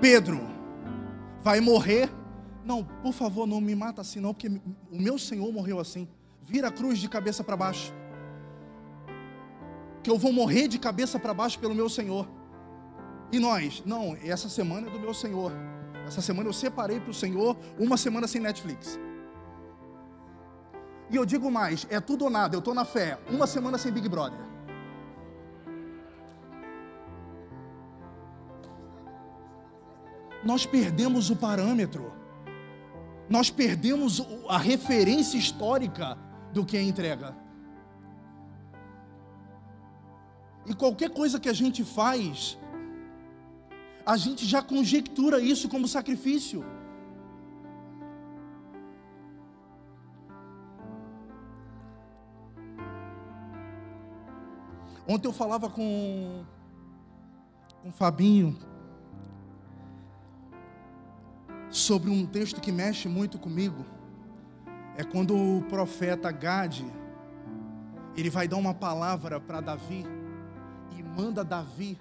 Pedro 0.00 0.40
vai 1.42 1.60
morrer. 1.60 2.08
Não, 2.64 2.84
por 2.84 3.12
favor, 3.12 3.44
não 3.44 3.60
me 3.60 3.74
mata 3.74 4.00
assim 4.02 4.20
não, 4.20 4.32
porque 4.32 4.46
o 4.48 5.02
meu 5.02 5.18
Senhor 5.18 5.52
morreu 5.52 5.80
assim. 5.80 6.06
Vira 6.44 6.68
a 6.68 6.70
cruz 6.70 7.00
de 7.00 7.08
cabeça 7.08 7.42
para 7.42 7.56
baixo. 7.56 7.92
Que 10.04 10.10
eu 10.10 10.16
vou 10.16 10.32
morrer 10.32 10.68
de 10.68 10.78
cabeça 10.78 11.18
para 11.18 11.34
baixo 11.34 11.58
pelo 11.58 11.74
meu 11.74 11.88
Senhor. 11.88 12.28
E 13.32 13.40
nós, 13.40 13.82
não, 13.84 14.16
essa 14.22 14.48
semana 14.48 14.86
é 14.86 14.90
do 14.90 15.00
meu 15.00 15.12
Senhor. 15.12 15.50
Essa 16.06 16.22
semana 16.22 16.48
eu 16.48 16.52
separei 16.52 17.00
para 17.00 17.10
o 17.10 17.14
Senhor 17.14 17.56
uma 17.80 17.96
semana 17.96 18.28
sem 18.28 18.40
Netflix. 18.40 18.96
E 21.12 21.16
eu 21.16 21.26
digo 21.26 21.50
mais, 21.50 21.86
é 21.90 22.00
tudo 22.00 22.24
ou 22.24 22.30
nada, 22.30 22.56
eu 22.56 22.60
estou 22.60 22.72
na 22.72 22.86
fé, 22.86 23.18
uma 23.28 23.46
semana 23.46 23.76
sem 23.76 23.92
Big 23.92 24.08
Brother. 24.08 24.40
Nós 30.42 30.64
perdemos 30.64 31.28
o 31.28 31.36
parâmetro, 31.36 32.10
nós 33.28 33.50
perdemos 33.50 34.26
a 34.48 34.56
referência 34.56 35.36
histórica 35.36 36.16
do 36.50 36.64
que 36.64 36.78
é 36.78 36.82
entrega. 36.82 37.36
E 40.64 40.74
qualquer 40.74 41.10
coisa 41.10 41.38
que 41.38 41.48
a 41.48 41.52
gente 41.52 41.84
faz, 41.84 42.58
a 44.06 44.16
gente 44.16 44.46
já 44.46 44.62
conjectura 44.62 45.40
isso 45.40 45.68
como 45.68 45.86
sacrifício. 45.86 46.64
Ontem 55.12 55.28
eu 55.28 55.32
falava 55.34 55.68
com, 55.68 56.42
com 57.82 57.90
o 57.90 57.92
Fabinho 57.92 58.56
sobre 61.68 62.08
um 62.08 62.24
texto 62.24 62.62
que 62.62 62.72
mexe 62.72 63.08
muito 63.08 63.38
comigo. 63.38 63.84
É 64.96 65.04
quando 65.04 65.36
o 65.36 65.60
profeta 65.68 66.32
Gade 66.32 66.90
ele 68.16 68.30
vai 68.30 68.48
dar 68.48 68.56
uma 68.56 68.72
palavra 68.72 69.38
para 69.38 69.60
Davi 69.60 70.06
e 70.96 71.02
manda 71.02 71.44
Davi 71.44 71.98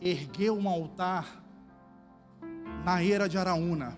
erguer 0.00 0.50
um 0.50 0.68
altar 0.68 1.44
na 2.84 3.00
era 3.00 3.28
de 3.28 3.38
Araúna. 3.38 3.96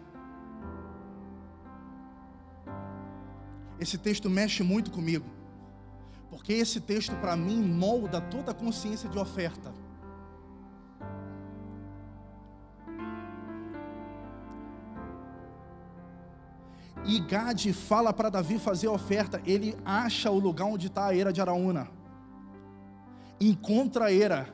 Esse 3.80 3.96
texto 3.96 4.28
mexe 4.28 4.62
muito 4.62 4.90
comigo, 4.90 5.24
porque 6.34 6.52
esse 6.52 6.80
texto 6.80 7.14
para 7.20 7.36
mim 7.36 7.62
molda 7.62 8.20
toda 8.20 8.50
a 8.50 8.54
consciência 8.54 9.08
de 9.08 9.16
oferta. 9.16 9.72
E 17.04 17.20
Gade 17.20 17.72
fala 17.72 18.12
para 18.12 18.30
Davi 18.30 18.58
fazer 18.58 18.88
a 18.88 18.90
oferta. 18.90 19.40
Ele 19.46 19.76
acha 19.84 20.28
o 20.28 20.40
lugar 20.40 20.64
onde 20.64 20.88
está 20.88 21.06
a 21.06 21.16
era 21.16 21.32
de 21.32 21.40
Araúna. 21.40 21.88
Encontra 23.40 24.06
a 24.06 24.12
era 24.12 24.52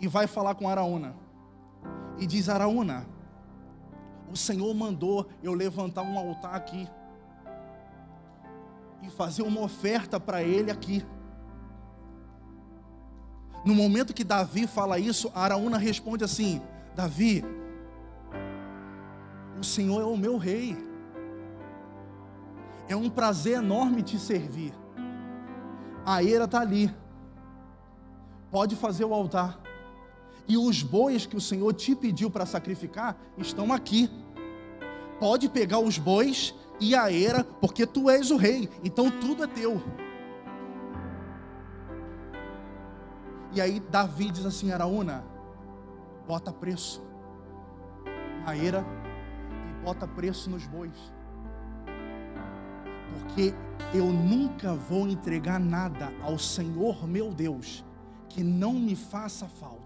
e 0.00 0.08
vai 0.08 0.26
falar 0.26 0.54
com 0.54 0.70
Araúna. 0.70 1.14
E 2.18 2.26
diz: 2.26 2.48
Araúna, 2.48 3.06
o 4.32 4.36
Senhor 4.38 4.72
mandou 4.72 5.28
eu 5.42 5.52
levantar 5.52 6.00
um 6.00 6.18
altar 6.18 6.54
aqui 6.54 6.88
e 9.02 9.10
fazer 9.10 9.42
uma 9.42 9.60
oferta 9.60 10.18
para 10.18 10.42
ele 10.42 10.70
aqui. 10.70 11.04
No 13.64 13.74
momento 13.74 14.14
que 14.14 14.24
Davi 14.24 14.66
fala 14.66 14.98
isso, 14.98 15.30
Araúna 15.34 15.76
responde 15.76 16.24
assim: 16.24 16.62
Davi, 16.94 17.44
o 19.58 19.64
Senhor 19.64 20.00
é 20.00 20.04
o 20.04 20.16
meu 20.16 20.38
rei. 20.38 20.76
É 22.88 22.96
um 22.96 23.10
prazer 23.10 23.58
enorme 23.58 24.02
te 24.02 24.18
servir. 24.18 24.72
A 26.04 26.24
eira 26.24 26.44
está 26.44 26.60
ali. 26.60 26.92
Pode 28.50 28.74
fazer 28.74 29.04
o 29.04 29.14
altar. 29.14 29.60
E 30.48 30.56
os 30.56 30.82
bois 30.82 31.26
que 31.26 31.36
o 31.36 31.40
Senhor 31.40 31.72
te 31.72 31.94
pediu 31.94 32.30
para 32.30 32.46
sacrificar 32.46 33.16
estão 33.38 33.72
aqui. 33.72 34.10
Pode 35.20 35.48
pegar 35.48 35.78
os 35.78 35.98
bois 35.98 36.54
e 36.80 36.94
a 36.94 37.12
era, 37.12 37.44
porque 37.44 37.86
tu 37.86 38.08
és 38.08 38.30
o 38.30 38.36
rei, 38.36 38.68
então 38.82 39.10
tudo 39.10 39.44
é 39.44 39.46
teu. 39.46 39.80
E 43.52 43.60
aí 43.60 43.80
Davi 43.80 44.30
diz 44.30 44.46
assim: 44.46 44.72
Araúna, 44.72 45.24
bota 46.26 46.52
preço 46.52 47.02
na 48.44 48.56
era 48.56 48.84
e 49.68 49.84
bota 49.84 50.06
preço 50.06 50.48
nos 50.48 50.66
bois. 50.66 51.12
Porque 53.12 53.54
eu 53.92 54.06
nunca 54.06 54.74
vou 54.74 55.08
entregar 55.08 55.58
nada 55.58 56.12
ao 56.22 56.38
Senhor 56.38 57.06
meu 57.06 57.30
Deus 57.30 57.84
que 58.28 58.42
não 58.42 58.74
me 58.74 58.94
faça 58.94 59.46
falta. 59.48 59.79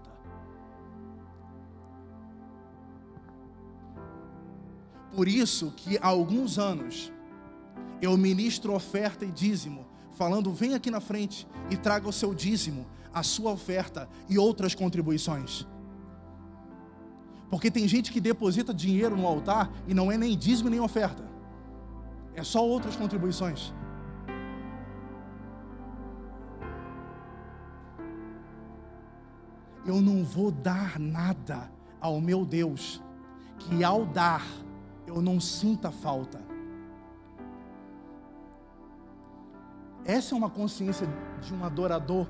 Por 5.15 5.29
isso 5.29 5.71
que 5.77 5.97
há 5.97 6.07
alguns 6.07 6.59
anos 6.59 7.11
eu 8.01 8.17
ministro 8.17 8.73
oferta 8.73 9.23
e 9.23 9.31
dízimo, 9.31 9.85
falando: 10.11 10.51
vem 10.51 10.73
aqui 10.73 10.91
na 10.91 10.99
frente 10.99 11.47
e 11.71 11.77
traga 11.77 12.09
o 12.09 12.11
seu 12.11 12.33
dízimo, 12.33 12.85
a 13.13 13.23
sua 13.23 13.51
oferta 13.51 14.09
e 14.27 14.37
outras 14.37 14.75
contribuições. 14.75 15.65
Porque 17.49 17.71
tem 17.71 17.87
gente 17.87 18.11
que 18.11 18.19
deposita 18.19 18.73
dinheiro 18.73 19.15
no 19.15 19.25
altar 19.25 19.71
e 19.87 19.93
não 19.93 20.11
é 20.11 20.17
nem 20.17 20.37
dízimo 20.37 20.69
nem 20.69 20.81
oferta, 20.81 21.23
é 22.33 22.43
só 22.43 22.67
outras 22.67 22.97
contribuições. 22.97 23.73
Eu 29.85 30.01
não 30.01 30.25
vou 30.25 30.51
dar 30.51 30.99
nada 30.99 31.71
ao 32.01 32.19
meu 32.19 32.43
Deus, 32.43 33.01
que 33.59 33.83
ao 33.83 34.05
dar, 34.05 34.45
eu 35.07 35.21
não 35.21 35.39
sinta 35.39 35.91
falta. 35.91 36.39
Essa 40.03 40.35
é 40.35 40.37
uma 40.37 40.49
consciência 40.49 41.07
de 41.41 41.53
um 41.53 41.63
adorador, 41.63 42.27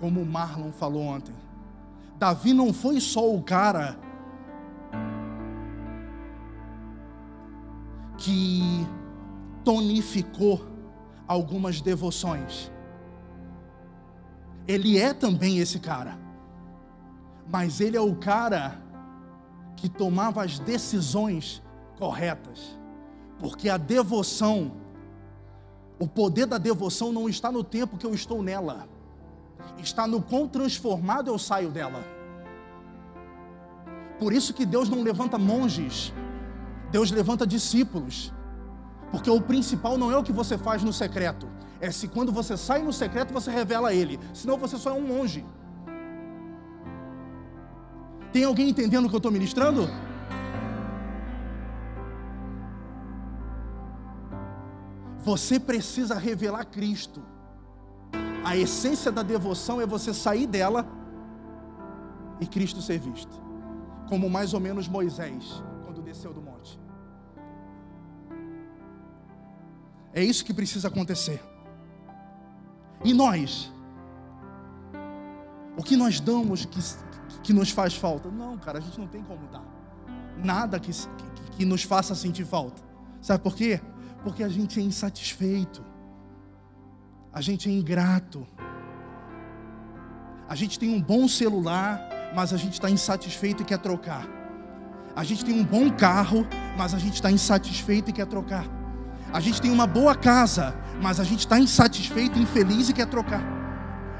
como 0.00 0.20
o 0.20 0.26
Marlon 0.26 0.72
falou 0.72 1.02
ontem. 1.02 1.34
Davi 2.18 2.54
não 2.54 2.72
foi 2.72 3.00
só 3.00 3.30
o 3.34 3.42
cara 3.42 3.98
que 8.16 8.86
tonificou 9.62 10.66
algumas 11.28 11.80
devoções. 11.80 12.70
Ele 14.66 14.98
é 14.98 15.12
também 15.12 15.58
esse 15.58 15.78
cara, 15.78 16.18
mas 17.48 17.80
ele 17.80 17.96
é 17.96 18.00
o 18.00 18.16
cara 18.16 18.80
que 19.76 19.88
tomava 19.88 20.42
as 20.42 20.58
decisões 20.58 21.62
corretas. 21.98 22.78
Porque 23.38 23.68
a 23.68 23.76
devoção, 23.76 24.72
o 25.98 26.06
poder 26.06 26.46
da 26.46 26.58
devoção 26.58 27.12
não 27.12 27.28
está 27.28 27.50
no 27.50 27.62
tempo 27.62 27.96
que 27.96 28.06
eu 28.06 28.14
estou 28.14 28.42
nela, 28.42 28.88
está 29.78 30.06
no 30.06 30.22
quão 30.22 30.48
transformado 30.48 31.30
eu 31.30 31.38
saio 31.38 31.70
dela. 31.70 32.04
Por 34.18 34.32
isso 34.32 34.54
que 34.54 34.64
Deus 34.64 34.88
não 34.88 35.02
levanta 35.02 35.36
monges, 35.36 36.12
Deus 36.90 37.10
levanta 37.10 37.46
discípulos. 37.46 38.32
Porque 39.10 39.30
o 39.30 39.40
principal 39.40 39.96
não 39.96 40.10
é 40.10 40.16
o 40.16 40.22
que 40.22 40.32
você 40.32 40.58
faz 40.58 40.82
no 40.82 40.92
secreto, 40.92 41.46
é 41.80 41.90
se 41.90 42.08
quando 42.08 42.32
você 42.32 42.56
sai 42.56 42.82
no 42.82 42.92
secreto 42.92 43.32
você 43.32 43.50
revela 43.50 43.90
a 43.90 43.94
Ele, 43.94 44.18
senão 44.32 44.56
você 44.56 44.76
só 44.78 44.90
é 44.90 44.94
um 44.94 45.06
monge. 45.06 45.44
Tem 48.32 48.44
alguém 48.44 48.68
entendendo 48.68 49.06
o 49.06 49.08
que 49.08 49.14
eu 49.14 49.18
estou 49.18 49.32
ministrando? 49.32 49.88
Você 55.26 55.58
precisa 55.58 56.14
revelar 56.14 56.64
Cristo. 56.66 57.20
A 58.44 58.56
essência 58.56 59.10
da 59.10 59.24
devoção 59.24 59.80
é 59.80 59.86
você 59.86 60.14
sair 60.14 60.46
dela 60.46 60.86
e 62.40 62.46
Cristo 62.46 62.80
ser 62.80 63.00
visto. 63.00 63.34
Como 64.08 64.30
mais 64.30 64.54
ou 64.54 64.60
menos 64.60 64.86
Moisés, 64.86 65.64
quando 65.84 66.00
desceu 66.00 66.32
do 66.32 66.40
monte. 66.40 66.78
É 70.12 70.22
isso 70.22 70.44
que 70.44 70.54
precisa 70.54 70.86
acontecer. 70.86 71.42
E 73.04 73.12
nós? 73.12 73.72
O 75.76 75.82
que 75.82 75.96
nós 75.96 76.20
damos 76.20 76.66
que, 76.66 76.80
que 77.42 77.52
nos 77.52 77.70
faz 77.70 77.96
falta? 77.96 78.30
Não, 78.30 78.56
cara, 78.58 78.78
a 78.78 78.80
gente 78.80 79.00
não 79.00 79.08
tem 79.08 79.24
como 79.24 79.44
dar. 79.48 79.64
Nada 80.38 80.78
que, 80.78 80.92
que, 80.92 81.50
que 81.56 81.64
nos 81.64 81.82
faça 81.82 82.14
sentir 82.14 82.44
falta. 82.44 82.80
Sabe 83.20 83.42
por 83.42 83.56
quê? 83.56 83.80
Porque 84.26 84.42
a 84.42 84.48
gente 84.48 84.80
é 84.80 84.82
insatisfeito. 84.82 85.84
A 87.32 87.40
gente 87.40 87.68
é 87.68 87.72
ingrato. 87.72 88.44
A 90.48 90.56
gente 90.56 90.80
tem 90.80 90.92
um 90.92 91.00
bom 91.00 91.28
celular, 91.28 92.00
mas 92.34 92.52
a 92.52 92.56
gente 92.56 92.72
está 92.72 92.90
insatisfeito 92.90 93.62
e 93.62 93.64
quer 93.64 93.78
trocar. 93.78 94.26
A 95.14 95.22
gente 95.22 95.44
tem 95.44 95.54
um 95.54 95.62
bom 95.64 95.88
carro, 95.90 96.44
mas 96.76 96.92
a 96.92 96.98
gente 96.98 97.14
está 97.14 97.30
insatisfeito 97.30 98.10
e 98.10 98.12
quer 98.12 98.26
trocar. 98.26 98.66
A 99.32 99.38
gente 99.38 99.62
tem 99.62 99.70
uma 99.70 99.86
boa 99.86 100.16
casa, 100.16 100.74
mas 101.00 101.20
a 101.20 101.24
gente 101.24 101.40
está 101.46 101.60
insatisfeito, 101.60 102.36
infeliz 102.36 102.88
e 102.88 102.92
quer 102.92 103.06
trocar. 103.06 103.44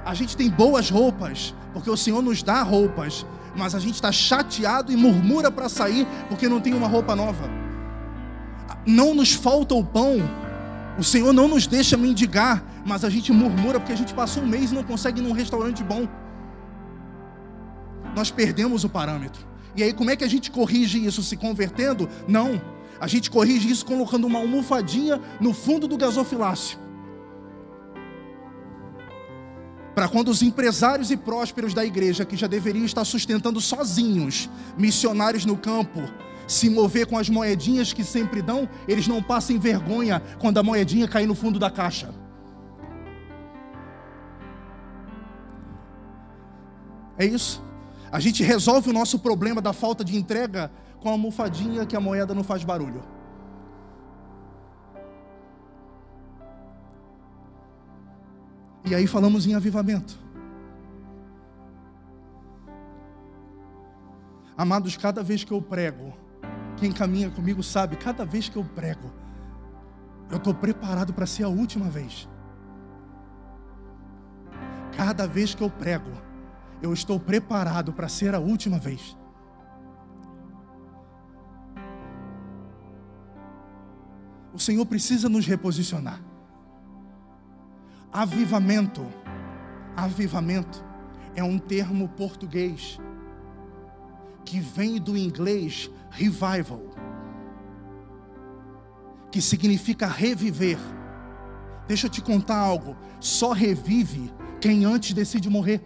A 0.05 0.15
gente 0.15 0.37
tem 0.37 0.49
boas 0.49 0.89
roupas, 0.89 1.53
porque 1.73 1.91
o 1.91 1.97
Senhor 1.97 2.23
nos 2.23 2.45
dá 2.45 2.63
roupas, 2.63 3.27
mas 3.57 3.75
a 3.75 3.81
gente 3.81 3.97
está 3.97 4.13
chateado 4.13 4.93
e 4.93 4.97
murmura 4.97 5.51
para 5.51 5.69
sair 5.69 6.07
porque 6.29 6.49
não 6.49 6.61
tem 6.61 6.75
uma 6.75 6.87
roupa 6.87 7.17
nova. 7.17 7.66
Não 8.87 9.15
nos 9.15 9.33
falta 9.33 9.75
o 9.75 9.85
pão, 9.85 10.19
o 10.99 11.05
Senhor 11.05 11.33
não 11.33 11.49
nos 11.49 11.67
deixa 11.67 11.97
mendigar, 11.97 12.65
mas 12.87 13.05
a 13.05 13.11
gente 13.11 13.33
murmura 13.33 13.79
porque 13.79 13.93
a 13.93 13.97
gente 13.97 14.15
passou 14.15 14.43
um 14.43 14.47
mês 14.47 14.71
e 14.71 14.75
não 14.75 14.83
consegue 14.83 15.21
ir 15.21 15.23
num 15.23 15.33
restaurante 15.33 15.83
bom. 15.83 16.09
Nós 18.15 18.31
perdemos 18.31 18.85
o 18.85 18.89
parâmetro. 18.89 19.45
E 19.77 19.83
aí, 19.83 19.93
como 19.93 20.11
é 20.11 20.17
que 20.17 20.25
a 20.25 20.29
gente 20.29 20.51
corrige 20.51 21.05
isso? 21.05 21.23
Se 21.23 21.37
convertendo? 21.37 22.09
Não. 22.27 22.61
A 22.99 23.07
gente 23.07 23.31
corrige 23.31 23.71
isso 23.71 23.85
colocando 23.85 24.27
uma 24.27 24.39
almofadinha 24.39 25.21
no 25.39 25.53
fundo 25.53 25.87
do 25.87 25.99
gasofilácio. 25.99 26.79
Para 29.95 30.09
quando 30.09 30.29
os 30.29 30.41
empresários 30.41 31.11
e 31.11 31.17
prósperos 31.17 31.75
da 31.75 31.85
igreja, 31.85 32.25
que 32.25 32.37
já 32.37 32.47
deveriam 32.47 32.87
estar 32.87 33.05
sustentando 33.05 33.61
sozinhos 33.61 34.49
missionários 34.79 35.45
no 35.45 35.57
campo, 35.57 36.03
se 36.47 36.71
mover 36.71 37.07
com 37.07 37.19
as 37.19 37.29
moedinhas 37.29 37.93
que 37.93 38.05
sempre 38.05 38.41
dão, 38.41 38.69
eles 38.87 39.09
não 39.09 39.23
passem 39.23 39.59
vergonha 39.59 40.23
quando 40.39 40.59
a 40.59 40.63
moedinha 40.63 41.09
cair 41.09 41.27
no 41.27 41.35
fundo 41.35 41.59
da 41.59 41.71
caixa. 41.71 42.15
É 47.19 47.25
isso. 47.25 47.65
A 48.13 48.21
gente 48.21 48.43
resolve 48.43 48.91
o 48.91 48.93
nosso 48.93 49.19
problema 49.19 49.61
da 49.61 49.73
falta 49.73 50.05
de 50.05 50.17
entrega 50.17 50.71
com 51.01 51.09
a 51.09 51.13
almofadinha 51.13 51.87
que 51.87 51.97
a 51.97 52.01
moeda 52.01 52.35
não 52.35 52.45
faz 52.45 52.63
barulho. 52.63 53.03
E 58.85 58.95
aí 58.95 59.07
falamos 59.07 59.47
em 59.47 59.55
avivamento. 59.55 60.17
Amados, 64.57 64.97
cada 64.97 65.23
vez 65.23 65.43
que 65.43 65.53
eu 65.53 65.61
prego, 65.61 66.15
quem 66.77 66.93
caminha 66.93 67.31
comigo 67.31 67.63
sabe, 67.63 67.97
cada 67.97 68.25
vez 68.25 68.49
que 68.49 68.57
eu 68.57 68.65
prego, 68.65 69.11
eu 70.31 70.37
estou 70.37 70.55
preparado 70.55 71.13
para 71.15 71.27
ser 71.27 71.45
a 71.45 71.49
última 71.49 71.89
vez. 71.89 72.29
Cada 74.97 75.27
vez 75.27 75.55
que 75.55 75.63
eu 75.63 75.71
prego, 75.71 76.11
eu 76.83 76.93
estou 76.93 77.19
preparado 77.19 77.93
para 77.93 78.09
ser 78.09 78.35
a 78.35 78.39
última 78.39 78.79
vez. 78.79 79.17
O 84.53 84.59
Senhor 84.59 84.85
precisa 84.87 85.29
nos 85.29 85.47
reposicionar. 85.47 86.21
Avivamento, 88.13 89.07
avivamento 89.95 90.83
é 91.35 91.45
um 91.45 91.59
termo 91.59 92.09
português 92.09 92.99
que 94.45 94.59
vem 94.59 94.99
do 94.99 95.17
inglês 95.17 95.91
revival, 96.17 96.81
que 99.31 99.41
significa 99.43 100.07
reviver. 100.07 100.79
Deixa 101.87 102.07
eu 102.07 102.11
te 102.11 102.23
contar 102.23 102.57
algo: 102.57 102.97
só 103.21 103.53
revive 103.53 104.33
quem 104.61 104.85
antes 104.85 105.13
decide 105.13 105.51
morrer, 105.51 105.83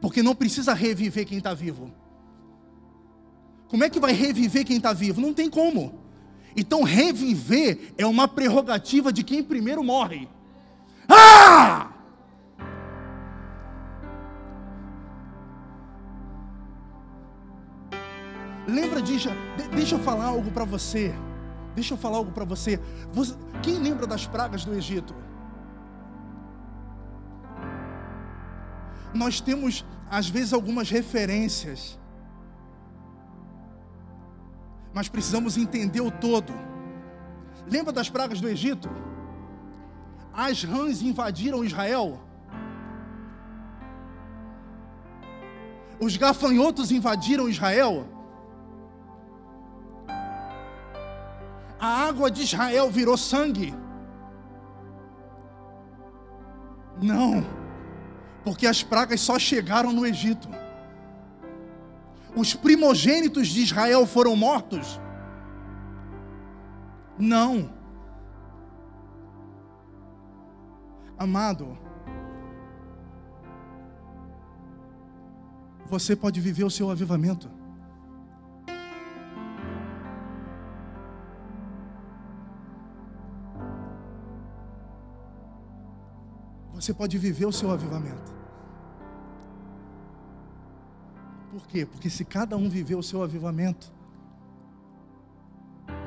porque 0.00 0.22
não 0.22 0.34
precisa 0.34 0.74
reviver 0.74 1.26
quem 1.26 1.38
está 1.38 1.54
vivo. 1.54 1.90
Como 3.68 3.84
é 3.84 3.88
que 3.88 3.98
vai 3.98 4.12
reviver 4.12 4.66
quem 4.66 4.76
está 4.76 4.92
vivo? 4.92 5.20
Não 5.20 5.32
tem 5.32 5.48
como. 5.48 5.98
Então, 6.54 6.82
reviver 6.82 7.94
é 7.96 8.04
uma 8.04 8.28
prerrogativa 8.28 9.10
de 9.10 9.22
quem 9.22 9.42
primeiro 9.42 9.82
morre. 9.82 10.28
Ah! 11.08 11.91
Lembra 18.66 19.02
de. 19.02 19.16
Deixa 19.74 19.94
eu 19.94 19.98
falar 19.98 20.26
algo 20.26 20.50
para 20.50 20.64
você. 20.64 21.14
Deixa 21.74 21.94
eu 21.94 21.98
falar 21.98 22.18
algo 22.18 22.32
para 22.32 22.44
você. 22.44 22.78
você. 23.12 23.34
Quem 23.62 23.78
lembra 23.78 24.06
das 24.06 24.26
pragas 24.26 24.64
do 24.64 24.74
Egito? 24.74 25.14
Nós 29.14 29.40
temos, 29.40 29.84
às 30.10 30.28
vezes, 30.28 30.52
algumas 30.52 30.90
referências. 30.90 31.98
Mas 34.94 35.08
precisamos 35.08 35.56
entender 35.56 36.00
o 36.00 36.10
todo. 36.10 36.52
Lembra 37.66 37.92
das 37.92 38.08
pragas 38.10 38.40
do 38.40 38.48
Egito? 38.48 38.90
As 40.32 40.62
rãs 40.64 41.02
invadiram 41.02 41.64
Israel. 41.64 42.20
Os 46.00 46.16
gafanhotos 46.16 46.90
invadiram 46.90 47.48
Israel. 47.48 48.06
A 51.82 52.06
água 52.06 52.30
de 52.30 52.42
Israel 52.42 52.88
virou 52.92 53.16
sangue? 53.16 53.74
Não, 57.02 57.44
porque 58.44 58.68
as 58.68 58.84
pragas 58.84 59.20
só 59.20 59.36
chegaram 59.36 59.92
no 59.92 60.06
Egito. 60.06 60.48
Os 62.36 62.54
primogênitos 62.54 63.48
de 63.48 63.62
Israel 63.62 64.06
foram 64.06 64.36
mortos? 64.36 65.00
Não. 67.18 67.68
Amado, 71.18 71.76
você 75.86 76.14
pode 76.14 76.40
viver 76.40 76.62
o 76.62 76.70
seu 76.70 76.90
avivamento. 76.90 77.50
Você 86.82 86.92
pode 86.92 87.16
viver 87.16 87.46
o 87.46 87.52
seu 87.52 87.70
avivamento. 87.70 88.32
Por 91.52 91.64
quê? 91.68 91.86
Porque 91.86 92.10
se 92.10 92.24
cada 92.24 92.56
um 92.56 92.68
viver 92.68 92.96
o 92.96 93.02
seu 93.04 93.22
avivamento, 93.22 93.92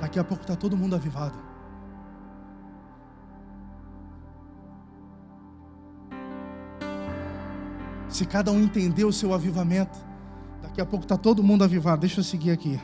daqui 0.02 0.20
a 0.20 0.24
pouco 0.24 0.44
está 0.44 0.54
todo 0.54 0.76
mundo 0.76 0.94
avivado. 0.94 1.38
Se 8.10 8.26
cada 8.26 8.52
um 8.52 8.60
entender 8.60 9.06
o 9.06 9.14
seu 9.14 9.34
avivamento, 9.34 9.98
daqui 10.62 10.82
a 10.82 10.86
pouco 10.86 11.06
está 11.06 11.16
todo 11.16 11.42
mundo 11.42 11.64
avivado. 11.64 12.02
Deixa 12.02 12.20
eu 12.20 12.24
seguir 12.24 12.52
aqui. 12.52 12.82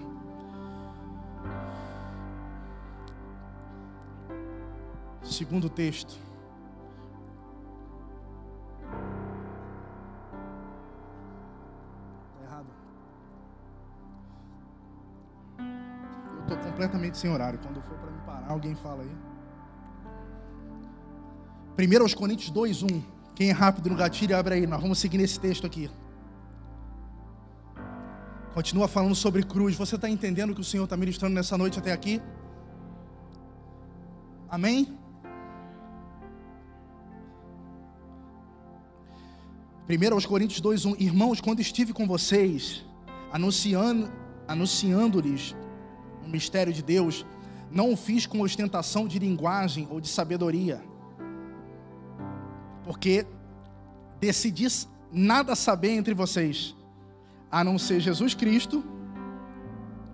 Segundo 5.23 5.69
texto. 5.69 6.30
Completamente 17.11 17.17
sem 17.17 17.31
horário. 17.31 17.59
Quando 17.59 17.81
for 17.81 17.97
para 17.97 18.11
me 18.11 18.21
parar, 18.21 18.49
alguém 18.49 18.75
fala 18.75 19.03
aí. 19.03 19.11
1 21.77 22.01
aos 22.01 22.13
Coríntios 22.13 22.49
2, 22.49 22.83
1. 22.83 22.87
Quem 23.35 23.49
é 23.49 23.51
rápido 23.51 23.89
no 23.89 23.95
gatilho, 23.95 24.35
abre 24.35 24.55
aí. 24.55 24.67
Nós 24.67 24.81
vamos 24.81 24.99
seguir 24.99 25.17
nesse 25.17 25.39
texto 25.39 25.65
aqui. 25.65 25.89
Continua 28.53 28.87
falando 28.87 29.15
sobre 29.15 29.43
cruz. 29.43 29.75
Você 29.75 29.95
está 29.95 30.09
entendendo 30.09 30.51
o 30.51 30.55
que 30.55 30.61
o 30.61 30.63
Senhor 30.63 30.83
está 30.83 30.97
ministrando 30.97 31.35
nessa 31.35 31.57
noite 31.57 31.79
até 31.79 31.91
aqui? 31.91 32.21
Amém? 34.49 34.97
1 39.89 40.13
aos 40.13 40.25
Coríntios 40.25 40.61
2, 40.61 40.85
1. 40.85 40.95
Irmãos, 40.99 41.41
quando 41.41 41.59
estive 41.59 41.93
com 41.93 42.07
vocês, 42.07 42.85
anunciando, 43.31 44.11
anunciando-lhes 44.47 45.55
o 46.25 46.29
mistério 46.29 46.73
de 46.73 46.81
Deus, 46.81 47.25
não 47.71 47.93
o 47.93 47.97
fiz 47.97 48.25
com 48.25 48.41
ostentação 48.41 49.07
de 49.07 49.17
linguagem 49.19 49.87
ou 49.89 50.01
de 50.01 50.07
sabedoria, 50.07 50.81
porque 52.83 53.25
decidi 54.19 54.67
nada 55.11 55.55
saber 55.55 55.91
entre 55.91 56.13
vocês, 56.13 56.75
a 57.49 57.63
não 57.63 57.77
ser 57.77 57.99
Jesus 57.99 58.33
Cristo 58.33 58.83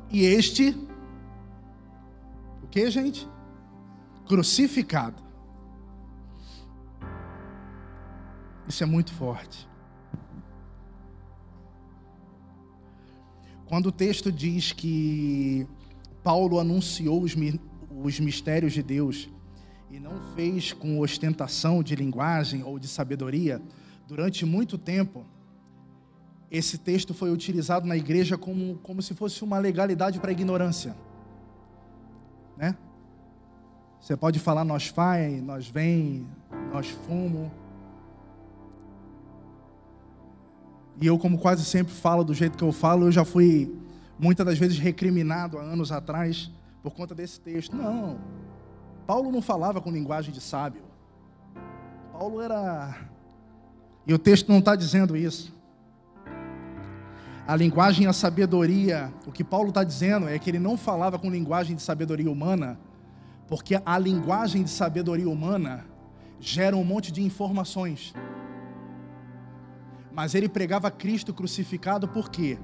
e 0.10 0.24
este, 0.24 0.70
o 2.64 2.68
que, 2.68 2.90
gente? 2.90 3.28
Crucificado. 4.28 5.22
Isso 8.68 8.84
é 8.84 8.86
muito 8.86 9.14
forte. 9.14 9.68
Quando 13.66 13.88
o 13.88 13.92
texto 13.92 14.32
diz 14.32 14.72
que 14.72 15.68
Paulo 16.28 16.60
anunciou 16.60 17.24
os, 17.24 17.38
os 18.04 18.20
mistérios 18.20 18.74
de 18.74 18.84
Deus 18.84 19.30
e 19.90 19.98
não 19.98 20.12
fez 20.36 20.74
com 20.74 21.00
ostentação 21.00 21.82
de 21.82 21.96
linguagem 21.96 22.64
ou 22.64 22.78
de 22.78 22.86
sabedoria, 22.86 23.62
durante 24.06 24.46
muito 24.46 24.78
tempo, 24.78 25.26
esse 26.52 26.78
texto 26.78 27.14
foi 27.14 27.32
utilizado 27.32 27.88
na 27.88 27.96
igreja 27.96 28.38
como, 28.38 28.76
como 28.84 29.02
se 29.02 29.14
fosse 29.14 29.42
uma 29.42 29.58
legalidade 29.58 30.20
para 30.20 30.30
a 30.30 30.34
ignorância. 30.34 30.98
Né? 32.58 32.76
Você 34.02 34.18
pode 34.18 34.38
falar 34.38 34.66
nós 34.66 34.88
faz, 34.88 35.42
nós 35.42 35.70
vem, 35.70 36.28
nós 36.74 36.90
fumo. 36.90 37.50
E 41.00 41.08
eu, 41.08 41.18
como 41.18 41.38
quase 41.38 41.64
sempre 41.64 41.94
falo 41.94 42.26
do 42.26 42.34
jeito 42.34 42.58
que 42.58 42.64
eu 42.66 42.74
falo, 42.74 43.06
eu 43.06 43.14
já 43.14 43.24
fui 43.24 43.87
muitas 44.20 44.46
das 44.46 44.58
vezes 44.58 44.78
recriminado 44.78 45.58
há 45.58 45.62
anos 45.62 45.92
atrás 45.92 46.52
por 46.82 46.94
conta 46.94 47.14
desse 47.14 47.40
texto. 47.40 47.76
Não. 47.76 48.20
Paulo 49.06 49.32
não 49.32 49.42
falava 49.42 49.82
com 49.82 49.92
linguagem 49.92 50.34
de 50.34 50.42
sábio. 50.42 50.82
Paulo 52.12 52.42
era. 52.42 52.96
E 54.06 54.14
o 54.14 54.20
texto 54.20 54.50
não 54.50 54.60
está 54.60 54.76
dizendo 54.76 55.16
isso. 55.16 55.56
A 57.48 57.56
linguagem 57.56 58.06
e 58.06 58.08
a 58.08 58.14
sabedoria, 58.14 59.14
o 59.26 59.32
que 59.32 59.44
Paulo 59.44 59.70
está 59.70 59.84
dizendo 59.84 60.28
é 60.28 60.38
que 60.38 60.50
ele 60.50 60.60
não 60.60 60.76
falava 60.76 61.18
com 61.18 61.30
linguagem 61.30 61.76
de 61.78 61.82
sabedoria 61.82 62.30
humana, 62.30 62.78
porque 63.48 63.82
a 63.86 63.98
linguagem 63.98 64.64
de 64.64 64.70
sabedoria 64.70 65.30
humana 65.30 65.86
gera 66.40 66.76
um 66.76 66.84
monte 66.84 67.12
de 67.12 67.24
informações. 67.24 68.14
Mas 70.12 70.36
ele 70.36 70.50
pregava 70.50 70.92
Cristo 70.92 71.34
crucificado 71.34 72.08
por 72.08 72.30
quê? 72.30 72.58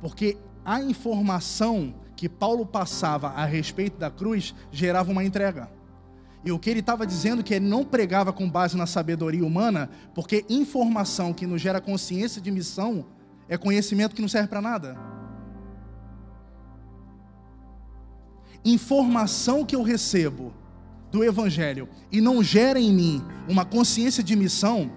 Porque 0.00 0.36
a 0.70 0.80
informação 0.80 1.92
que 2.14 2.28
Paulo 2.28 2.64
passava 2.64 3.30
a 3.30 3.44
respeito 3.44 3.98
da 3.98 4.08
cruz 4.08 4.54
gerava 4.70 5.10
uma 5.10 5.24
entrega. 5.24 5.68
E 6.44 6.52
o 6.52 6.60
que 6.60 6.70
ele 6.70 6.78
estava 6.78 7.04
dizendo 7.04 7.42
que 7.42 7.52
ele 7.52 7.66
não 7.66 7.84
pregava 7.84 8.32
com 8.32 8.48
base 8.48 8.76
na 8.76 8.86
sabedoria 8.86 9.44
humana, 9.44 9.90
porque 10.14 10.44
informação 10.48 11.32
que 11.32 11.44
nos 11.44 11.60
gera 11.60 11.80
consciência 11.80 12.40
de 12.40 12.52
missão 12.52 13.04
é 13.48 13.58
conhecimento 13.58 14.14
que 14.14 14.22
não 14.22 14.28
serve 14.28 14.46
para 14.46 14.62
nada. 14.62 14.96
Informação 18.64 19.64
que 19.64 19.74
eu 19.74 19.82
recebo 19.82 20.54
do 21.10 21.24
Evangelho 21.24 21.88
e 22.12 22.20
não 22.20 22.44
gera 22.44 22.78
em 22.78 22.94
mim 22.94 23.24
uma 23.48 23.64
consciência 23.64 24.22
de 24.22 24.36
missão 24.36 24.88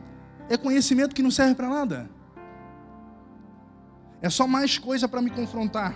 é 0.48 0.56
conhecimento 0.56 1.16
que 1.16 1.24
não 1.24 1.32
serve 1.32 1.56
para 1.56 1.68
nada. 1.68 2.13
É 4.24 4.30
só 4.30 4.48
mais 4.48 4.78
coisa 4.78 5.06
para 5.06 5.22
me 5.22 5.30
confrontar. 5.30 5.94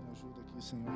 Me 0.00 0.12
ajuda 0.12 0.40
aqui, 0.42 0.64
Senhor. 0.64 0.92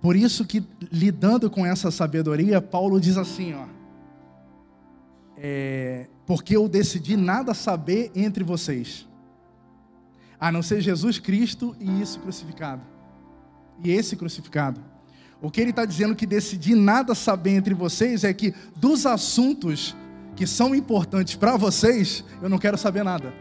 Por 0.00 0.14
isso 0.14 0.44
que 0.46 0.64
lidando 0.92 1.50
com 1.50 1.66
essa 1.66 1.90
sabedoria, 1.90 2.62
Paulo 2.62 3.00
diz 3.00 3.16
assim, 3.16 3.52
ó, 3.52 3.66
é, 5.36 6.06
porque 6.24 6.56
eu 6.56 6.68
decidi 6.68 7.16
nada 7.16 7.52
saber 7.52 8.12
entre 8.14 8.44
vocês, 8.44 9.08
a 10.40 10.50
não 10.50 10.62
ser 10.62 10.80
Jesus 10.80 11.18
Cristo 11.18 11.76
e 11.78 12.00
isso 12.00 12.18
crucificado. 12.18 12.82
E 13.84 13.90
esse 13.90 14.16
crucificado. 14.16 14.80
O 15.42 15.50
que 15.50 15.60
ele 15.60 15.70
está 15.70 15.84
dizendo 15.84 16.16
que 16.16 16.26
decidi 16.26 16.74
nada 16.74 17.14
saber 17.14 17.50
entre 17.50 17.74
vocês 17.74 18.24
é 18.24 18.32
que 18.32 18.54
dos 18.76 19.06
assuntos 19.06 19.94
que 20.34 20.46
são 20.46 20.74
importantes 20.74 21.34
para 21.34 21.56
vocês, 21.56 22.24
eu 22.40 22.48
não 22.48 22.58
quero 22.58 22.78
saber 22.78 23.02
nada. 23.02 23.34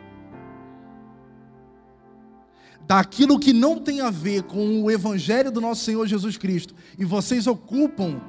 Daquilo 2.86 3.39
que 3.39 3.54
não 3.54 3.80
tem 3.80 4.02
a 4.02 4.10
ver 4.10 4.43
com 4.43 4.84
o 4.84 4.91
evangelho 4.91 5.52
do 5.52 5.62
nosso 5.62 5.84
Senhor 5.86 6.06
Jesus 6.08 6.38
Cristo, 6.38 6.74
e 6.97 7.06
vocês 7.06 7.47
ocupam, 7.47 8.20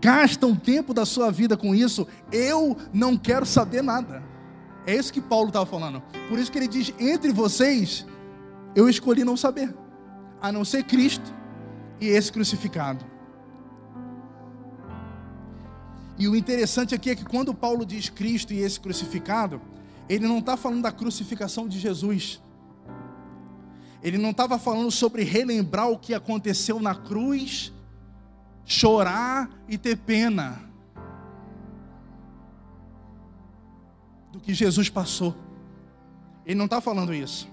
gastam 0.00 0.54
tempo 0.54 0.92
da 0.92 1.06
sua 1.06 1.30
vida 1.30 1.56
com 1.56 1.74
isso, 1.74 2.06
eu 2.30 2.76
não 2.92 3.16
quero 3.16 3.46
saber 3.46 3.82
nada. 3.82 4.22
É 4.86 4.94
isso 4.94 5.12
que 5.12 5.20
Paulo 5.20 5.48
estava 5.48 5.66
falando. 5.66 6.02
Por 6.28 6.38
isso 6.38 6.50
que 6.50 6.58
ele 6.58 6.68
diz: 6.68 6.92
entre 6.98 7.32
vocês, 7.32 8.06
eu 8.74 8.88
escolhi 8.88 9.24
não 9.24 9.36
saber, 9.36 9.74
a 10.40 10.50
não 10.50 10.64
ser 10.64 10.84
Cristo 10.84 11.32
e 12.00 12.08
esse 12.08 12.32
crucificado. 12.32 13.04
E 16.18 16.28
o 16.28 16.36
interessante 16.36 16.94
aqui 16.94 17.10
é 17.10 17.16
que 17.16 17.24
quando 17.24 17.54
Paulo 17.54 17.86
diz 17.86 18.08
Cristo 18.08 18.52
e 18.52 18.60
esse 18.60 18.78
crucificado, 18.78 19.60
ele 20.08 20.26
não 20.26 20.38
está 20.38 20.56
falando 20.56 20.82
da 20.82 20.92
crucificação 20.92 21.66
de 21.66 21.78
Jesus. 21.78 22.40
Ele 24.02 24.18
não 24.18 24.30
estava 24.30 24.58
falando 24.58 24.90
sobre 24.90 25.22
relembrar 25.22 25.88
o 25.88 25.98
que 25.98 26.12
aconteceu 26.12 26.80
na 26.80 26.94
cruz, 26.94 27.72
chorar 28.64 29.48
e 29.68 29.78
ter 29.78 29.96
pena 29.96 30.71
que 34.42 34.52
Jesus 34.52 34.88
passou. 34.88 35.34
Ele 36.44 36.56
não 36.56 36.66
está 36.66 36.80
falando 36.80 37.14
isso 37.14 37.52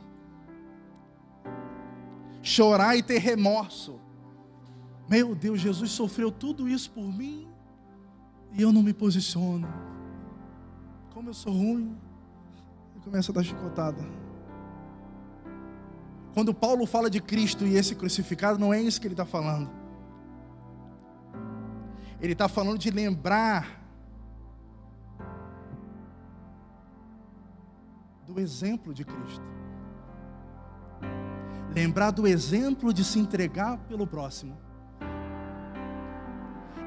chorar 2.41 2.95
e 2.97 3.03
ter 3.03 3.19
remorso. 3.19 3.99
Meu 5.07 5.33
Deus, 5.35 5.59
Jesus 5.59 5.91
sofreu 5.91 6.31
tudo 6.31 6.67
isso 6.67 6.89
por 6.91 7.03
mim 7.03 7.47
e 8.53 8.61
eu 8.61 8.71
não 8.71 8.83
me 8.83 8.93
posiciono. 8.93 9.67
Como 11.13 11.29
eu 11.29 11.33
sou 11.33 11.53
ruim. 11.53 11.95
E 12.95 12.99
começa 12.99 13.31
a 13.31 13.35
dar 13.35 13.43
chicotada. 13.43 14.03
Quando 16.33 16.53
Paulo 16.53 16.85
fala 16.85 17.09
de 17.09 17.19
Cristo 17.19 17.65
e 17.65 17.75
esse 17.75 17.95
crucificado, 17.95 18.59
não 18.59 18.73
é 18.73 18.81
isso 18.81 19.01
que 19.01 19.07
ele 19.07 19.13
está 19.13 19.25
falando. 19.25 19.69
Ele 22.21 22.33
está 22.33 22.47
falando 22.47 22.77
de 22.77 22.91
lembrar 22.91 23.78
do 28.29 28.39
exemplo 28.39 28.93
de 28.93 29.03
Cristo 29.03 29.49
lembrar 31.73 32.11
do 32.11 32.27
exemplo 32.27 32.93
de 32.93 33.03
se 33.03 33.19
entregar 33.19 33.77
pelo 33.87 34.07
próximo. 34.07 34.57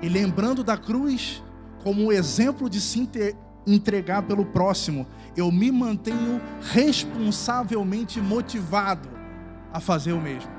E 0.00 0.08
lembrando 0.08 0.64
da 0.64 0.76
cruz 0.76 1.42
como 1.82 2.04
um 2.04 2.12
exemplo 2.12 2.68
de 2.68 2.80
se 2.80 3.08
entregar 3.66 4.22
pelo 4.22 4.44
próximo, 4.44 5.06
eu 5.36 5.50
me 5.50 5.70
mantenho 5.70 6.40
responsavelmente 6.60 8.20
motivado 8.20 9.08
a 9.72 9.80
fazer 9.80 10.12
o 10.12 10.20
mesmo. 10.20 10.50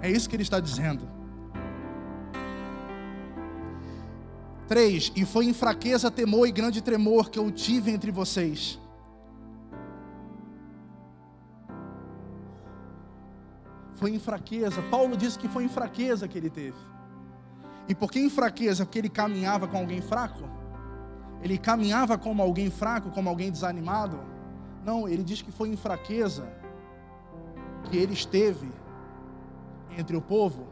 É 0.00 0.10
isso 0.10 0.28
que 0.28 0.36
ele 0.36 0.42
está 0.42 0.60
dizendo. 0.60 1.19
Três, 4.70 5.10
e 5.16 5.24
foi 5.24 5.46
em 5.46 5.52
fraqueza, 5.52 6.12
temor 6.12 6.46
e 6.46 6.52
grande 6.52 6.80
tremor 6.80 7.28
que 7.28 7.40
eu 7.40 7.50
tive 7.50 7.90
entre 7.90 8.12
vocês 8.12 8.78
Foi 13.96 14.12
em 14.12 14.18
fraqueza. 14.20 14.80
Paulo 14.82 15.16
disse 15.16 15.38
que 15.38 15.48
foi 15.48 15.64
em 15.64 15.68
fraqueza 15.68 16.28
que 16.28 16.38
ele 16.38 16.48
teve. 16.48 16.78
E 17.88 17.94
por 17.94 18.12
que 18.12 18.20
em 18.20 18.30
fraqueza? 18.30 18.86
Porque 18.86 19.00
ele 19.00 19.08
caminhava 19.08 19.66
com 19.66 19.76
alguém 19.76 20.00
fraco? 20.00 20.48
Ele 21.42 21.58
caminhava 21.58 22.16
como 22.16 22.40
alguém 22.40 22.70
fraco, 22.70 23.10
como 23.10 23.28
alguém 23.28 23.50
desanimado? 23.50 24.20
Não, 24.84 25.08
ele 25.08 25.24
diz 25.24 25.42
que 25.42 25.50
foi 25.50 25.68
em 25.68 25.76
fraqueza 25.76 26.48
que 27.90 27.96
ele 27.96 28.12
esteve 28.12 28.70
entre 29.98 30.16
o 30.16 30.22
povo, 30.22 30.68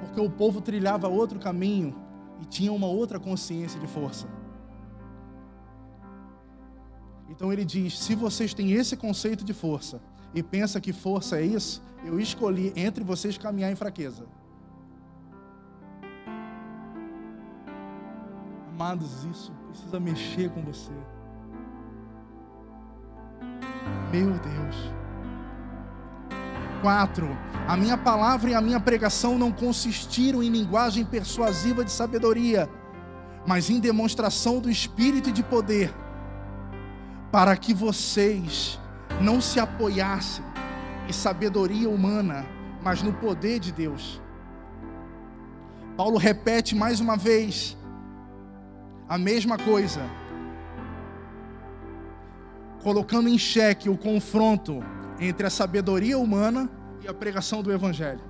porque 0.00 0.18
o 0.18 0.30
povo 0.30 0.62
trilhava 0.62 1.06
outro 1.08 1.38
caminho 1.38 1.94
e 2.40 2.44
tinha 2.44 2.72
uma 2.72 2.86
outra 2.86 3.18
consciência 3.18 3.78
de 3.80 3.86
força. 3.86 4.26
Então 7.28 7.52
ele 7.52 7.64
diz: 7.64 7.98
se 7.98 8.14
vocês 8.14 8.54
têm 8.54 8.72
esse 8.72 8.96
conceito 8.96 9.44
de 9.44 9.52
força, 9.52 10.00
e 10.34 10.42
pensa 10.42 10.80
que 10.80 10.92
força 10.92 11.38
é 11.38 11.42
isso, 11.42 11.82
eu 12.04 12.18
escolhi 12.18 12.72
entre 12.76 13.04
vocês 13.04 13.38
caminhar 13.38 13.70
em 13.70 13.76
fraqueza. 13.76 14.26
Amados, 18.72 19.24
isso 19.24 19.52
precisa 19.68 20.00
mexer 20.00 20.50
com 20.50 20.62
você. 20.62 20.92
Meu 24.10 24.32
Deus. 24.32 25.03
Quatro, 26.84 27.34
a 27.66 27.78
minha 27.78 27.96
palavra 27.96 28.50
e 28.50 28.54
a 28.54 28.60
minha 28.60 28.78
pregação 28.78 29.38
não 29.38 29.50
consistiram 29.50 30.42
em 30.42 30.50
linguagem 30.50 31.02
persuasiva 31.02 31.82
de 31.82 31.90
sabedoria, 31.90 32.68
mas 33.46 33.70
em 33.70 33.80
demonstração 33.80 34.60
do 34.60 34.70
Espírito 34.70 35.30
e 35.30 35.32
de 35.32 35.42
poder 35.42 35.90
para 37.32 37.56
que 37.56 37.72
vocês 37.72 38.78
não 39.18 39.40
se 39.40 39.58
apoiassem 39.58 40.44
em 41.08 41.12
sabedoria 41.14 41.88
humana, 41.88 42.44
mas 42.82 43.00
no 43.00 43.14
poder 43.14 43.60
de 43.60 43.72
Deus. 43.72 44.20
Paulo 45.96 46.18
repete 46.18 46.74
mais 46.74 47.00
uma 47.00 47.16
vez 47.16 47.78
a 49.08 49.16
mesma 49.16 49.56
coisa, 49.56 50.02
colocando 52.82 53.30
em 53.30 53.38
xeque 53.38 53.88
o 53.88 53.96
confronto 53.96 54.84
entre 55.20 55.46
a 55.46 55.50
sabedoria 55.50 56.18
humana 56.18 56.70
e 57.02 57.08
a 57.08 57.14
pregação 57.14 57.62
do 57.62 57.72
Evangelho. 57.72 58.22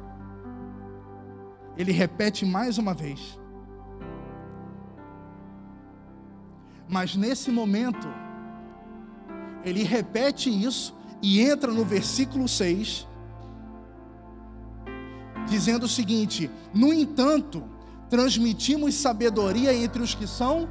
Ele 1.77 1.93
repete 1.93 2.45
mais 2.45 2.79
uma 2.79 2.95
vez. 2.95 3.39
Mas 6.89 7.17
nesse 7.17 7.51
momento, 7.51 8.07
ele 9.65 9.83
repete 9.83 10.51
isso 10.51 10.95
e 11.23 11.41
entra 11.41 11.73
no 11.73 11.85
versículo 11.85 12.47
6, 12.47 13.09
dizendo 15.49 15.85
o 15.85 15.89
seguinte: 15.89 16.51
No 16.73 16.93
entanto, 16.93 17.65
transmitimos 18.09 18.95
sabedoria 18.95 19.75
entre 19.75 20.03
os 20.03 20.15
que 20.15 20.27
são. 20.27 20.69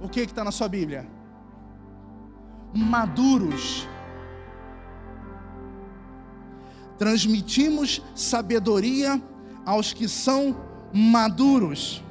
O 0.00 0.08
que 0.08 0.20
está 0.20 0.42
na 0.42 0.50
sua 0.50 0.68
Bíblia? 0.68 1.06
Maduros. 2.74 3.88
Transmitimos 6.98 8.02
sabedoria 8.14 9.20
aos 9.64 9.92
que 9.92 10.08
são 10.08 10.56
maduros. 10.92 12.02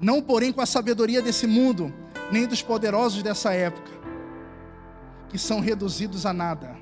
Não, 0.00 0.20
porém, 0.20 0.52
com 0.52 0.60
a 0.60 0.66
sabedoria 0.66 1.22
desse 1.22 1.46
mundo, 1.46 1.92
nem 2.30 2.46
dos 2.46 2.62
poderosos 2.62 3.22
dessa 3.22 3.52
época, 3.52 3.90
que 5.28 5.38
são 5.38 5.60
reduzidos 5.60 6.26
a 6.26 6.32
nada. 6.32 6.76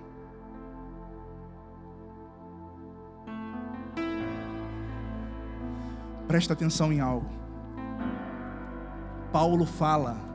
Presta 6.27 6.53
atenção 6.53 6.93
em 6.93 7.01
algo. 7.01 7.29
Paulo 9.33 9.67
fala 9.67 10.30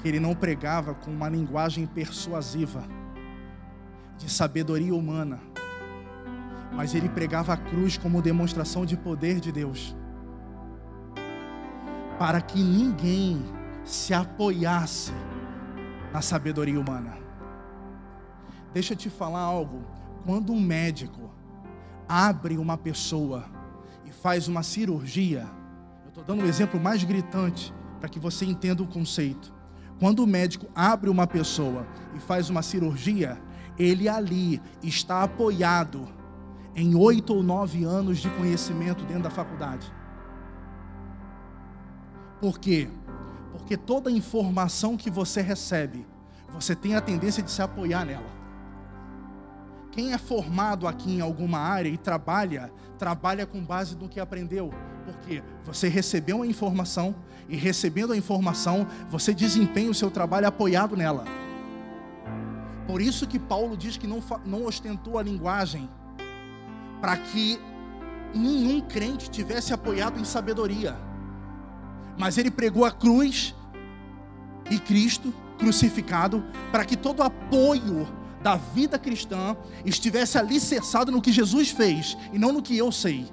que 0.00 0.08
ele 0.08 0.20
não 0.20 0.34
pregava 0.34 0.94
com 0.94 1.10
uma 1.10 1.28
linguagem 1.28 1.86
persuasiva, 1.86 2.82
de 4.16 4.30
sabedoria 4.30 4.94
humana, 4.94 5.40
mas 6.72 6.94
ele 6.94 7.08
pregava 7.08 7.52
a 7.52 7.56
cruz 7.56 7.96
como 7.96 8.22
demonstração 8.22 8.84
de 8.84 8.96
poder 8.96 9.40
de 9.40 9.50
Deus, 9.50 9.96
para 12.18 12.40
que 12.40 12.62
ninguém 12.62 13.42
se 13.84 14.12
apoiasse 14.12 15.12
na 16.12 16.20
sabedoria 16.20 16.78
humana. 16.78 17.18
Deixa 18.72 18.92
eu 18.92 18.96
te 18.96 19.08
falar 19.08 19.40
algo. 19.40 19.82
Quando 20.24 20.52
um 20.52 20.60
médico 20.60 21.30
abre 22.06 22.58
uma 22.58 22.76
pessoa, 22.76 23.44
faz 24.20 24.48
uma 24.48 24.62
cirurgia, 24.62 25.48
eu 26.04 26.08
estou 26.08 26.24
dando 26.24 26.44
um 26.44 26.46
exemplo 26.46 26.78
mais 26.78 27.02
gritante 27.02 27.72
para 27.98 28.08
que 28.08 28.18
você 28.18 28.44
entenda 28.44 28.82
o 28.82 28.86
conceito. 28.86 29.59
Quando 30.00 30.20
o 30.20 30.26
médico 30.26 30.66
abre 30.74 31.10
uma 31.10 31.26
pessoa 31.26 31.86
e 32.16 32.18
faz 32.18 32.48
uma 32.48 32.62
cirurgia, 32.62 33.38
ele 33.78 34.08
ali 34.08 34.60
está 34.82 35.22
apoiado 35.22 36.08
em 36.74 36.94
oito 36.94 37.34
ou 37.34 37.42
nove 37.42 37.84
anos 37.84 38.18
de 38.18 38.30
conhecimento 38.30 39.04
dentro 39.04 39.24
da 39.24 39.30
faculdade. 39.30 39.92
Por 42.40 42.58
quê? 42.58 42.88
Porque 43.52 43.76
toda 43.76 44.10
informação 44.10 44.96
que 44.96 45.10
você 45.10 45.42
recebe, 45.42 46.06
você 46.48 46.74
tem 46.74 46.94
a 46.94 47.00
tendência 47.02 47.42
de 47.42 47.50
se 47.50 47.60
apoiar 47.60 48.06
nela. 48.06 48.39
Quem 49.92 50.12
é 50.12 50.18
formado 50.18 50.86
aqui 50.86 51.16
em 51.16 51.20
alguma 51.20 51.58
área 51.58 51.88
e 51.88 51.96
trabalha, 51.96 52.72
trabalha 52.98 53.44
com 53.44 53.64
base 53.64 53.96
no 53.96 54.08
que 54.08 54.20
aprendeu. 54.20 54.72
Porque 55.04 55.42
você 55.64 55.88
recebeu 55.88 56.36
uma 56.36 56.46
informação 56.46 57.14
e 57.48 57.56
recebendo 57.56 58.12
a 58.12 58.16
informação, 58.16 58.86
você 59.08 59.34
desempenha 59.34 59.90
o 59.90 59.94
seu 59.94 60.10
trabalho 60.10 60.46
apoiado 60.46 60.96
nela. 60.96 61.24
Por 62.86 63.00
isso 63.00 63.26
que 63.26 63.38
Paulo 63.38 63.76
diz 63.76 63.96
que 63.96 64.06
não, 64.06 64.22
não 64.44 64.64
ostentou 64.64 65.18
a 65.18 65.22
linguagem 65.22 65.88
para 67.00 67.16
que 67.16 67.58
nenhum 68.34 68.80
crente 68.80 69.30
tivesse 69.30 69.72
apoiado 69.72 70.20
em 70.20 70.24
sabedoria. 70.24 70.96
Mas 72.18 72.38
ele 72.38 72.50
pregou 72.50 72.84
a 72.84 72.92
cruz 72.92 73.54
e 74.70 74.78
Cristo 74.78 75.32
crucificado 75.58 76.44
para 76.70 76.84
que 76.84 76.96
todo 76.96 77.22
apoio 77.22 78.06
da 78.42 78.56
vida 78.56 78.98
cristã 78.98 79.56
estivesse 79.84 80.38
alicerçado 80.38 81.12
no 81.12 81.20
que 81.20 81.32
Jesus 81.32 81.70
fez 81.70 82.16
e 82.32 82.38
não 82.38 82.52
no 82.52 82.62
que 82.62 82.76
eu 82.76 82.90
sei. 82.90 83.30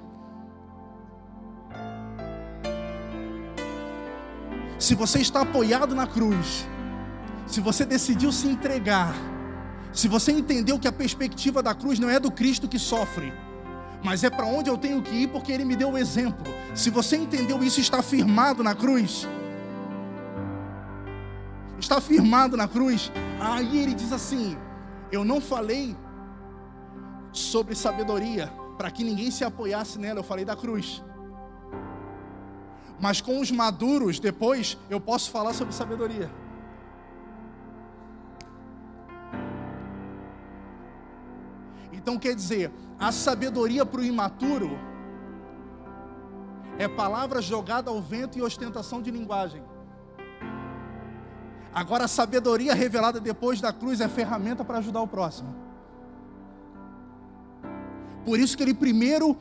Se 4.78 4.94
você 4.94 5.18
está 5.18 5.40
apoiado 5.40 5.94
na 5.94 6.06
cruz, 6.06 6.66
se 7.46 7.60
você 7.60 7.84
decidiu 7.84 8.30
se 8.30 8.46
entregar, 8.46 9.14
se 9.92 10.06
você 10.06 10.30
entendeu 10.30 10.78
que 10.78 10.86
a 10.86 10.92
perspectiva 10.92 11.62
da 11.62 11.74
cruz 11.74 11.98
não 11.98 12.08
é 12.08 12.20
do 12.20 12.30
Cristo 12.30 12.68
que 12.68 12.78
sofre, 12.78 13.32
mas 14.04 14.22
é 14.22 14.30
para 14.30 14.46
onde 14.46 14.70
eu 14.70 14.78
tenho 14.78 15.02
que 15.02 15.14
ir 15.14 15.28
porque 15.28 15.50
Ele 15.50 15.64
me 15.64 15.74
deu 15.74 15.90
o 15.90 15.98
exemplo. 15.98 16.52
Se 16.74 16.90
você 16.90 17.16
entendeu 17.16 17.62
isso, 17.64 17.80
está 17.80 18.02
firmado 18.02 18.62
na 18.62 18.74
cruz, 18.74 19.26
está 21.80 22.00
firmado 22.00 22.56
na 22.56 22.68
cruz, 22.68 23.10
aí 23.40 23.78
Ele 23.78 23.94
diz 23.94 24.12
assim: 24.12 24.56
eu 25.10 25.24
não 25.24 25.40
falei 25.40 25.96
sobre 27.32 27.74
sabedoria 27.74 28.52
para 28.76 28.90
que 28.90 29.02
ninguém 29.02 29.30
se 29.30 29.44
apoiasse 29.44 29.98
nela, 29.98 30.20
eu 30.20 30.24
falei 30.24 30.44
da 30.44 30.54
cruz. 30.54 31.02
Mas 33.00 33.20
com 33.20 33.40
os 33.40 33.50
maduros, 33.50 34.18
depois 34.18 34.76
eu 34.90 35.00
posso 35.00 35.30
falar 35.30 35.52
sobre 35.52 35.74
sabedoria. 35.74 36.30
Então 41.92 42.18
quer 42.18 42.34
dizer, 42.34 42.70
a 42.98 43.12
sabedoria 43.12 43.84
para 43.84 44.00
o 44.00 44.04
imaturo 44.04 44.78
é 46.78 46.86
palavra 46.86 47.42
jogada 47.42 47.90
ao 47.90 48.00
vento 48.00 48.38
e 48.38 48.42
ostentação 48.42 49.02
de 49.02 49.10
linguagem. 49.10 49.62
Agora, 51.74 52.04
a 52.04 52.08
sabedoria 52.08 52.74
revelada 52.74 53.20
depois 53.20 53.60
da 53.60 53.72
cruz 53.72 54.00
é 54.00 54.08
ferramenta 54.08 54.64
para 54.64 54.78
ajudar 54.78 55.00
o 55.00 55.06
próximo. 55.06 55.54
Por 58.24 58.38
isso 58.38 58.56
que 58.56 58.62
ele 58.62 58.74
primeiro 58.74 59.36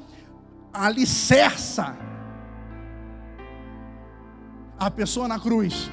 alicerça 0.73 1.97
a 4.79 4.91
pessoa 4.91 5.27
na 5.27 5.39
cruz. 5.39 5.89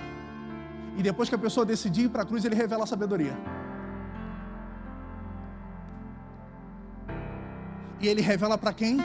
E 0.97 1.03
depois 1.03 1.29
que 1.29 1.35
a 1.35 1.39
pessoa 1.39 1.67
decidir 1.67 2.05
ir 2.05 2.09
para 2.09 2.23
a 2.23 2.27
cruz, 2.27 2.45
ele 2.45 2.55
revela 2.55 2.85
a 2.85 2.87
sabedoria. 2.87 3.37
E 8.01 8.07
ele 8.07 8.21
revela 8.21 8.59
para 8.59 8.73
quem? 8.73 8.99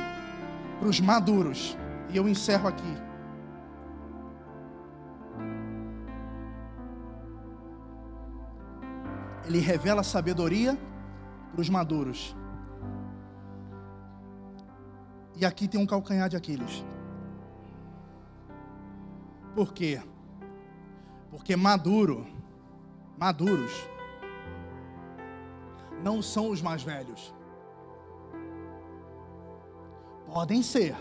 Para 0.79 0.87
os 0.87 0.99
maduros. 0.99 1.77
E 2.09 2.17
eu 2.17 2.27
encerro 2.27 2.67
aqui. 2.67 3.08
Ele 9.49 9.57
revela 9.57 10.03
sabedoria 10.03 10.77
para 11.51 11.61
os 11.61 11.69
maduros. 11.69 12.35
E 15.35 15.43
aqui 15.43 15.67
tem 15.67 15.81
um 15.81 15.87
calcanhar 15.87 16.29
de 16.29 16.37
Aquiles. 16.37 16.85
Por 19.55 19.73
quê? 19.73 19.99
Porque 21.31 21.55
maduro, 21.55 22.27
maduros, 23.17 23.89
não 26.03 26.21
são 26.21 26.51
os 26.51 26.61
mais 26.61 26.83
velhos. 26.83 27.33
Podem 30.27 30.61
ser. 30.61 30.95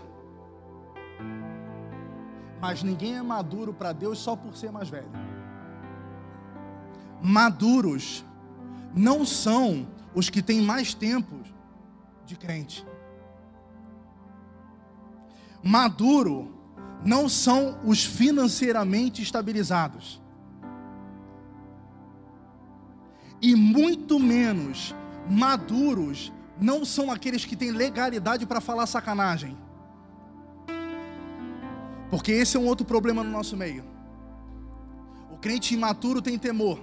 Mas 2.59 2.83
ninguém 2.83 3.19
é 3.19 3.23
maduro 3.23 3.75
para 3.75 3.93
Deus 3.93 4.19
só 4.19 4.35
por 4.35 4.57
ser 4.57 4.73
mais 4.73 4.89
velho. 4.89 5.11
Maduros 7.21 8.25
não 8.95 9.25
são 9.25 9.87
os 10.15 10.31
que 10.31 10.43
têm 10.43 10.63
mais 10.63 10.95
tempo 10.95 11.41
de 12.25 12.37
crente. 12.37 12.87
Maduro 15.63 16.55
não 17.05 17.29
são 17.29 17.79
os 17.85 18.05
financeiramente 18.05 19.23
estabilizados. 19.23 20.21
E 23.41 23.55
muito 23.55 24.19
menos 24.19 24.95
maduros 25.31 26.33
não 26.61 26.85
são 26.85 27.11
aqueles 27.11 27.45
que 27.45 27.55
têm 27.55 27.71
legalidade 27.71 28.47
para 28.47 28.61
falar 28.61 28.87
sacanagem. 28.87 29.57
Porque 32.11 32.33
esse 32.33 32.57
é 32.57 32.61
um 32.61 32.67
outro 32.67 32.87
problema 32.87 33.23
no 33.23 33.31
nosso 33.31 33.57
meio. 33.57 33.85
O 35.31 35.37
crente 35.37 35.75
imaturo 35.75 36.21
tem 36.23 36.39
temor. 36.39 36.81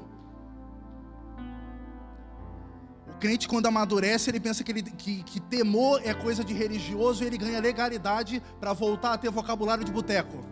O 3.16 3.18
crente, 3.18 3.48
quando 3.48 3.66
amadurece, 3.66 4.30
ele 4.30 4.42
pensa 4.42 4.62
que, 4.62 4.72
ele, 4.74 4.82
que, 4.84 5.24
que 5.24 5.40
temor 5.40 6.02
é 6.04 6.14
coisa 6.14 6.44
de 6.44 6.54
religioso 6.54 7.24
e 7.24 7.28
ele 7.28 7.38
ganha 7.38 7.62
legalidade 7.62 8.44
para 8.60 8.74
voltar 8.74 9.14
a 9.14 9.18
ter 9.18 9.32
vocabulário 9.32 9.86
de 9.86 9.92
boteco. 9.92 10.44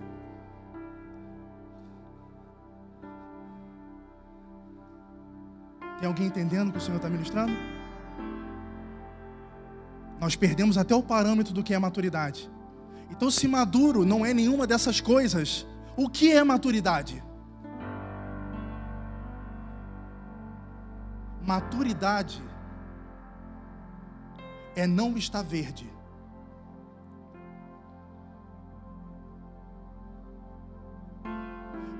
Tem 6.00 6.08
alguém 6.08 6.28
entendendo 6.28 6.70
o 6.70 6.72
que 6.72 6.78
o 6.78 6.82
Senhor 6.82 6.96
está 6.96 7.10
ministrando? 7.10 7.52
Nós 10.22 10.38
perdemos 10.38 10.78
até 10.78 10.96
o 10.96 11.04
parâmetro 11.04 11.54
do 11.54 11.62
que 11.62 11.74
é 11.74 11.80
maturidade. 11.80 12.50
Então, 13.12 13.30
se 13.30 13.46
maduro 13.46 14.06
não 14.06 14.26
é 14.26 14.34
nenhuma 14.34 14.66
dessas 14.66 15.02
coisas, 15.02 15.68
o 15.98 16.10
que 16.10 16.32
é 16.32 16.42
maturidade? 16.46 17.22
Maturidade 21.46 22.42
é 24.76 24.88
não 24.88 25.18
estar 25.18 25.44
verde. 25.44 25.90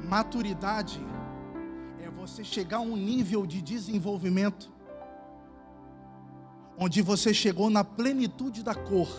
Maturidade 0.04 1.02
você 2.24 2.42
chegar 2.42 2.78
a 2.78 2.82
um 2.82 2.96
nível 2.96 3.46
de 3.46 3.62
desenvolvimento 3.62 4.72
onde 6.78 7.02
você 7.02 7.34
chegou 7.34 7.70
na 7.70 7.84
plenitude 7.84 8.64
da 8.64 8.74
cor, 8.74 9.10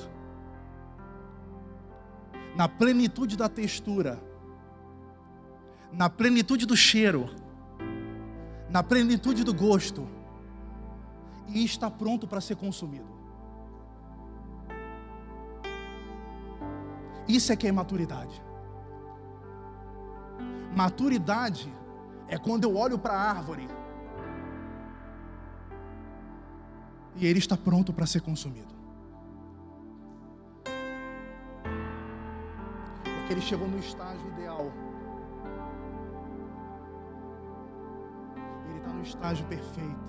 na 2.57 2.67
plenitude 2.67 3.37
da 3.37 3.47
textura, 3.47 4.19
na 5.93 6.09
plenitude 6.09 6.65
do 6.65 6.77
cheiro, 6.77 7.29
na 8.71 8.83
plenitude 8.83 9.45
do 9.45 9.53
gosto, 9.53 10.09
e 11.49 11.63
está 11.63 11.91
pronto 11.91 12.27
para 12.27 12.41
ser 12.41 12.57
consumido. 12.57 13.07
Isso 17.29 17.53
é 17.53 17.57
que 17.57 17.67
é 17.67 17.73
maturidade. 17.73 18.43
Maturidade 20.77 21.73
é 22.29 22.37
quando 22.37 22.65
eu 22.65 22.77
olho 22.77 22.99
para 22.99 23.15
a 23.15 23.31
árvore 23.31 23.69
e 27.17 27.27
ele 27.27 27.39
está 27.39 27.57
pronto 27.57 27.93
para 27.93 28.07
ser 28.07 28.21
consumido. 28.21 28.75
Porque 33.05 33.33
ele 33.33 33.41
chegou 33.41 33.69
no 33.69 33.79
estágio 33.79 34.27
ideal. 34.33 34.73
Ele 38.69 38.79
está 38.79 38.93
no 38.93 39.03
estágio 39.03 39.47
perfeito. 39.47 40.05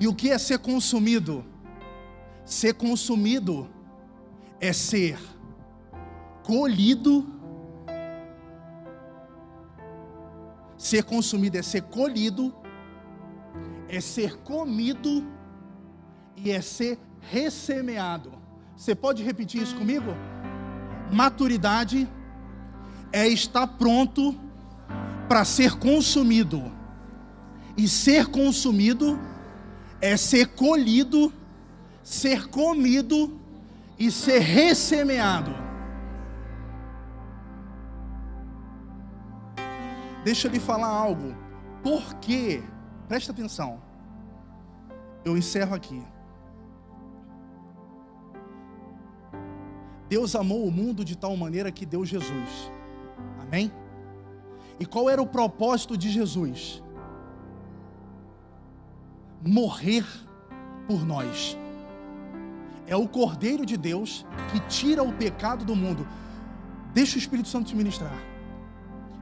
E 0.00 0.08
o 0.08 0.14
que 0.14 0.30
é 0.30 0.38
ser 0.38 0.58
consumido? 0.58 1.44
Ser 2.44 2.74
consumido 2.74 3.68
é 4.58 4.72
ser 4.72 5.18
colhido 6.42 7.40
Ser 10.80 11.04
consumido 11.04 11.58
é 11.58 11.62
ser 11.62 11.82
colhido, 11.82 12.54
é 13.86 14.00
ser 14.00 14.38
comido 14.38 15.26
e 16.34 16.50
é 16.50 16.62
ser 16.62 16.98
ressemeado. 17.20 18.32
Você 18.74 18.94
pode 18.94 19.22
repetir 19.22 19.60
isso 19.60 19.76
comigo? 19.76 20.06
Maturidade 21.12 22.08
é 23.12 23.28
estar 23.28 23.66
pronto 23.66 24.34
para 25.28 25.44
ser 25.44 25.76
consumido. 25.76 26.72
E 27.76 27.86
ser 27.86 28.28
consumido 28.28 29.20
é 30.00 30.16
ser 30.16 30.46
colhido, 30.46 31.30
ser 32.02 32.48
comido 32.48 33.38
e 33.98 34.10
ser 34.10 34.38
ressemeado. 34.38 35.69
Deixa 40.24 40.48
eu 40.48 40.52
lhe 40.52 40.60
falar 40.60 40.88
algo. 40.88 41.34
Por 41.82 42.14
quê? 42.14 42.62
Presta 43.08 43.32
atenção. 43.32 43.80
Eu 45.24 45.36
encerro 45.36 45.74
aqui. 45.74 46.02
Deus 50.08 50.34
amou 50.34 50.66
o 50.66 50.72
mundo 50.72 51.04
de 51.04 51.16
tal 51.16 51.36
maneira 51.36 51.70
que 51.70 51.86
deu 51.86 52.04
Jesus. 52.04 52.72
Amém? 53.40 53.72
E 54.78 54.84
qual 54.84 55.08
era 55.08 55.22
o 55.22 55.26
propósito 55.26 55.96
de 55.96 56.10
Jesus? 56.10 56.82
Morrer 59.46 60.04
por 60.86 61.04
nós. 61.04 61.56
É 62.86 62.96
o 62.96 63.06
Cordeiro 63.06 63.64
de 63.64 63.76
Deus 63.76 64.26
que 64.50 64.60
tira 64.68 65.02
o 65.02 65.12
pecado 65.12 65.64
do 65.64 65.76
mundo. 65.76 66.06
Deixa 66.92 67.16
o 67.16 67.18
Espírito 67.18 67.48
Santo 67.48 67.68
te 67.68 67.76
ministrar. 67.76 68.18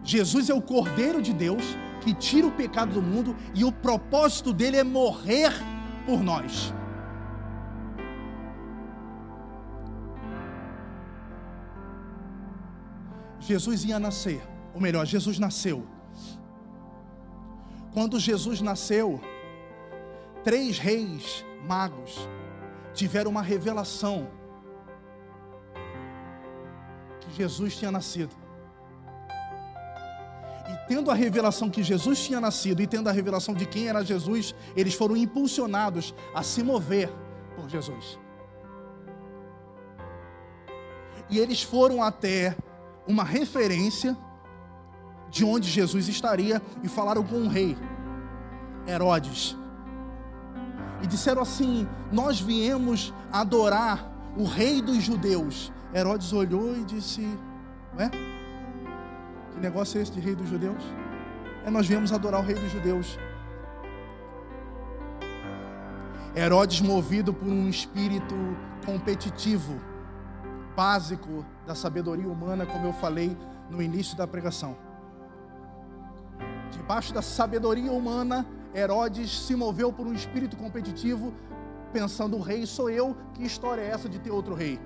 Jesus 0.08 0.48
é 0.48 0.54
o 0.54 0.62
Cordeiro 0.62 1.20
de 1.20 1.34
Deus 1.34 1.62
que 2.00 2.14
tira 2.14 2.46
o 2.46 2.50
pecado 2.50 2.94
do 2.94 3.02
mundo 3.02 3.36
e 3.54 3.62
o 3.62 3.70
propósito 3.70 4.54
dele 4.54 4.78
é 4.78 4.82
morrer 4.82 5.52
por 6.06 6.22
nós. 6.22 6.72
Jesus 13.38 13.84
ia 13.84 13.98
nascer, 13.98 14.40
ou 14.72 14.80
melhor, 14.80 15.04
Jesus 15.04 15.38
nasceu. 15.38 15.86
Quando 17.92 18.18
Jesus 18.18 18.62
nasceu, 18.62 19.20
três 20.42 20.78
reis 20.78 21.44
magos 21.66 22.26
tiveram 22.94 23.30
uma 23.30 23.42
revelação 23.42 24.26
que 27.20 27.30
Jesus 27.36 27.76
tinha 27.76 27.90
nascido 27.90 28.47
tendo 30.86 31.10
a 31.10 31.14
revelação 31.14 31.70
que 31.70 31.82
Jesus 31.82 32.24
tinha 32.24 32.40
nascido 32.40 32.82
e 32.82 32.86
tendo 32.86 33.08
a 33.08 33.12
revelação 33.12 33.54
de 33.54 33.64
quem 33.64 33.88
era 33.88 34.04
Jesus, 34.04 34.54
eles 34.76 34.94
foram 34.94 35.16
impulsionados 35.16 36.14
a 36.34 36.42
se 36.42 36.62
mover 36.62 37.10
por 37.56 37.68
Jesus. 37.68 38.18
E 41.30 41.38
eles 41.38 41.62
foram 41.62 42.02
até 42.02 42.56
uma 43.06 43.24
referência 43.24 44.16
de 45.30 45.44
onde 45.44 45.68
Jesus 45.68 46.08
estaria 46.08 46.60
e 46.82 46.88
falaram 46.88 47.22
com 47.22 47.42
o 47.42 47.48
rei, 47.48 47.76
Herodes. 48.86 49.56
E 51.02 51.06
disseram 51.06 51.42
assim: 51.42 51.86
Nós 52.10 52.40
viemos 52.40 53.12
adorar 53.32 54.10
o 54.36 54.44
rei 54.44 54.80
dos 54.80 55.02
judeus. 55.02 55.72
Herodes 55.94 56.32
olhou 56.32 56.76
e 56.76 56.84
disse: 56.84 57.22
Ué? 57.96 58.37
Que 59.58 59.62
negócio 59.62 59.98
é 59.98 60.02
esse 60.02 60.12
de 60.12 60.20
rei 60.20 60.36
dos 60.36 60.48
judeus? 60.48 60.84
É 61.66 61.70
nós 61.70 61.84
viemos 61.84 62.12
adorar 62.12 62.40
o 62.40 62.44
rei 62.44 62.54
dos 62.54 62.70
judeus. 62.70 63.18
Herodes, 66.36 66.80
movido 66.80 67.34
por 67.34 67.48
um 67.48 67.68
espírito 67.68 68.36
competitivo, 68.86 69.80
básico 70.76 71.44
da 71.66 71.74
sabedoria 71.74 72.28
humana, 72.28 72.64
como 72.66 72.86
eu 72.86 72.92
falei 72.92 73.36
no 73.68 73.82
início 73.82 74.16
da 74.16 74.28
pregação. 74.28 74.76
Debaixo 76.70 77.12
da 77.12 77.20
sabedoria 77.20 77.90
humana, 77.90 78.46
Herodes 78.72 79.40
se 79.40 79.56
moveu 79.56 79.92
por 79.92 80.06
um 80.06 80.14
espírito 80.14 80.56
competitivo, 80.56 81.34
pensando: 81.92 82.36
o 82.36 82.40
rei 82.40 82.64
sou 82.64 82.88
eu, 82.88 83.16
que 83.34 83.42
história 83.42 83.82
é 83.82 83.88
essa 83.88 84.08
de 84.08 84.20
ter 84.20 84.30
outro 84.30 84.54
rei? 84.54 84.78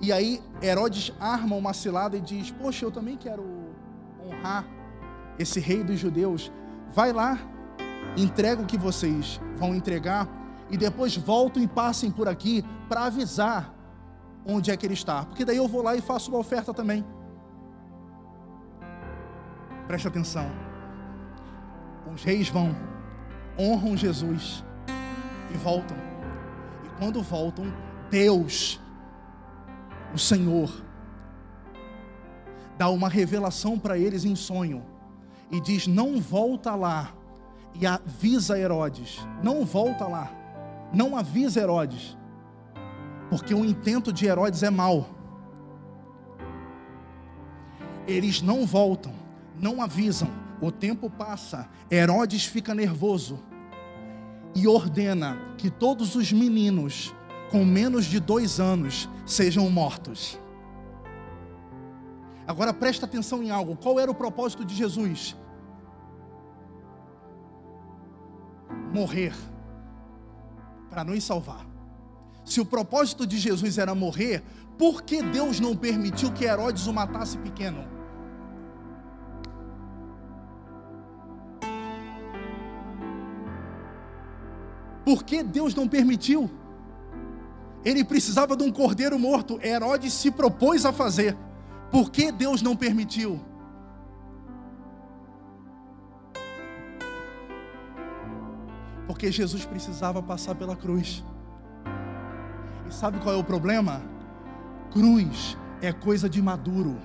E 0.00 0.12
aí 0.12 0.42
Herodes 0.62 1.12
arma 1.18 1.56
uma 1.56 1.72
cilada 1.72 2.16
e 2.16 2.20
diz: 2.20 2.50
Poxa, 2.50 2.84
eu 2.84 2.90
também 2.90 3.16
quero 3.16 3.44
honrar 4.24 4.66
esse 5.38 5.60
rei 5.60 5.82
dos 5.82 5.98
judeus. 5.98 6.52
Vai 6.94 7.12
lá, 7.12 7.38
entrega 8.16 8.62
o 8.62 8.66
que 8.66 8.78
vocês 8.78 9.40
vão 9.56 9.74
entregar 9.74 10.28
e 10.70 10.76
depois 10.76 11.16
voltam 11.16 11.62
e 11.62 11.66
passem 11.66 12.10
por 12.10 12.28
aqui 12.28 12.64
para 12.88 13.04
avisar 13.04 13.74
onde 14.46 14.70
é 14.70 14.76
que 14.76 14.86
ele 14.86 14.94
está. 14.94 15.24
Porque 15.24 15.44
daí 15.44 15.56
eu 15.56 15.68
vou 15.68 15.82
lá 15.82 15.96
e 15.96 16.00
faço 16.00 16.30
uma 16.30 16.38
oferta 16.38 16.72
também. 16.72 17.04
Preste 19.86 20.08
atenção. 20.08 20.50
Os 22.12 22.22
reis 22.22 22.48
vão, 22.48 22.74
honram 23.58 23.96
Jesus 23.96 24.64
e 25.52 25.56
voltam. 25.56 25.96
E 26.84 26.88
quando 26.98 27.22
voltam, 27.22 27.72
Deus 28.10 28.80
o 30.14 30.18
Senhor 30.18 30.70
dá 32.78 32.88
uma 32.88 33.08
revelação 33.08 33.78
para 33.78 33.98
eles 33.98 34.24
em 34.24 34.36
sonho 34.36 34.84
e 35.50 35.60
diz: 35.60 35.86
Não 35.86 36.20
volta 36.20 36.74
lá 36.74 37.12
e 37.74 37.84
avisa 37.86 38.58
Herodes. 38.58 39.18
Não 39.42 39.64
volta 39.64 40.06
lá. 40.06 40.30
Não 40.92 41.16
avisa 41.16 41.60
Herodes. 41.60 42.16
Porque 43.28 43.52
o 43.52 43.64
intento 43.64 44.12
de 44.12 44.26
Herodes 44.26 44.62
é 44.62 44.70
mau. 44.70 45.08
Eles 48.06 48.40
não 48.40 48.64
voltam, 48.64 49.12
não 49.60 49.82
avisam. 49.82 50.28
O 50.60 50.70
tempo 50.70 51.10
passa, 51.10 51.68
Herodes 51.90 52.46
fica 52.46 52.74
nervoso 52.74 53.40
e 54.54 54.68
ordena 54.68 55.36
que 55.58 55.68
todos 55.68 56.14
os 56.14 56.32
meninos 56.32 57.12
com 57.50 57.64
menos 57.64 58.04
de 58.04 58.20
dois 58.20 58.60
anos 58.60 59.08
sejam 59.24 59.68
mortos. 59.70 60.38
Agora 62.46 62.72
presta 62.72 63.06
atenção 63.06 63.42
em 63.42 63.50
algo: 63.50 63.76
qual 63.76 63.98
era 63.98 64.10
o 64.10 64.14
propósito 64.14 64.64
de 64.64 64.74
Jesus? 64.74 65.36
Morrer 68.92 69.34
para 70.90 71.02
nos 71.02 71.24
salvar. 71.24 71.66
Se 72.44 72.60
o 72.60 72.66
propósito 72.66 73.26
de 73.26 73.38
Jesus 73.38 73.78
era 73.78 73.94
morrer, 73.94 74.44
por 74.78 75.02
que 75.02 75.22
Deus 75.22 75.58
não 75.58 75.74
permitiu 75.74 76.30
que 76.32 76.44
Herodes 76.44 76.86
o 76.86 76.92
matasse 76.92 77.38
pequeno? 77.38 77.88
Por 85.04 85.22
que 85.22 85.42
Deus 85.42 85.74
não 85.74 85.88
permitiu? 85.88 86.50
Ele 87.84 88.02
precisava 88.02 88.56
de 88.56 88.62
um 88.62 88.72
cordeiro 88.72 89.18
morto. 89.18 89.60
Herodes 89.62 90.12
se 90.12 90.30
propôs 90.30 90.86
a 90.86 90.92
fazer. 90.92 91.36
Por 91.90 92.10
que 92.10 92.32
Deus 92.32 92.62
não 92.62 92.74
permitiu? 92.74 93.40
Porque 99.06 99.30
Jesus 99.30 99.64
precisava 99.66 100.22
passar 100.22 100.54
pela 100.54 100.74
cruz. 100.74 101.22
E 102.88 102.92
sabe 102.92 103.18
qual 103.20 103.34
é 103.34 103.38
o 103.38 103.44
problema? 103.44 104.02
Cruz 104.90 105.56
é 105.82 105.92
coisa 105.92 106.28
de 106.28 106.40
maduro. 106.40 106.96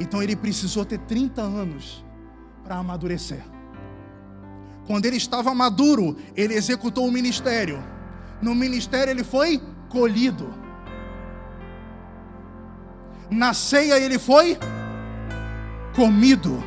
Então 0.00 0.22
ele 0.22 0.34
precisou 0.34 0.84
ter 0.84 0.98
30 0.98 1.40
anos 1.42 2.04
para 2.64 2.76
amadurecer. 2.76 3.44
Quando 4.86 5.06
ele 5.06 5.16
estava 5.16 5.54
maduro, 5.54 6.16
ele 6.36 6.54
executou 6.54 7.06
o 7.06 7.12
ministério. 7.12 7.82
No 8.42 8.54
ministério 8.54 9.10
ele 9.10 9.24
foi 9.24 9.60
colhido. 9.88 10.52
Na 13.30 13.54
ceia 13.54 13.98
ele 13.98 14.18
foi 14.18 14.58
comido. 15.94 16.62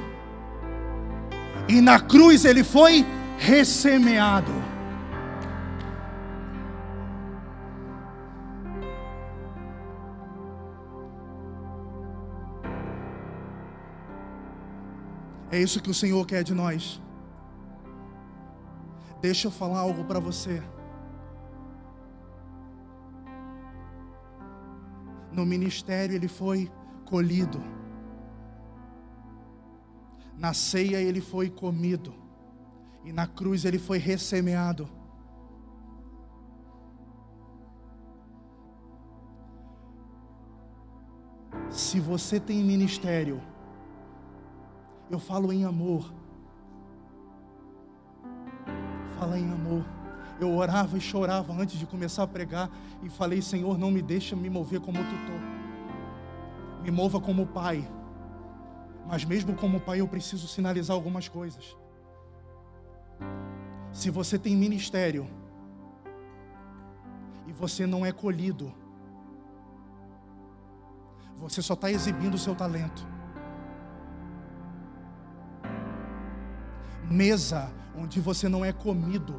E 1.68 1.82
na 1.82 2.00
cruz 2.00 2.46
ele 2.46 2.64
foi 2.64 3.06
ressemeado. 3.38 4.52
É 15.52 15.60
isso 15.60 15.80
que 15.80 15.92
o 15.92 15.94
Senhor 15.94 16.26
quer 16.26 16.44
de 16.44 16.52
nós. 16.52 17.00
Deixa 19.24 19.48
eu 19.48 19.52
falar 19.52 19.80
algo 19.80 20.04
para 20.04 20.20
você. 20.20 20.62
No 25.32 25.46
ministério 25.46 26.14
ele 26.14 26.28
foi 26.28 26.70
colhido. 27.06 27.64
Na 30.38 30.54
ceia 30.54 30.98
ele 30.98 31.22
foi 31.22 31.50
comido. 31.50 32.14
E 33.06 33.14
na 33.14 33.26
cruz 33.26 33.64
ele 33.64 33.80
foi 33.80 33.98
ressemeado. 33.98 34.90
Se 41.70 41.98
você 41.98 42.42
tem 42.42 42.62
ministério, 42.62 43.42
eu 45.10 45.18
falo 45.18 45.54
em 45.54 45.64
amor. 45.64 46.14
Fala 49.24 49.40
em 49.40 49.50
amor. 49.50 49.86
Eu 50.38 50.54
orava 50.54 50.98
e 50.98 51.00
chorava 51.00 51.54
antes 51.54 51.80
de 51.80 51.86
começar 51.86 52.24
a 52.24 52.28
pregar 52.28 52.70
e 53.02 53.10
falei: 53.10 53.42
Senhor, 53.42 53.78
não 53.78 53.90
me 53.90 54.02
deixa 54.02 54.36
me 54.36 54.50
mover 54.50 54.82
como 54.82 54.98
tutor. 54.98 55.40
Me 56.84 56.92
mova 56.92 57.22
como 57.22 57.48
pai. 57.48 57.90
Mas 59.08 59.24
mesmo 59.24 59.56
como 59.56 59.80
pai, 59.80 60.02
eu 60.02 60.08
preciso 60.10 60.46
sinalizar 60.46 60.94
algumas 60.94 61.30
coisas. 61.30 61.74
Se 63.94 64.10
você 64.10 64.38
tem 64.38 64.58
ministério 64.58 65.26
e 67.48 67.54
você 67.54 67.86
não 67.88 68.06
é 68.06 68.12
colhido, 68.12 68.74
você 71.38 71.62
só 71.62 71.76
está 71.76 71.90
exibindo 71.90 72.34
o 72.34 72.38
seu 72.38 72.56
talento. 72.56 73.13
Mesa 77.10 77.72
onde 77.96 78.20
você 78.20 78.50
não 78.50 78.64
é 78.66 78.72
comido, 78.72 79.36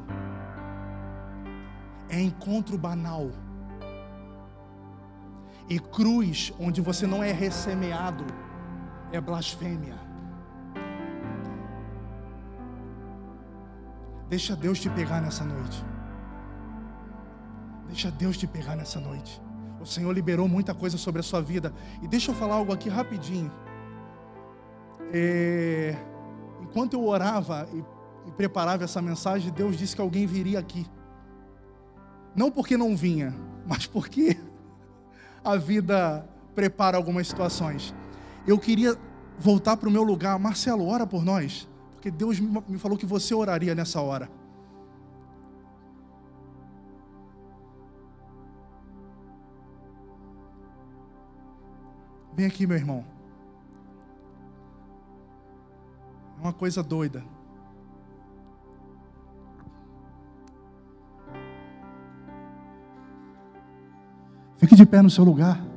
é 2.09 2.19
encontro 2.19 2.77
banal. 2.77 3.31
E 5.67 5.79
cruz 5.79 6.53
onde 6.59 6.79
você 6.79 7.07
não 7.07 7.23
é 7.23 7.31
ressemeado, 7.31 8.25
é 9.11 9.19
blasfêmia. 9.19 9.95
Deixa 14.29 14.55
Deus 14.55 14.79
te 14.79 14.89
pegar 14.89 15.21
nessa 15.21 15.43
noite. 15.43 15.83
Deixa 17.87 18.11
Deus 18.11 18.37
te 18.37 18.47
pegar 18.47 18.75
nessa 18.75 18.99
noite. 18.99 19.41
O 19.79 19.85
Senhor 19.85 20.11
liberou 20.11 20.47
muita 20.47 20.73
coisa 20.73 20.97
sobre 20.97 21.19
a 21.19 21.23
sua 21.23 21.41
vida. 21.41 21.73
E 22.01 22.07
deixa 22.07 22.31
eu 22.31 22.35
falar 22.35 22.55
algo 22.55 22.73
aqui 22.73 22.89
rapidinho. 22.89 23.51
É 25.13 25.95
enquanto 26.65 26.93
eu 26.93 27.05
orava 27.05 27.67
e, 27.71 27.83
e 28.27 28.31
preparava 28.31 28.83
essa 28.83 29.01
mensagem, 29.01 29.51
Deus 29.51 29.77
disse 29.77 29.95
que 29.95 30.01
alguém 30.01 30.25
viria 30.25 30.59
aqui. 30.59 30.85
Não 32.35 32.51
porque 32.51 32.75
não 32.75 32.97
vinha, 32.97 33.33
mas 33.65 33.85
porque 33.85 34.37
a 35.43 35.55
vida 35.55 36.27
prepara 36.53 36.97
algumas 36.97 37.27
situações. 37.27 37.93
Eu 38.47 38.57
queria 38.57 38.97
voltar 39.37 39.77
para 39.77 39.87
o 39.87 39.91
meu 39.91 40.03
lugar. 40.03 40.37
Marcelo, 40.39 40.87
ora 40.87 41.05
por 41.05 41.23
nós, 41.23 41.67
porque 41.93 42.09
Deus 42.09 42.39
me 42.39 42.77
falou 42.79 42.97
que 42.97 43.05
você 43.05 43.33
oraria 43.33 43.75
nessa 43.75 44.01
hora. 44.01 44.29
Vem 52.33 52.45
aqui, 52.45 52.67
meu 52.67 52.75
irmão. 52.75 53.14
Uma 56.45 56.53
coisa 56.53 56.83
doida. 56.83 57.23
Fique 64.57 64.75
de 64.75 64.85
pé 64.85 65.01
no 65.01 65.09
seu 65.09 65.23
lugar. 65.23 65.74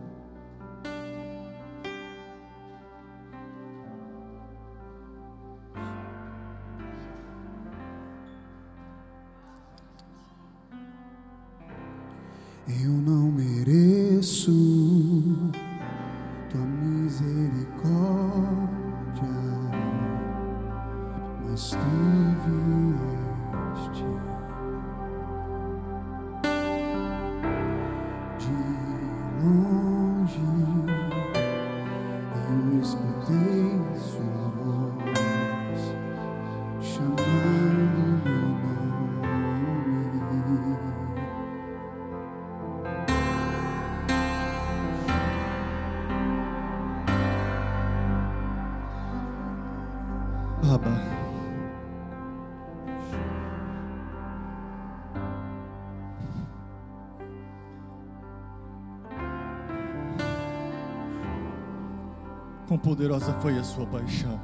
Poderosa 62.89 63.35
foi 63.35 63.59
a 63.59 63.62
sua 63.62 63.86
paixão. 63.86 64.40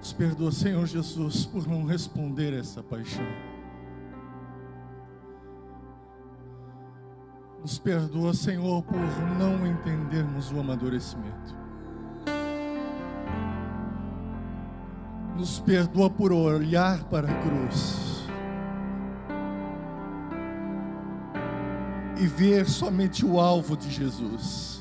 Os 0.00 0.12
perdoa, 0.12 0.52
Senhor 0.52 0.86
Jesus, 0.86 1.44
por 1.44 1.66
não 1.66 1.84
responder 1.84 2.52
essa 2.52 2.84
paixão. 2.84 3.26
Nos 7.60 7.80
perdoa, 7.80 8.32
Senhor, 8.32 8.80
por 8.84 9.00
não 9.40 9.66
entendermos 9.66 10.52
o 10.52 10.60
amadurecimento. 10.60 11.56
Nos 15.36 15.58
perdoa 15.58 16.08
por 16.08 16.32
olhar 16.32 17.02
para 17.06 17.28
a 17.28 17.42
cruz 17.42 18.15
e 22.16 22.26
ver 22.26 22.68
somente 22.68 23.24
o 23.24 23.38
alvo 23.38 23.76
de 23.76 23.90
Jesus 23.90 24.80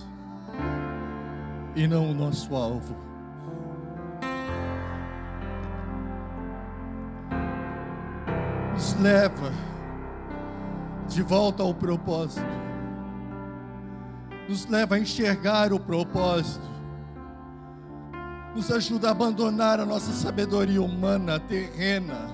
e 1.75 1.85
não 1.87 2.11
o 2.11 2.13
nosso 2.13 2.55
alvo. 2.55 2.95
Nos 8.73 8.93
leva 8.99 9.51
de 11.07 11.21
volta 11.21 11.63
ao 11.63 11.73
propósito, 11.73 12.45
nos 14.47 14.65
leva 14.67 14.95
a 14.95 14.99
enxergar 14.99 15.73
o 15.73 15.79
propósito, 15.79 16.69
nos 18.55 18.71
ajuda 18.71 19.09
a 19.09 19.11
abandonar 19.11 19.79
a 19.79 19.85
nossa 19.85 20.11
sabedoria 20.13 20.81
humana, 20.81 21.39
terrena, 21.39 22.29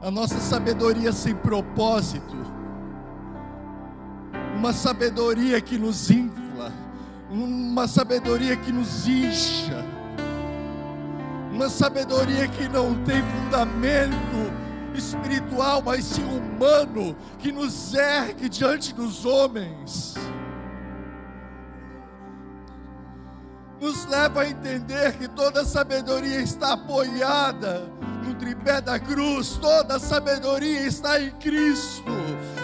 a 0.00 0.10
nossa 0.10 0.38
sabedoria 0.38 1.12
sem 1.12 1.34
propósito, 1.34 2.36
uma 4.58 4.72
sabedoria 4.72 5.60
que 5.60 5.78
nos 5.78 6.10
infla, 6.10 6.72
uma 7.30 7.86
sabedoria 7.86 8.56
que 8.56 8.72
nos 8.72 9.06
incha, 9.06 9.84
uma 11.52 11.68
sabedoria 11.68 12.48
que 12.48 12.68
não 12.68 12.92
tem 13.04 13.22
fundamento 13.22 14.52
espiritual, 14.96 15.80
mas 15.80 16.04
sim 16.04 16.24
humano, 16.24 17.16
que 17.38 17.52
nos 17.52 17.94
ergue 17.94 18.48
diante 18.48 18.92
dos 18.92 19.24
homens. 19.24 20.16
Nos 23.80 24.06
leva 24.06 24.40
a 24.40 24.50
entender 24.50 25.16
que 25.18 25.28
toda 25.28 25.64
sabedoria 25.64 26.40
está 26.40 26.72
apoiada 26.72 27.88
no 28.28 28.34
tripé 28.34 28.80
da 28.80 28.98
cruz, 28.98 29.58
toda 29.60 29.98
sabedoria 29.98 30.86
está 30.86 31.20
em 31.20 31.30
Cristo, 31.32 32.12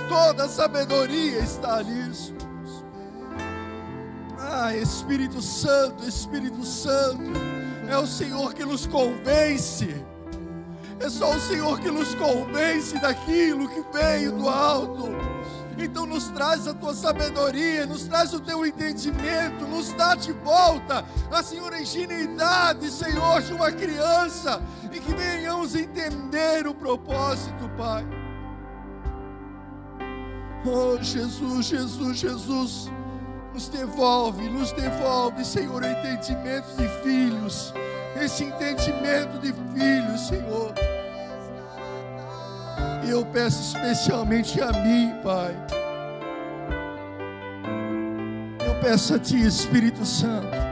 toda 0.08 0.46
sabedoria 0.46 1.38
está 1.38 1.82
nisso. 1.82 2.34
Ah, 4.38 4.76
Espírito 4.76 5.40
Santo, 5.40 6.06
Espírito 6.06 6.64
Santo, 6.64 7.32
é 7.88 7.96
o 7.96 8.06
Senhor 8.06 8.52
que 8.52 8.64
nos 8.64 8.86
convence. 8.86 10.04
É 11.00 11.08
só 11.08 11.34
o 11.34 11.40
Senhor 11.40 11.80
que 11.80 11.90
nos 11.90 12.14
convence 12.14 12.98
daquilo 13.00 13.68
que 13.68 13.82
veio 13.92 14.32
do 14.32 14.48
alto. 14.48 15.08
Então 15.78 16.06
nos 16.06 16.28
traz 16.28 16.68
a 16.68 16.74
tua 16.74 16.94
sabedoria, 16.94 17.84
nos 17.84 18.04
traz 18.04 18.32
o 18.32 18.40
teu 18.40 18.64
entendimento, 18.64 19.66
nos 19.66 19.92
dá 19.92 20.14
de 20.14 20.32
volta 20.32 21.04
a 21.32 21.42
Senhor 21.42 21.72
a 21.72 21.80
ingenuidade, 21.80 22.90
Senhor, 22.90 23.42
de 23.42 23.52
uma 23.52 23.72
criança, 23.72 24.62
e 24.94 25.00
que 25.00 25.12
venhamos 25.12 25.74
entender 25.74 26.66
o 26.66 26.74
propósito, 26.74 27.68
Pai. 27.76 28.04
Oh 30.64 30.96
Jesus, 31.02 31.66
Jesus, 31.66 32.18
Jesus, 32.18 32.90
nos 33.52 33.68
devolve, 33.68 34.48
nos 34.48 34.72
devolve, 34.72 35.44
Senhor, 35.44 35.82
o 35.82 35.86
entendimento 35.86 36.74
de 36.76 36.88
filhos, 37.02 37.74
esse 38.16 38.44
entendimento 38.44 39.38
de 39.40 39.52
filhos, 39.52 40.28
Senhor. 40.28 40.72
E 43.04 43.10
eu 43.10 43.26
peço 43.26 43.76
especialmente 43.76 44.60
a 44.62 44.72
mim, 44.72 45.12
Pai. 45.22 45.54
Eu 48.66 48.80
peço 48.80 49.14
a 49.14 49.18
Ti, 49.18 49.44
Espírito 49.44 50.06
Santo. 50.06 50.63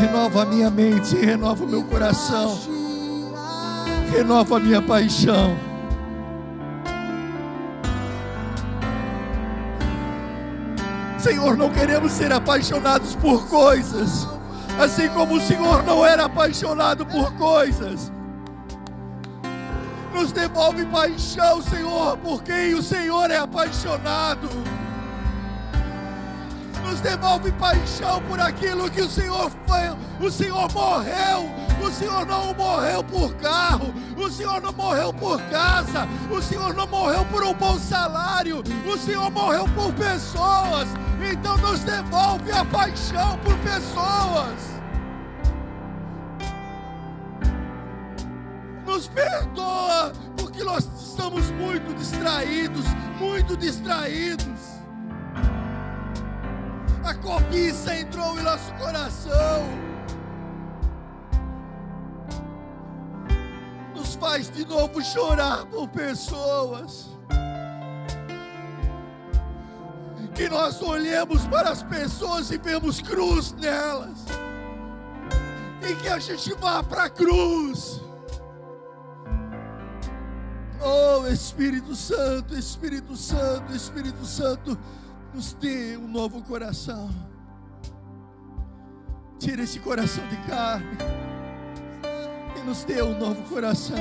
Renova 0.00 0.42
a 0.42 0.46
minha 0.46 0.70
mente, 0.70 1.14
renova 1.14 1.62
o 1.62 1.68
meu 1.68 1.84
coração, 1.84 2.58
renova 4.10 4.56
a 4.56 4.60
minha 4.60 4.80
paixão. 4.80 5.54
Senhor, 11.18 11.54
não 11.54 11.68
queremos 11.68 12.12
ser 12.12 12.32
apaixonados 12.32 13.14
por 13.16 13.46
coisas, 13.46 14.26
assim 14.82 15.06
como 15.10 15.34
o 15.34 15.40
Senhor 15.40 15.82
não 15.82 16.04
era 16.04 16.24
apaixonado 16.24 17.04
por 17.04 17.30
coisas. 17.34 18.10
Nos 20.14 20.32
devolve 20.32 20.86
paixão, 20.86 21.60
Senhor, 21.60 22.16
por 22.16 22.42
quem 22.42 22.72
o 22.72 22.82
Senhor 22.82 23.30
é 23.30 23.36
apaixonado. 23.36 24.48
Nos 26.90 27.00
devolve 27.00 27.52
paixão 27.52 28.20
por 28.22 28.40
aquilo 28.40 28.90
que 28.90 29.00
o 29.00 29.08
Senhor 29.08 29.48
foi. 29.64 30.26
O 30.26 30.28
Senhor 30.28 30.72
morreu. 30.72 31.48
O 31.80 31.88
Senhor 31.88 32.26
não 32.26 32.52
morreu 32.52 33.04
por 33.04 33.32
carro. 33.36 33.94
O 34.16 34.28
Senhor 34.28 34.60
não 34.60 34.72
morreu 34.72 35.14
por 35.14 35.40
casa. 35.42 36.08
O 36.28 36.42
Senhor 36.42 36.74
não 36.74 36.88
morreu 36.88 37.24
por 37.26 37.44
um 37.44 37.54
bom 37.54 37.78
salário. 37.78 38.64
O 38.84 38.98
Senhor 38.98 39.30
morreu 39.30 39.66
por 39.68 39.92
pessoas. 39.92 40.88
Então 41.32 41.56
nos 41.58 41.78
devolve 41.84 42.50
a 42.50 42.64
paixão 42.64 43.38
por 43.38 43.56
pessoas. 43.58 44.80
nos 48.84 49.06
perdoa, 49.06 50.12
porque 50.36 50.64
nós 50.64 50.84
estamos 51.00 51.48
muito 51.52 51.94
distraídos, 51.94 52.84
muito 53.20 53.56
distraídos. 53.56 54.79
A 57.04 57.14
cobiça 57.14 57.94
entrou 57.96 58.38
em 58.38 58.42
nosso 58.42 58.72
coração, 58.74 59.66
nos 63.94 64.14
faz 64.14 64.50
de 64.50 64.64
novo 64.66 65.02
chorar 65.02 65.66
por 65.66 65.88
pessoas. 65.88 67.08
Que 70.34 70.48
nós 70.48 70.80
olhemos 70.80 71.46
para 71.48 71.70
as 71.70 71.82
pessoas 71.82 72.50
e 72.50 72.56
vemos 72.56 73.00
cruz 73.02 73.52
nelas, 73.52 74.24
e 75.82 75.94
que 75.96 76.08
a 76.08 76.18
gente 76.18 76.54
vá 76.54 76.82
para 76.82 77.04
a 77.04 77.10
cruz. 77.10 78.00
Oh 80.82 81.26
Espírito 81.26 81.94
Santo, 81.94 82.54
Espírito 82.54 83.16
Santo, 83.16 83.74
Espírito 83.74 84.24
Santo, 84.24 84.78
nos 85.34 85.54
dê 85.54 85.96
um 85.96 86.08
novo 86.08 86.42
coração. 86.42 87.10
Tira 89.38 89.62
esse 89.62 89.80
coração 89.80 90.26
de 90.28 90.36
carne 90.48 90.98
e 92.56 92.60
nos 92.66 92.84
dê 92.84 93.02
um 93.02 93.18
novo 93.18 93.42
coração. 93.48 93.96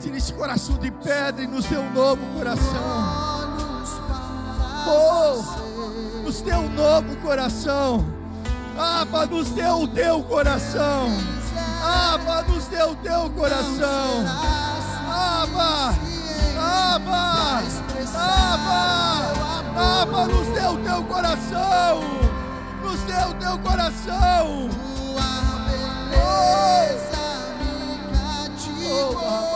Tira 0.00 0.16
esse 0.16 0.32
coração 0.32 0.76
de 0.78 0.90
pedra 0.90 1.42
e 1.42 1.46
nos 1.46 1.64
dê 1.66 1.78
um 1.78 1.92
novo 1.92 2.22
coração. 2.36 3.32
Oh, 4.88 6.22
nos 6.22 6.40
dê 6.42 6.54
um 6.54 6.68
novo 6.70 7.16
coração. 7.18 8.04
Abba, 8.76 9.26
nos 9.26 9.50
dê 9.50 9.66
o 9.66 9.86
teu 9.86 10.22
coração. 10.24 11.08
Abba, 11.84 12.42
nos 12.42 12.66
dê 12.66 12.82
o 12.82 12.96
teu 12.96 13.30
coração. 13.30 14.24
Abba, 15.08 15.94
Abba, 16.58 17.91
Abba, 18.14 20.02
Abba, 20.02 20.26
nos 20.26 20.48
dê 20.48 20.66
o 20.66 20.76
teu 20.78 21.02
coração. 21.04 22.02
Nos 22.82 23.00
dê 23.00 23.24
o 23.30 23.34
teu 23.34 23.58
coração. 23.58 24.68
Oh, 24.70 25.14
oh 25.14 25.18
Abba. 25.18 25.52
Leva-nos, 28.80 29.51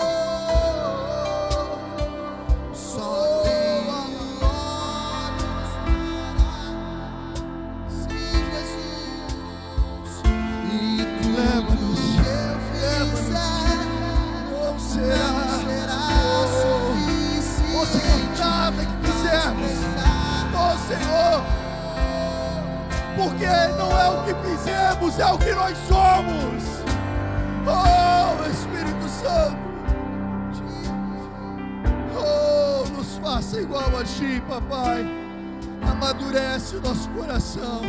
Senhor, 20.87 21.43
porque 23.17 23.45
não 23.77 23.91
é 23.99 24.09
o 24.09 24.25
que 24.25 24.35
fizemos, 24.49 25.19
é 25.19 25.27
o 25.27 25.37
que 25.37 25.53
nós 25.53 25.77
somos, 25.89 26.63
oh 27.67 28.49
Espírito 28.49 29.09
Santo, 29.09 29.57
oh, 32.17 32.89
nos 32.97 33.17
faça 33.17 33.61
igual 33.61 33.99
a 33.99 34.05
Ti, 34.05 34.41
papai, 34.49 35.05
amadurece 35.91 36.77
o 36.77 36.81
nosso 36.81 37.09
coração. 37.11 37.83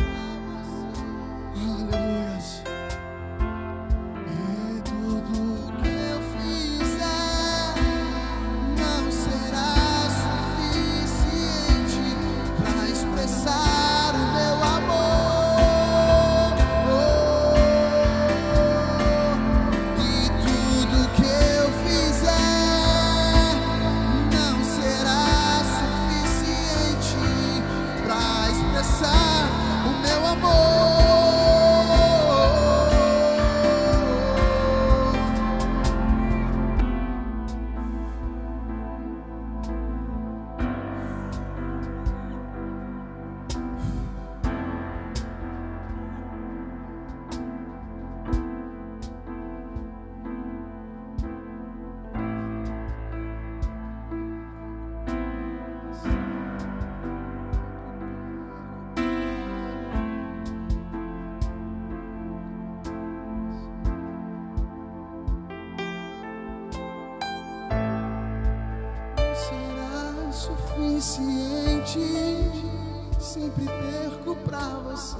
Suficiente. 70.38 72.00
Sempre 73.18 73.64
perco 73.64 74.36
pra 74.36 74.60
você. 74.84 75.16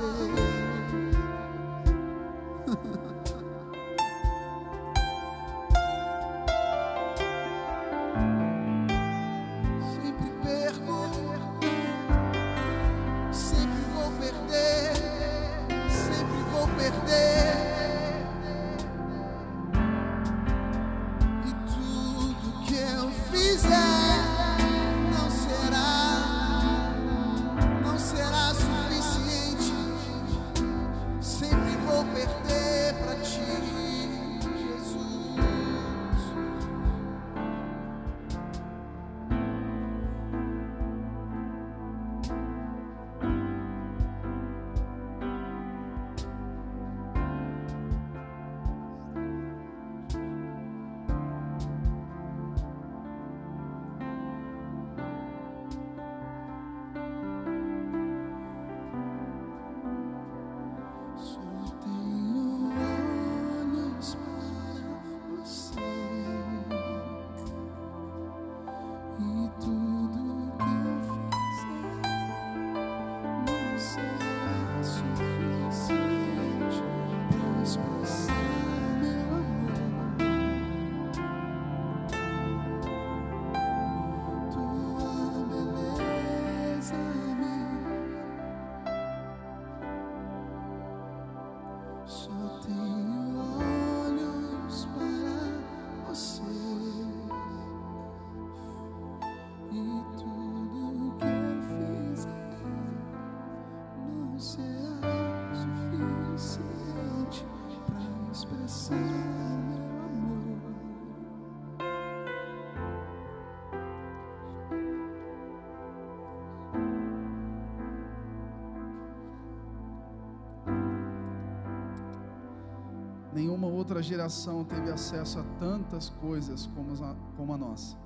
Outra 123.89 124.02
geração 124.02 124.65
teve 124.65 124.90
acesso 124.90 125.40
a 125.40 125.44
tantas 125.59 126.10
coisas 126.10 126.66
como 126.66 126.93
a, 127.02 127.16
como 127.35 127.55
a 127.55 127.56
nossa. 127.56 127.97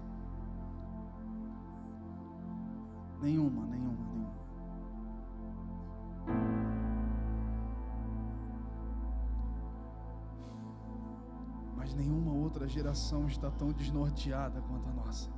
Nenhuma, 3.21 3.67
nenhuma, 3.67 4.05
nenhuma. 4.05 4.33
Mas 11.77 11.93
nenhuma 11.95 12.33
outra 12.33 12.69
geração 12.69 13.27
está 13.27 13.51
tão 13.51 13.73
desnorteada 13.73 14.61
quanto 14.63 14.89
a 14.89 14.93
nossa. 14.93 15.29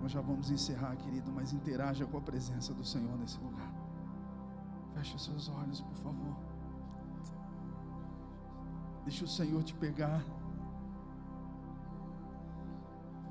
Nós 0.00 0.10
já 0.10 0.20
vamos 0.20 0.50
encerrar, 0.50 0.96
querido, 0.96 1.30
mas 1.30 1.52
interaja 1.52 2.04
com 2.04 2.18
a 2.18 2.20
presença 2.20 2.74
do 2.74 2.84
Senhor 2.84 3.16
nesse 3.16 3.38
lugar. 3.38 3.81
Feche 5.02 5.16
os 5.16 5.24
seus 5.24 5.48
olhos, 5.48 5.80
por 5.80 5.96
favor. 5.96 6.36
Deixa 9.02 9.24
o 9.24 9.28
Senhor 9.28 9.60
te 9.64 9.74
pegar. 9.74 10.22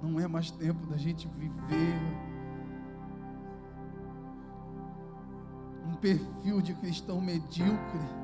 Não 0.03 0.19
é 0.19 0.27
mais 0.27 0.52
tempo 0.52 0.85
da 0.88 0.98
gente 0.98 1.30
viver 1.30 1.95
um 5.88 5.95
perfil 5.95 6.61
de 6.61 6.73
cristão 6.73 7.22
medíocre. 7.22 8.20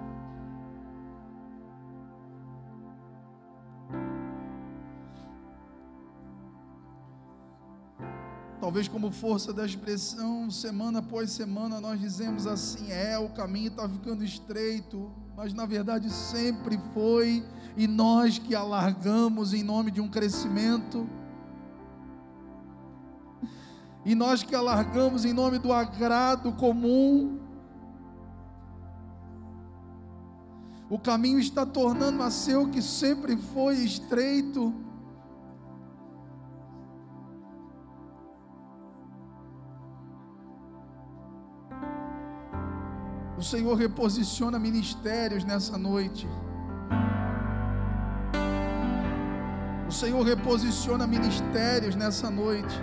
Talvez 8.77 8.87
como 8.89 9.09
força 9.09 9.51
da 9.51 9.65
expressão, 9.65 10.51
semana 10.51 10.99
após 10.99 11.31
semana 11.31 11.81
nós 11.81 11.99
dizemos 11.99 12.45
assim: 12.45 12.91
é, 12.91 13.17
o 13.17 13.27
caminho 13.27 13.69
está 13.69 13.89
ficando 13.89 14.23
estreito, 14.23 15.11
mas 15.35 15.51
na 15.51 15.65
verdade 15.65 16.11
sempre 16.11 16.79
foi, 16.93 17.43
e 17.75 17.87
nós 17.87 18.37
que 18.37 18.53
alargamos 18.53 19.51
em 19.51 19.63
nome 19.63 19.89
de 19.89 19.99
um 19.99 20.07
crescimento, 20.07 21.09
e 24.05 24.13
nós 24.13 24.43
que 24.43 24.53
alargamos 24.53 25.25
em 25.25 25.33
nome 25.33 25.57
do 25.57 25.73
agrado 25.73 26.51
comum, 26.51 27.39
o 30.87 30.99
caminho 30.99 31.39
está 31.39 31.65
tornando 31.65 32.21
a 32.21 32.29
ser 32.29 32.57
o 32.57 32.69
que 32.69 32.83
sempre 32.83 33.35
foi 33.37 33.77
estreito. 33.77 34.71
Senhor 43.47 43.75
reposiciona 43.75 44.59
ministérios 44.59 45.45
nessa 45.45 45.77
noite. 45.77 46.27
O 49.87 49.91
Senhor 49.91 50.21
reposiciona 50.21 51.07
ministérios 51.07 51.95
nessa 51.95 52.29
noite. 52.29 52.75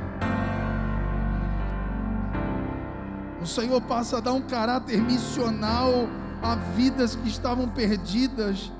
O 3.42 3.46
Senhor 3.46 3.78
passa 3.82 4.16
a 4.16 4.20
dar 4.20 4.32
um 4.32 4.40
caráter 4.40 5.02
missional 5.02 6.08
a 6.42 6.54
vidas 6.54 7.14
que 7.14 7.28
estavam 7.28 7.68
perdidas. 7.68 8.72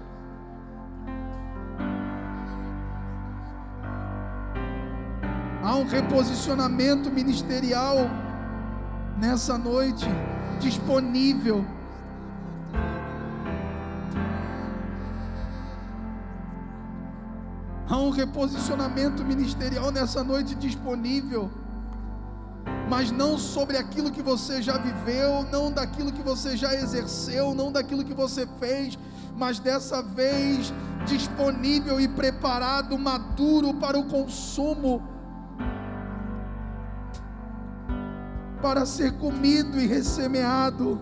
Há 5.62 5.76
um 5.76 5.86
reposicionamento 5.86 7.10
ministerial 7.10 7.96
nessa 9.18 9.58
noite 9.58 10.08
disponível. 10.54 11.64
Há 17.88 17.98
um 17.98 18.10
reposicionamento 18.10 19.24
ministerial 19.24 19.92
nessa 19.92 20.24
noite 20.24 20.54
disponível, 20.54 21.50
mas 22.88 23.10
não 23.10 23.38
sobre 23.38 23.76
aquilo 23.76 24.10
que 24.10 24.22
você 24.22 24.62
já 24.62 24.78
viveu, 24.78 25.44
não 25.52 25.70
daquilo 25.70 26.12
que 26.12 26.22
você 26.22 26.56
já 26.56 26.74
exerceu, 26.74 27.54
não 27.54 27.70
daquilo 27.70 28.04
que 28.04 28.14
você 28.14 28.48
fez, 28.58 28.98
mas 29.36 29.58
dessa 29.58 30.02
vez 30.02 30.72
disponível 31.06 32.00
e 32.00 32.08
preparado, 32.08 32.98
maduro 32.98 33.74
para 33.74 33.98
o 33.98 34.04
consumo 34.04 35.13
para 38.64 38.86
ser 38.86 39.12
comido 39.18 39.78
e 39.78 39.86
ressemeado. 39.86 40.98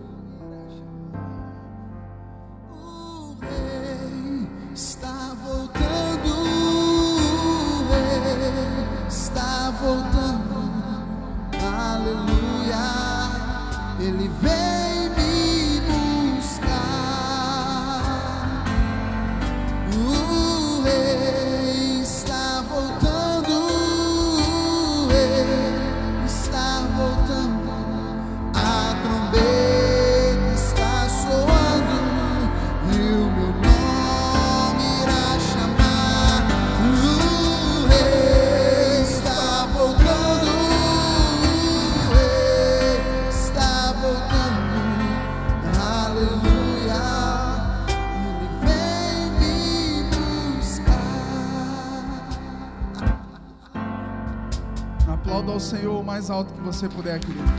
Você 56.73 56.89
puder, 56.89 57.19
querido. 57.19 57.52